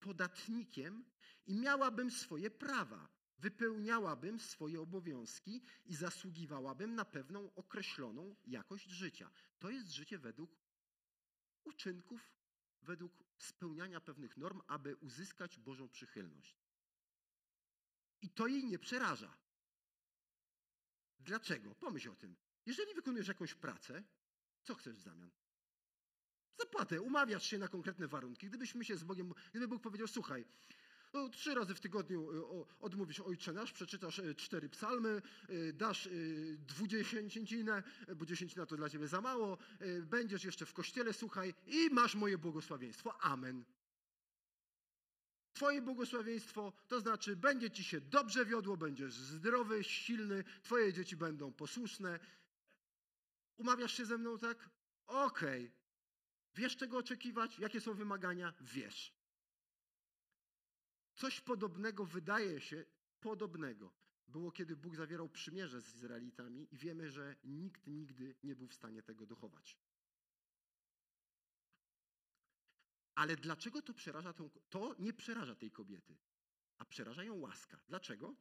podatnikiem 0.00 1.04
i 1.48 1.54
miałabym 1.54 2.10
swoje 2.10 2.50
prawa, 2.50 3.08
wypełniałabym 3.38 4.40
swoje 4.40 4.80
obowiązki 4.80 5.62
i 5.84 5.94
zasługiwałabym 5.94 6.94
na 6.94 7.04
pewną 7.04 7.54
określoną 7.54 8.36
jakość 8.46 8.90
życia. 8.90 9.30
To 9.58 9.70
jest 9.70 9.90
życie 9.90 10.18
według 10.18 10.56
uczynków, 11.64 12.32
według 12.82 13.12
spełniania 13.38 14.00
pewnych 14.00 14.36
norm, 14.36 14.60
aby 14.66 14.96
uzyskać 14.96 15.58
Bożą 15.58 15.88
przychylność. 15.88 16.58
I 18.22 18.30
to 18.30 18.46
jej 18.46 18.64
nie 18.64 18.78
przeraża. 18.78 19.36
Dlaczego? 21.20 21.74
Pomyśl 21.74 22.10
o 22.10 22.16
tym. 22.16 22.36
Jeżeli 22.66 22.94
wykonujesz 22.94 23.28
jakąś 23.28 23.54
pracę, 23.54 24.04
co 24.62 24.74
chcesz 24.74 24.96
w 24.96 25.00
zamian? 25.00 25.30
Zapłatę, 26.58 27.00
umawiasz 27.00 27.46
się 27.46 27.58
na 27.58 27.68
konkretne 27.68 28.08
warunki. 28.08 28.46
Gdybyśmy 28.46 28.84
się 28.84 28.96
z 28.96 29.04
Bogiem, 29.04 29.34
gdyby 29.50 29.68
Bóg 29.68 29.82
powiedział, 29.82 30.08
słuchaj, 30.08 30.44
trzy 31.32 31.54
razy 31.54 31.74
w 31.74 31.80
tygodniu 31.80 32.32
y, 32.32 32.66
odmówisz 32.80 33.20
Ojcze 33.20 33.52
Nasz, 33.52 33.72
przeczytasz 33.72 34.18
y, 34.18 34.34
cztery 34.34 34.68
psalmy, 34.68 35.22
y, 35.50 35.72
dasz 35.72 36.08
dwudziesięcinę, 36.58 37.82
bo 38.16 38.26
dziesięcina 38.26 38.66
to 38.66 38.76
dla 38.76 38.88
ciebie 38.88 39.08
za 39.08 39.20
mało, 39.20 39.58
będziesz 40.02 40.44
jeszcze 40.44 40.66
w 40.66 40.72
kościele, 40.72 41.12
słuchaj, 41.12 41.54
i 41.66 41.90
masz 41.90 42.14
moje 42.14 42.38
błogosławieństwo. 42.38 43.20
Amen. 43.20 43.64
Twoje 45.52 45.82
błogosławieństwo 45.82 46.72
to 46.88 47.00
znaczy, 47.00 47.36
będzie 47.36 47.70
ci 47.70 47.84
się 47.84 48.00
dobrze 48.00 48.46
wiodło, 48.46 48.76
będziesz 48.76 49.14
zdrowy, 49.14 49.84
silny, 49.84 50.44
twoje 50.62 50.92
dzieci 50.92 51.16
będą 51.16 51.52
posłuszne. 51.52 52.20
Umawiasz 53.56 53.96
się 53.96 54.06
ze 54.06 54.18
mną, 54.18 54.38
tak? 54.38 54.70
Okej. 55.06 55.64
Okay. 55.64 55.78
Wiesz, 56.54 56.76
czego 56.76 56.98
oczekiwać? 56.98 57.58
Jakie 57.58 57.80
są 57.80 57.94
wymagania? 57.94 58.54
Wiesz. 58.60 59.17
Coś 61.18 61.40
podobnego 61.40 62.06
wydaje 62.06 62.60
się, 62.60 62.84
podobnego, 63.20 63.92
było 64.28 64.52
kiedy 64.52 64.76
Bóg 64.76 64.96
zawierał 64.96 65.28
przymierze 65.28 65.80
z 65.80 65.94
Izraelitami 65.94 66.68
i 66.74 66.76
wiemy, 66.76 67.10
że 67.10 67.36
nikt 67.44 67.86
nigdy 67.86 68.34
nie 68.42 68.56
był 68.56 68.68
w 68.68 68.74
stanie 68.74 69.02
tego 69.02 69.26
dochować. 69.26 69.78
Ale 73.14 73.36
dlaczego 73.36 73.82
to 73.82 73.94
przeraża 73.94 74.32
tą, 74.32 74.50
to 74.70 74.94
nie 74.98 75.12
przeraża 75.12 75.54
tej 75.54 75.70
kobiety, 75.70 76.18
a 76.78 76.84
przeraża 76.84 77.24
ją 77.24 77.34
łaska. 77.34 77.80
Dlaczego? 77.88 78.36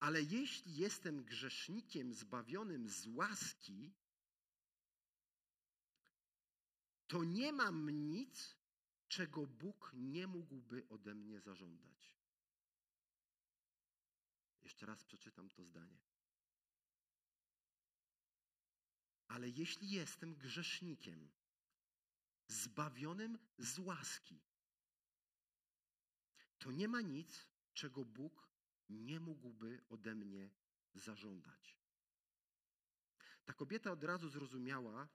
Ale 0.00 0.22
jeśli 0.22 0.76
jestem 0.76 1.24
grzesznikiem 1.24 2.14
zbawionym 2.14 2.88
z 2.88 3.06
łaski, 3.06 3.92
to 7.06 7.24
nie 7.24 7.52
mam 7.52 7.90
nic, 7.90 8.56
czego 9.16 9.46
Bóg 9.46 9.90
nie 9.94 10.26
mógłby 10.26 10.88
ode 10.88 11.14
mnie 11.14 11.40
zażądać. 11.40 12.14
Jeszcze 14.62 14.86
raz 14.86 15.04
przeczytam 15.04 15.48
to 15.48 15.64
zdanie. 15.64 15.98
Ale 19.28 19.48
jeśli 19.48 19.90
jestem 19.90 20.34
grzesznikiem, 20.34 21.30
zbawionym 22.48 23.38
z 23.58 23.78
łaski, 23.78 24.40
to 26.58 26.72
nie 26.72 26.88
ma 26.88 27.00
nic, 27.00 27.46
czego 27.74 28.04
Bóg 28.04 28.50
nie 28.88 29.20
mógłby 29.20 29.84
ode 29.88 30.14
mnie 30.14 30.50
zażądać. 30.94 31.78
Ta 33.44 33.52
kobieta 33.52 33.92
od 33.92 34.04
razu 34.04 34.28
zrozumiała, 34.28 35.08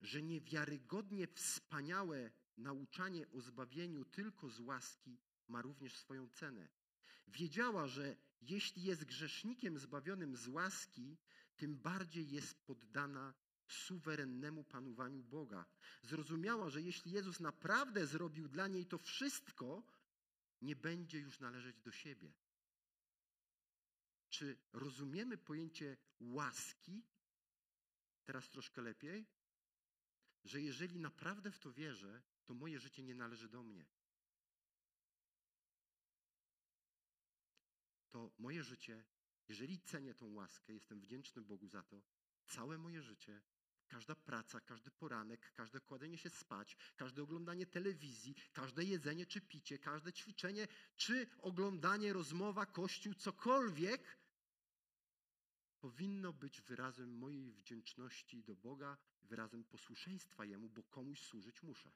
że 0.00 0.22
niewiarygodnie 0.22 1.26
wspaniałe 1.26 2.39
nauczanie 2.60 3.30
o 3.30 3.40
zbawieniu 3.40 4.04
tylko 4.04 4.48
z 4.48 4.60
łaski 4.60 5.18
ma 5.48 5.62
również 5.62 5.96
swoją 5.96 6.28
cenę. 6.28 6.68
Wiedziała, 7.28 7.86
że 7.86 8.16
jeśli 8.40 8.82
jest 8.82 9.04
grzesznikiem 9.04 9.78
zbawionym 9.78 10.36
z 10.36 10.48
łaski, 10.48 11.16
tym 11.56 11.76
bardziej 11.76 12.30
jest 12.30 12.66
poddana 12.66 13.34
suwerennemu 13.66 14.64
panowaniu 14.64 15.22
Boga. 15.22 15.64
Zrozumiała, 16.02 16.70
że 16.70 16.82
jeśli 16.82 17.12
Jezus 17.12 17.40
naprawdę 17.40 18.06
zrobił 18.06 18.48
dla 18.48 18.68
niej 18.68 18.86
to 18.86 18.98
wszystko, 18.98 19.82
nie 20.62 20.76
będzie 20.76 21.18
już 21.18 21.40
należeć 21.40 21.80
do 21.80 21.92
siebie. 21.92 22.32
Czy 24.28 24.58
rozumiemy 24.72 25.38
pojęcie 25.38 25.96
łaski? 26.20 27.02
Teraz 28.24 28.48
troszkę 28.48 28.82
lepiej. 28.82 29.26
Że 30.44 30.60
jeżeli 30.60 30.98
naprawdę 30.98 31.50
w 31.50 31.58
to 31.58 31.72
wierzę, 31.72 32.22
to 32.50 32.54
moje 32.54 32.80
życie 32.80 33.02
nie 33.02 33.14
należy 33.14 33.48
do 33.48 33.62
mnie. 33.62 33.86
To 38.10 38.30
moje 38.38 38.64
życie, 38.64 39.04
jeżeli 39.48 39.80
cenię 39.80 40.14
tą 40.14 40.34
łaskę, 40.34 40.72
jestem 40.72 41.00
wdzięczny 41.00 41.42
Bogu 41.42 41.68
za 41.68 41.82
to, 41.82 42.02
całe 42.46 42.78
moje 42.78 43.02
życie, 43.02 43.42
każda 43.88 44.14
praca, 44.14 44.60
każdy 44.60 44.90
poranek, 44.90 45.52
każde 45.54 45.80
kładenie 45.80 46.18
się 46.18 46.30
spać, 46.30 46.76
każde 46.96 47.22
oglądanie 47.22 47.66
telewizji, 47.66 48.34
każde 48.52 48.84
jedzenie 48.84 49.26
czy 49.26 49.40
picie, 49.40 49.78
każde 49.78 50.12
ćwiczenie 50.12 50.68
czy 50.96 51.26
oglądanie, 51.38 52.12
rozmowa, 52.12 52.66
kościół, 52.66 53.14
cokolwiek, 53.14 54.18
powinno 55.80 56.32
być 56.32 56.60
wyrazem 56.60 57.18
mojej 57.18 57.52
wdzięczności 57.52 58.44
do 58.44 58.56
Boga, 58.56 58.96
wyrazem 59.22 59.64
posłuszeństwa 59.64 60.44
Jemu, 60.44 60.68
bo 60.68 60.82
komuś 60.82 61.20
służyć 61.22 61.62
muszę 61.62 61.92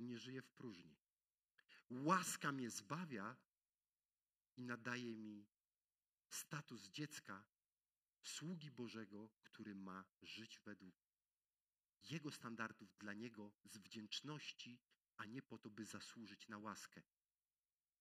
nie 0.00 0.18
żyję 0.18 0.42
w 0.42 0.50
próżni. 0.50 0.96
Łaska 1.90 2.52
mnie 2.52 2.70
zbawia 2.70 3.36
i 4.56 4.62
nadaje 4.62 5.16
mi 5.16 5.46
status 6.28 6.88
dziecka, 6.88 7.44
sługi 8.22 8.70
Bożego, 8.70 9.30
który 9.42 9.74
ma 9.74 10.04
żyć 10.22 10.60
według 10.60 10.94
Jego 12.10 12.30
standardów 12.30 12.96
dla 12.98 13.14
Niego 13.14 13.52
z 13.64 13.78
wdzięczności, 13.78 14.80
a 15.16 15.26
nie 15.26 15.42
po 15.42 15.58
to, 15.58 15.70
by 15.70 15.84
zasłużyć 15.84 16.48
na 16.48 16.58
łaskę. 16.58 17.02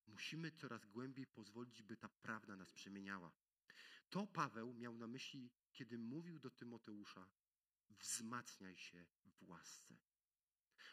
Musimy 0.08 0.52
coraz 0.52 0.86
głębiej 0.86 1.28
pozwolić, 1.28 1.84
by 1.84 1.98
ta 1.98 2.10
prawda 2.10 2.56
nas 2.56 2.72
przemieniała. 2.72 3.32
To 4.10 4.28
Paweł 4.28 4.74
miał 4.74 4.98
na 4.98 5.08
myśli, 5.08 5.52
kiedy 5.72 5.98
mówił 5.98 6.40
do 6.40 6.50
Tymoteusza: 6.50 7.30
wzmacniaj 7.90 8.78
się 8.78 9.06
w 9.26 9.50
łasce. 9.50 9.98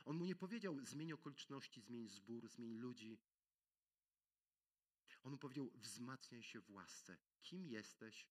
On 0.07 0.17
mu 0.17 0.25
nie 0.25 0.37
powiedział: 0.37 0.85
zmień 0.85 1.13
okoliczności, 1.13 1.81
zmień 1.81 2.09
zbór, 2.09 2.49
zmień 2.49 2.75
ludzi. 2.75 3.19
On 5.23 5.33
mu 5.33 5.39
powiedział: 5.39 5.71
wzmacniaj 5.75 6.43
się 6.43 6.61
w 6.61 6.71
łasce. 6.71 7.19
Kim 7.41 7.67
jesteś 7.67 8.29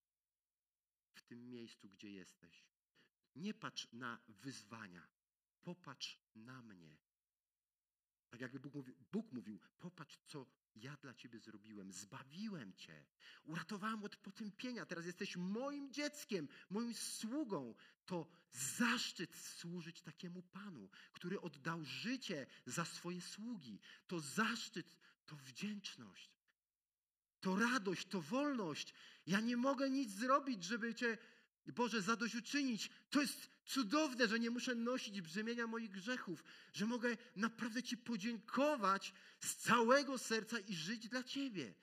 w 1.14 1.22
tym 1.22 1.50
miejscu, 1.50 1.90
gdzie 1.90 2.12
jesteś? 2.12 2.66
Nie 3.36 3.54
patrz 3.54 3.88
na 3.94 4.20
wyzwania, 4.28 5.08
popatrz 5.64 6.20
na 6.36 6.62
mnie. 6.62 6.98
Tak 8.30 8.42
jakby 8.42 8.60
Bóg 8.60 8.74
mówił, 8.74 8.96
Bóg 9.12 9.32
mówił, 9.32 9.60
popatrz, 9.78 10.20
co 10.28 10.46
ja 10.76 10.98
dla 10.98 11.14
ciebie 11.14 11.40
zrobiłem. 11.40 11.92
Zbawiłem 11.92 12.74
cię. 12.74 13.06
Uratowałem 13.46 14.04
od 14.04 14.16
potępienia. 14.16 14.86
Teraz 14.86 15.06
jesteś 15.06 15.38
moim 15.38 15.94
dzieckiem, 15.94 16.48
moim 16.70 16.94
sługą. 16.94 17.76
To 18.06 18.28
zaszczyt 18.52 19.36
służyć 19.36 20.02
takiemu 20.02 20.42
Panu, 20.42 20.90
który 21.14 21.42
oddał 21.42 21.86
życie 21.86 22.48
za 22.66 22.86
swoje 22.86 23.22
sługi. 23.22 23.80
To 24.08 24.20
zaszczyt, 24.20 24.98
to 25.26 25.36
wdzięczność. 25.36 26.32
To 27.42 27.56
radość, 27.56 28.08
to 28.08 28.22
wolność. 28.22 28.94
Ja 29.28 29.40
nie 29.40 29.58
mogę 29.58 29.90
nic 29.90 30.12
zrobić, 30.12 30.64
żeby 30.64 30.96
cię 30.96 31.18
Boże, 31.74 32.02
zadośćuczynić. 32.02 32.90
To 33.10 33.22
jest 33.22 33.50
cudowne, 33.66 34.28
że 34.28 34.40
nie 34.40 34.50
muszę 34.50 34.76
nosić 34.76 35.22
brzemienia 35.22 35.68
moich 35.68 35.92
grzechów, 35.92 36.44
że 36.74 36.86
mogę 36.86 37.18
naprawdę 37.36 37.84
Ci 37.84 37.98
podziękować 37.98 39.14
z 39.40 39.56
całego 39.56 40.18
serca 40.18 40.60
i 40.60 40.74
żyć 40.74 41.10
dla 41.10 41.24
Ciebie. 41.24 41.74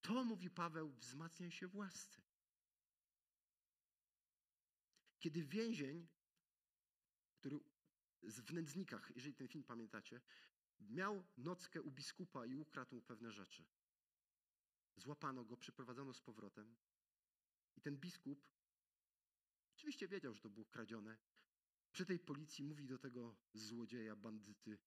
To, 0.00 0.24
mówi 0.24 0.50
Paweł, 0.50 0.92
wzmacnia 0.92 1.50
się 1.50 1.68
w 1.68 1.76
łasce. 1.76 2.22
Kiedy 5.18 5.44
więzień, 5.44 6.08
który 7.40 7.60
w 8.22 8.52
nędznikach, 8.52 9.12
jeżeli 9.16 9.34
ten 9.34 9.48
film 9.48 9.64
pamiętacie, 9.64 10.20
miał 10.80 11.24
nockę 11.38 11.82
u 11.82 11.90
biskupa 11.90 12.46
i 12.46 12.54
ukradł 12.54 12.94
mu 12.94 13.02
pewne 13.02 13.32
rzeczy. 13.32 13.64
Złapano 14.96 15.44
go, 15.44 15.56
przyprowadzono 15.56 16.14
z 16.14 16.20
powrotem. 16.20 16.76
I 17.76 17.80
ten 17.80 17.96
biskup 17.96 18.44
Oczywiście 19.84 20.08
wiedział, 20.08 20.34
że 20.34 20.40
to 20.40 20.50
było 20.50 20.66
kradzione. 20.66 21.16
Przy 21.92 22.06
tej 22.06 22.18
policji 22.18 22.64
mówi 22.64 22.86
do 22.86 22.98
tego 22.98 23.36
złodzieja, 23.54 24.16
bandyty: 24.16 24.78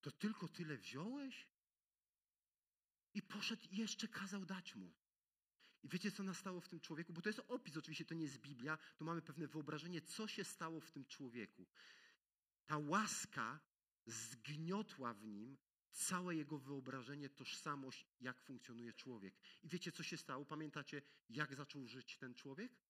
To 0.00 0.10
tylko 0.10 0.48
tyle 0.48 0.76
wziąłeś? 0.76 1.48
I 3.14 3.22
poszedł 3.22 3.62
i 3.70 3.76
jeszcze 3.76 4.08
kazał 4.08 4.46
dać 4.46 4.74
mu. 4.74 4.92
I 5.82 5.88
wiecie, 5.88 6.12
co 6.12 6.22
nastało 6.22 6.60
w 6.60 6.68
tym 6.68 6.80
człowieku? 6.80 7.12
Bo 7.12 7.22
to 7.22 7.28
jest 7.28 7.42
opis, 7.48 7.76
oczywiście 7.76 8.04
to 8.04 8.14
nie 8.14 8.24
jest 8.24 8.38
Biblia, 8.38 8.78
to 8.96 9.04
mamy 9.04 9.22
pewne 9.22 9.46
wyobrażenie, 9.46 10.02
co 10.02 10.28
się 10.28 10.44
stało 10.44 10.80
w 10.80 10.90
tym 10.90 11.06
człowieku. 11.06 11.66
Ta 12.66 12.78
łaska 12.78 13.60
zgniotła 14.06 15.14
w 15.14 15.26
nim 15.26 15.58
całe 15.90 16.36
jego 16.36 16.58
wyobrażenie, 16.58 17.28
tożsamość, 17.28 18.06
jak 18.20 18.40
funkcjonuje 18.40 18.92
człowiek. 18.92 19.34
I 19.62 19.68
wiecie, 19.68 19.92
co 19.92 20.02
się 20.02 20.16
stało? 20.16 20.44
Pamiętacie, 20.44 21.02
jak 21.28 21.54
zaczął 21.54 21.86
żyć 21.86 22.18
ten 22.18 22.34
człowiek? 22.34 22.85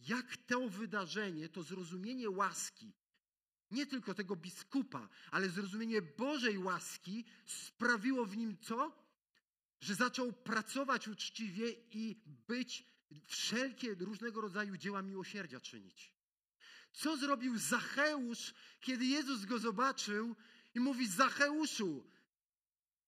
Jak 0.00 0.36
to 0.36 0.68
wydarzenie, 0.68 1.48
to 1.48 1.62
zrozumienie 1.62 2.30
łaski, 2.30 2.92
nie 3.70 3.86
tylko 3.86 4.14
tego 4.14 4.36
biskupa, 4.36 5.08
ale 5.30 5.48
zrozumienie 5.48 6.02
Bożej 6.02 6.58
łaski 6.58 7.24
sprawiło 7.46 8.26
w 8.26 8.36
nim 8.36 8.58
co? 8.58 9.04
Że 9.80 9.94
zaczął 9.94 10.32
pracować 10.32 11.08
uczciwie 11.08 11.70
i 11.90 12.16
być 12.48 12.84
wszelkie 13.26 13.94
różnego 13.94 14.40
rodzaju 14.40 14.76
dzieła 14.76 15.02
miłosierdzia 15.02 15.60
czynić. 15.60 16.14
Co 16.92 17.16
zrobił 17.16 17.58
Zacheusz, 17.58 18.54
kiedy 18.80 19.04
Jezus 19.04 19.44
go 19.44 19.58
zobaczył 19.58 20.36
i 20.74 20.80
mówi: 20.80 21.08
Zacheuszu, 21.08 22.06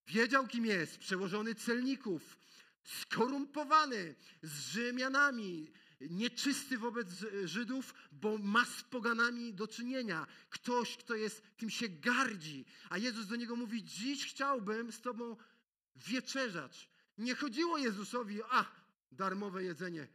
wiedział 0.07 0.47
kim 0.47 0.67
jest, 0.67 0.99
przełożony 0.99 1.55
celników, 1.55 2.39
skorumpowany 2.83 4.15
z 4.43 4.61
Rzymianami, 4.61 5.73
nieczysty 6.01 6.79
wobec 6.79 7.09
Żydów, 7.45 7.95
bo 8.13 8.39
ma 8.39 8.65
z 8.65 8.83
poganami 8.83 9.55
do 9.55 9.69
czynienia. 9.69 10.27
Ktoś, 10.51 10.97
kto 10.97 11.15
jest, 11.15 11.43
kim 11.57 11.71
się 11.71 11.89
gardzi. 11.89 12.65
A 12.91 12.99
Jezus 12.99 13.27
do 13.27 13.37
niego 13.37 13.57
mówi: 13.57 13.85
Dziś 13.85 14.27
chciałbym 14.27 14.93
z 14.93 15.01
Tobą 15.01 15.37
wieczerzać. 15.97 16.89
Nie 17.19 17.35
chodziło 17.35 17.79
Jezusowi, 17.79 18.43
a 18.51 18.65
darmowe 19.13 19.65
jedzenie. 19.65 20.09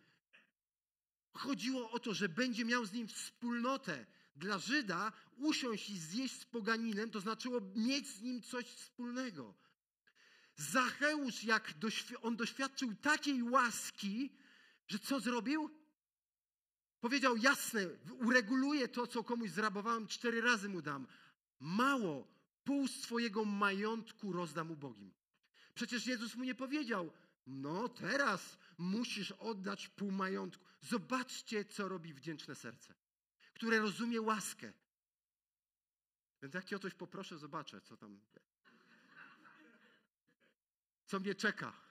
Chodziło 1.34 1.92
o 1.92 2.00
to, 2.00 2.14
że 2.14 2.30
będzie 2.30 2.66
miał 2.66 2.86
z 2.86 2.94
nim 2.94 3.08
wspólnotę. 3.08 4.06
Dla 4.36 4.60
Żyda 4.60 5.12
usiąść 5.38 5.90
i 5.90 6.00
zjeść 6.00 6.40
z 6.40 6.46
poganinem, 6.46 7.10
to 7.10 7.20
znaczyło 7.20 7.62
mieć 7.76 8.08
z 8.08 8.22
nim 8.22 8.42
coś 8.42 8.66
wspólnego. 8.66 9.54
Zacheusz, 10.56 11.44
jak 11.44 11.74
on 12.22 12.36
doświadczył 12.36 12.96
takiej 12.96 13.44
łaski, 13.44 14.30
że 14.92 15.00
co 15.00 15.20
zrobił? 15.20 15.70
Powiedział, 17.00 17.38
jasne, 17.38 17.88
ureguluję 18.20 18.88
to, 18.88 19.08
co 19.08 19.24
komuś 19.24 19.50
zrabowałem, 19.50 20.08
cztery 20.08 20.42
razy 20.42 20.70
mu 20.70 20.82
dam. 20.82 21.08
Mało, 21.60 22.28
pół 22.64 22.88
swojego 22.88 23.46
majątku 23.46 24.34
rozdam 24.34 24.72
ubogim. 24.72 25.14
Przecież 25.74 26.08
Jezus 26.08 26.36
mu 26.36 26.44
nie 26.44 26.56
powiedział, 26.56 27.12
no 27.48 27.90
teraz 27.90 28.58
musisz 28.78 29.32
oddać 29.32 29.88
pół 29.88 30.12
majątku. 30.12 30.66
Zobaczcie, 30.82 31.66
co 31.66 31.88
robi 31.88 32.14
wdzięczne 32.14 32.56
serce, 32.56 32.96
które 33.54 33.80
rozumie 33.80 34.22
łaskę. 34.22 34.74
Więc 36.42 36.54
jak 36.54 36.66
cię 36.66 36.76
o 36.76 36.80
coś 36.80 36.94
poproszę, 36.94 37.38
zobaczę, 37.38 37.82
co 37.82 37.98
tam. 37.98 38.20
Co 41.06 41.20
mnie 41.20 41.36
czeka. 41.36 41.91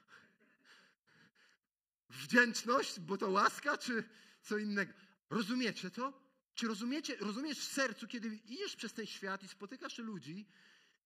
Wdzięczność, 2.11 3.01
bo 3.01 3.17
to 3.19 3.31
łaska, 3.31 3.79
czy 3.79 4.05
co 4.43 4.59
innego? 4.59 4.93
Rozumiecie 5.31 5.91
to? 5.91 6.31
Czy 6.55 6.67
rozumiecie, 6.67 7.17
rozumiesz 7.17 7.59
w 7.59 7.73
sercu, 7.73 8.07
kiedy 8.07 8.29
idziesz 8.29 8.77
przez 8.77 8.93
ten 8.93 9.07
świat 9.07 9.43
i 9.43 9.49
spotykasz 9.49 9.99
ludzi 9.99 10.47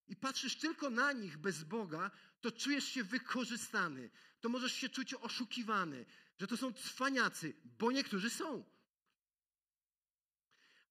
i 0.08 0.16
patrzysz 0.16 0.56
tylko 0.56 0.90
na 0.90 1.12
nich 1.12 1.38
bez 1.38 1.64
Boga, 1.64 2.10
to 2.40 2.52
czujesz 2.52 2.84
się 2.84 3.04
wykorzystany. 3.04 4.10
To 4.40 4.48
możesz 4.48 4.72
się 4.72 4.88
czuć 4.88 5.14
oszukiwany, 5.14 6.06
że 6.40 6.46
to 6.46 6.56
są 6.56 6.72
cwaniacy, 6.72 7.54
bo 7.78 7.92
niektórzy 7.92 8.30
są. 8.30 8.64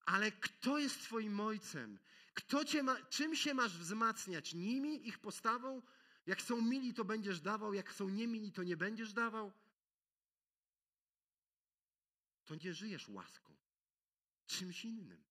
Ale 0.05 0.31
kto 0.31 0.79
jest 0.79 1.01
Twoim 1.01 1.39
ojcem? 1.39 1.99
Kto 2.33 2.65
cię 2.65 2.83
ma, 2.83 2.95
czym 3.09 3.35
się 3.35 3.53
masz 3.53 3.77
wzmacniać? 3.77 4.53
Nimi, 4.53 5.07
ich 5.07 5.19
postawą? 5.19 5.81
Jak 6.25 6.41
są 6.41 6.61
mili, 6.61 6.93
to 6.93 7.05
będziesz 7.05 7.41
dawał, 7.41 7.73
jak 7.73 7.93
są 7.93 8.09
niemili, 8.09 8.51
to 8.51 8.63
nie 8.63 8.77
będziesz 8.77 9.13
dawał? 9.13 9.51
To 12.45 12.55
nie 12.55 12.73
żyjesz 12.73 13.07
łaską, 13.09 13.57
czymś 14.45 14.85
innym. 14.85 15.23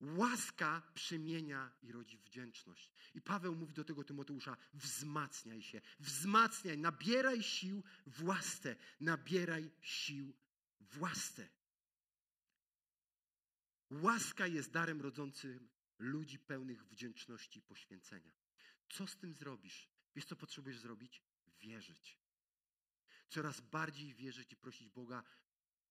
Łaska 0.00 0.82
przemienia 0.94 1.70
i 1.82 1.92
rodzi 1.92 2.18
wdzięczność. 2.18 2.92
I 3.14 3.20
Paweł 3.20 3.54
mówi 3.54 3.74
do 3.74 3.84
tego 3.84 4.04
Tymoteusza: 4.04 4.56
wzmacniaj 4.74 5.62
się, 5.62 5.80
wzmacniaj, 6.00 6.78
nabieraj 6.78 7.42
sił 7.42 7.84
w 8.06 8.24
łasce, 8.24 8.76
nabieraj 9.00 9.70
sił 9.80 10.36
w 10.80 11.00
łasce. 11.00 11.48
Łaska 13.90 14.46
jest 14.46 14.70
darem 14.70 15.00
rodzącym 15.00 15.68
ludzi 15.98 16.38
pełnych 16.38 16.86
wdzięczności 16.86 17.58
i 17.58 17.62
poświęcenia. 17.62 18.32
Co 18.88 19.06
z 19.06 19.16
tym 19.16 19.34
zrobisz? 19.34 19.88
Wiesz, 20.14 20.24
co 20.24 20.36
potrzebujesz 20.36 20.78
zrobić? 20.78 21.22
Wierzyć. 21.60 22.18
Coraz 23.28 23.60
bardziej 23.60 24.14
wierzyć 24.14 24.52
i 24.52 24.56
prosić 24.56 24.88
Boga, 24.88 25.24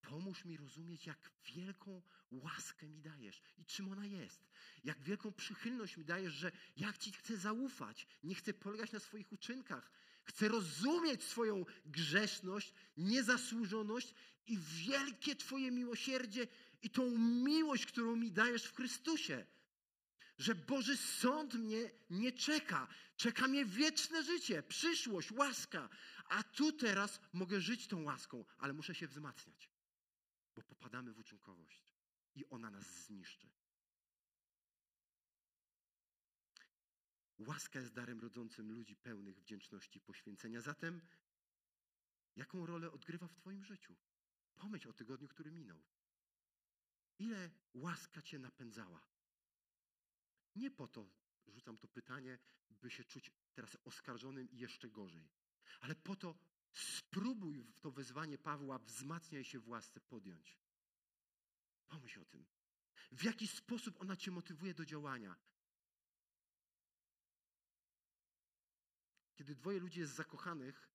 Pomóż 0.08 0.46
mi 0.46 0.58
rozumieć, 0.58 1.06
jak 1.06 1.32
wielką 1.56 2.02
łaskę 2.32 2.88
mi 2.88 3.02
dajesz 3.02 3.42
i 3.58 3.66
czym 3.66 3.92
ona 3.92 4.06
jest. 4.06 4.48
Jak 4.84 5.02
wielką 5.02 5.32
przychylność 5.32 5.98
mi 5.98 6.06
dajesz, 6.06 6.34
że 6.34 6.52
jak 6.78 6.98
Ci 6.98 7.12
chcę 7.12 7.38
zaufać, 7.38 8.08
nie 8.24 8.36
chcę 8.36 8.54
polegać 8.54 8.92
na 8.92 9.00
swoich 9.00 9.32
uczynkach. 9.32 9.92
Chcę 10.24 10.48
rozumieć 10.48 11.24
swoją 11.24 11.66
grzeszność, 11.86 12.74
niezasłużoność 12.98 14.14
i 14.48 14.58
wielkie 14.58 15.36
Twoje 15.36 15.72
miłosierdzie 15.72 16.48
i 16.82 16.90
tą 16.90 17.18
miłość, 17.20 17.86
którą 17.86 18.16
mi 18.16 18.32
dajesz 18.32 18.64
w 18.64 18.76
Chrystusie. 18.76 19.46
Że 20.38 20.56
Boży 20.56 20.98
sąd 20.98 21.54
mnie 21.54 21.92
nie 22.10 22.32
czeka. 22.32 22.88
Czeka 23.18 23.48
mnie 23.48 23.66
wieczne 23.66 24.24
życie, 24.24 24.64
przyszłość, 24.64 25.32
łaska. 25.32 25.90
A 26.30 26.44
tu 26.44 26.72
teraz 26.72 27.20
mogę 27.34 27.62
żyć 27.62 27.88
tą 27.88 28.04
łaską, 28.04 28.46
ale 28.58 28.74
muszę 28.74 28.96
się 28.96 29.08
wzmacniać 29.08 29.77
bo 30.58 30.64
popadamy 30.64 31.14
w 31.14 31.20
uczynkowość 31.20 31.84
i 32.36 32.50
ona 32.50 32.70
nas 32.72 33.06
zniszczy. 33.06 33.50
Łaska 37.38 37.80
jest 37.80 37.94
darem 37.94 38.20
rodzącym 38.20 38.72
ludzi 38.72 38.96
pełnych 38.96 39.40
wdzięczności 39.40 39.98
i 39.98 40.02
poświęcenia. 40.02 40.62
Zatem, 40.62 41.02
jaką 42.36 42.66
rolę 42.66 42.92
odgrywa 42.92 43.28
w 43.28 43.34
Twoim 43.34 43.66
życiu? 43.66 43.96
Pomyśl 44.56 44.90
o 44.90 44.94
tygodniu, 44.94 45.28
który 45.28 45.52
minął. 45.52 45.84
Ile 47.20 47.52
łaska 47.74 48.22
Cię 48.22 48.40
napędzała? 48.40 49.02
Nie 50.56 50.72
po 50.72 50.88
to 50.88 51.10
rzucam 51.48 51.78
to 51.78 51.88
pytanie, 51.88 52.40
by 52.70 52.92
się 52.92 53.04
czuć 53.04 53.32
teraz 53.54 53.78
oskarżonym 53.86 54.50
i 54.52 54.58
jeszcze 54.58 54.90
gorzej, 54.90 55.30
ale 55.80 55.96
po 55.96 56.16
to, 56.16 56.38
Spróbuj 56.78 57.66
to 57.82 57.92
wezwanie 57.92 58.38
Pawła, 58.38 58.80
wzmacniaj 58.80 59.44
się 59.44 59.60
w 59.60 59.70
łasce 59.70 60.00
podjąć. 60.00 60.58
Pomyśl 61.88 62.22
o 62.22 62.26
tym. 62.26 62.46
W 63.12 63.24
jaki 63.24 63.48
sposób 63.48 64.02
ona 64.02 64.16
cię 64.16 64.32
motywuje 64.32 64.74
do 64.74 64.86
działania? 64.86 65.36
Kiedy 69.36 69.56
dwoje 69.56 69.80
ludzi 69.80 70.00
jest 70.00 70.14
zakochanych, 70.14 70.90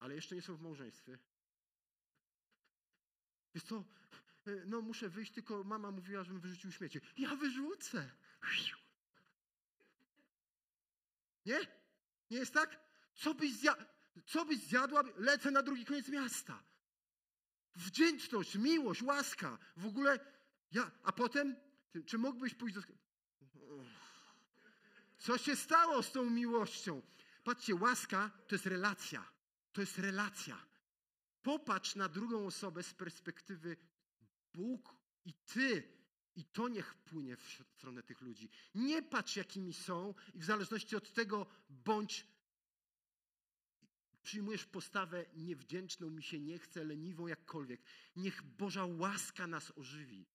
ale 0.00 0.14
jeszcze 0.14 0.34
nie 0.34 0.42
są 0.42 0.56
w 0.56 0.62
małżeństwie. 0.62 1.18
Wiesz 3.54 3.64
co, 3.64 3.84
no 4.66 4.80
muszę 4.80 5.08
wyjść, 5.08 5.32
tylko 5.32 5.64
mama 5.64 5.90
mówiła, 5.90 6.24
żebym 6.24 6.40
wyrzucił 6.40 6.72
śmieci. 6.72 7.00
Ja 7.16 7.36
wyrzucę. 7.36 8.10
Nie? 11.46 11.60
Nie 12.30 12.38
jest 12.38 12.54
tak? 12.54 12.91
Co 13.14 13.34
byś, 13.34 13.52
zja- 13.52 13.84
co 14.26 14.44
byś 14.44 14.58
zjadła? 14.58 15.02
Lecę 15.16 15.50
na 15.50 15.62
drugi 15.62 15.84
koniec 15.84 16.08
miasta. 16.08 16.62
Wdzięczność, 17.74 18.54
miłość, 18.54 19.02
łaska. 19.02 19.58
W 19.76 19.86
ogóle 19.86 20.20
ja, 20.72 20.90
a 21.02 21.12
potem, 21.12 21.56
czy 22.06 22.18
mógłbyś 22.18 22.54
pójść 22.54 22.74
do 22.74 22.82
Co 25.18 25.38
się 25.38 25.56
stało 25.56 26.02
z 26.02 26.12
tą 26.12 26.30
miłością? 26.30 27.02
Patrzcie, 27.44 27.74
łaska 27.74 28.30
to 28.46 28.54
jest 28.54 28.66
relacja. 28.66 29.32
To 29.72 29.80
jest 29.80 29.98
relacja. 29.98 30.66
Popatrz 31.42 31.94
na 31.94 32.08
drugą 32.08 32.46
osobę 32.46 32.82
z 32.82 32.94
perspektywy 32.94 33.76
Bóg 34.54 34.94
i 35.24 35.34
Ty. 35.34 36.02
I 36.36 36.44
to 36.44 36.68
niech 36.68 36.94
płynie 36.94 37.36
w 37.36 37.62
stronę 37.76 38.02
tych 38.02 38.20
ludzi. 38.20 38.50
Nie 38.74 39.02
patrz, 39.02 39.36
jakimi 39.36 39.72
są, 39.72 40.14
i 40.34 40.38
w 40.38 40.44
zależności 40.44 40.96
od 40.96 41.12
tego 41.12 41.46
bądź 41.68 42.26
Przyjmujesz 44.22 44.64
postawę 44.64 45.26
niewdzięczną, 45.34 46.10
mi 46.10 46.22
się 46.22 46.40
nie 46.40 46.58
chce, 46.58 46.84
leniwą, 46.84 47.26
jakkolwiek. 47.26 47.82
Niech 48.16 48.42
Boża 48.42 48.84
łaska 48.84 49.46
nas 49.46 49.72
ożywi. 49.76 50.26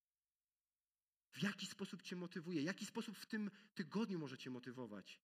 W 1.32 1.44
jaki 1.44 1.66
sposób 1.66 2.02
Cię 2.02 2.16
motywuje? 2.16 2.62
Jaki 2.62 2.86
sposób 2.86 3.18
w 3.18 3.26
tym 3.26 3.52
tygodniu 3.76 4.20
może 4.20 4.38
Cię 4.38 4.50
motywować? 4.50 5.22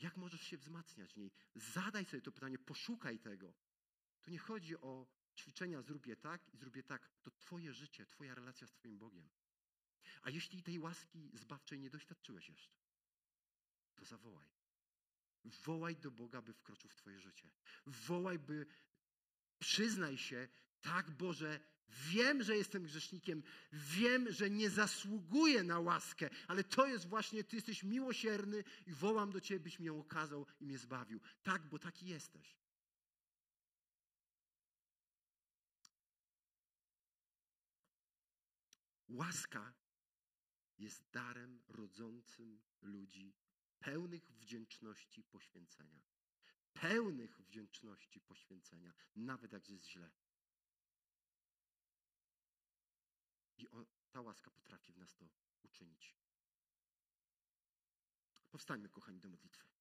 Jak 0.00 0.16
możesz 0.16 0.40
się 0.40 0.56
wzmacniać 0.56 1.14
w 1.14 1.16
niej? 1.16 1.32
Zadaj 1.54 2.04
sobie 2.04 2.22
to 2.22 2.32
pytanie, 2.32 2.58
poszukaj 2.58 3.18
tego. 3.18 3.54
Tu 4.22 4.30
nie 4.30 4.38
chodzi 4.38 4.76
o 4.76 5.06
ćwiczenia, 5.36 5.82
zrób 5.82 6.06
tak 6.20 6.54
i 6.54 6.56
zrób 6.56 6.74
tak. 6.86 7.10
To 7.22 7.30
Twoje 7.30 7.72
życie, 7.72 8.06
Twoja 8.06 8.34
relacja 8.34 8.66
z 8.66 8.72
Twoim 8.72 8.98
Bogiem. 8.98 9.28
A 10.22 10.30
jeśli 10.30 10.62
tej 10.62 10.78
łaski 10.78 11.30
zbawczej 11.34 11.80
nie 11.80 11.90
doświadczyłeś 11.90 12.48
jeszcze, 12.48 12.78
to 13.96 14.04
zawołaj. 14.04 14.55
Wołaj 15.46 15.96
do 15.96 16.10
Boga, 16.10 16.42
by 16.42 16.52
wkroczył 16.52 16.90
w 16.90 16.94
Twoje 16.94 17.20
życie. 17.20 17.50
Wołaj, 17.86 18.38
by 18.38 18.66
przyznaj 19.58 20.18
się, 20.18 20.48
tak 20.80 21.10
Boże, 21.10 21.60
wiem, 21.88 22.42
że 22.42 22.56
jestem 22.56 22.82
grzesznikiem, 22.82 23.42
wiem, 23.72 24.32
że 24.32 24.50
nie 24.50 24.70
zasługuję 24.70 25.62
na 25.62 25.80
łaskę, 25.80 26.30
ale 26.48 26.64
to 26.64 26.86
jest 26.86 27.08
właśnie, 27.08 27.44
Ty 27.44 27.56
jesteś 27.56 27.82
miłosierny 27.82 28.64
i 28.86 28.92
wołam 28.92 29.30
do 29.32 29.40
Ciebie, 29.40 29.60
byś 29.60 29.78
mnie 29.78 29.92
okazał 29.92 30.46
i 30.60 30.66
mnie 30.66 30.78
zbawił. 30.78 31.20
Tak, 31.42 31.68
bo 31.68 31.78
taki 31.78 32.06
jesteś. 32.06 32.56
Łaska 39.08 39.72
jest 40.78 41.10
darem 41.10 41.62
rodzącym 41.68 42.60
ludzi 42.82 43.34
pełnych 43.78 44.32
wdzięczności 44.32 45.24
poświęcenia. 45.24 46.02
Pełnych 46.72 47.40
wdzięczności 47.40 48.20
poświęcenia, 48.20 48.94
nawet 49.16 49.52
jak 49.52 49.68
jest 49.68 49.86
źle. 49.86 50.10
I 53.58 53.68
o, 53.68 53.86
ta 54.10 54.20
łaska 54.20 54.50
potrafi 54.50 54.92
w 54.92 54.98
nas 54.98 55.14
to 55.14 55.28
uczynić. 55.62 56.16
Powstańmy, 58.50 58.88
kochani, 58.88 59.20
do 59.20 59.28
modlitwy. 59.28 59.75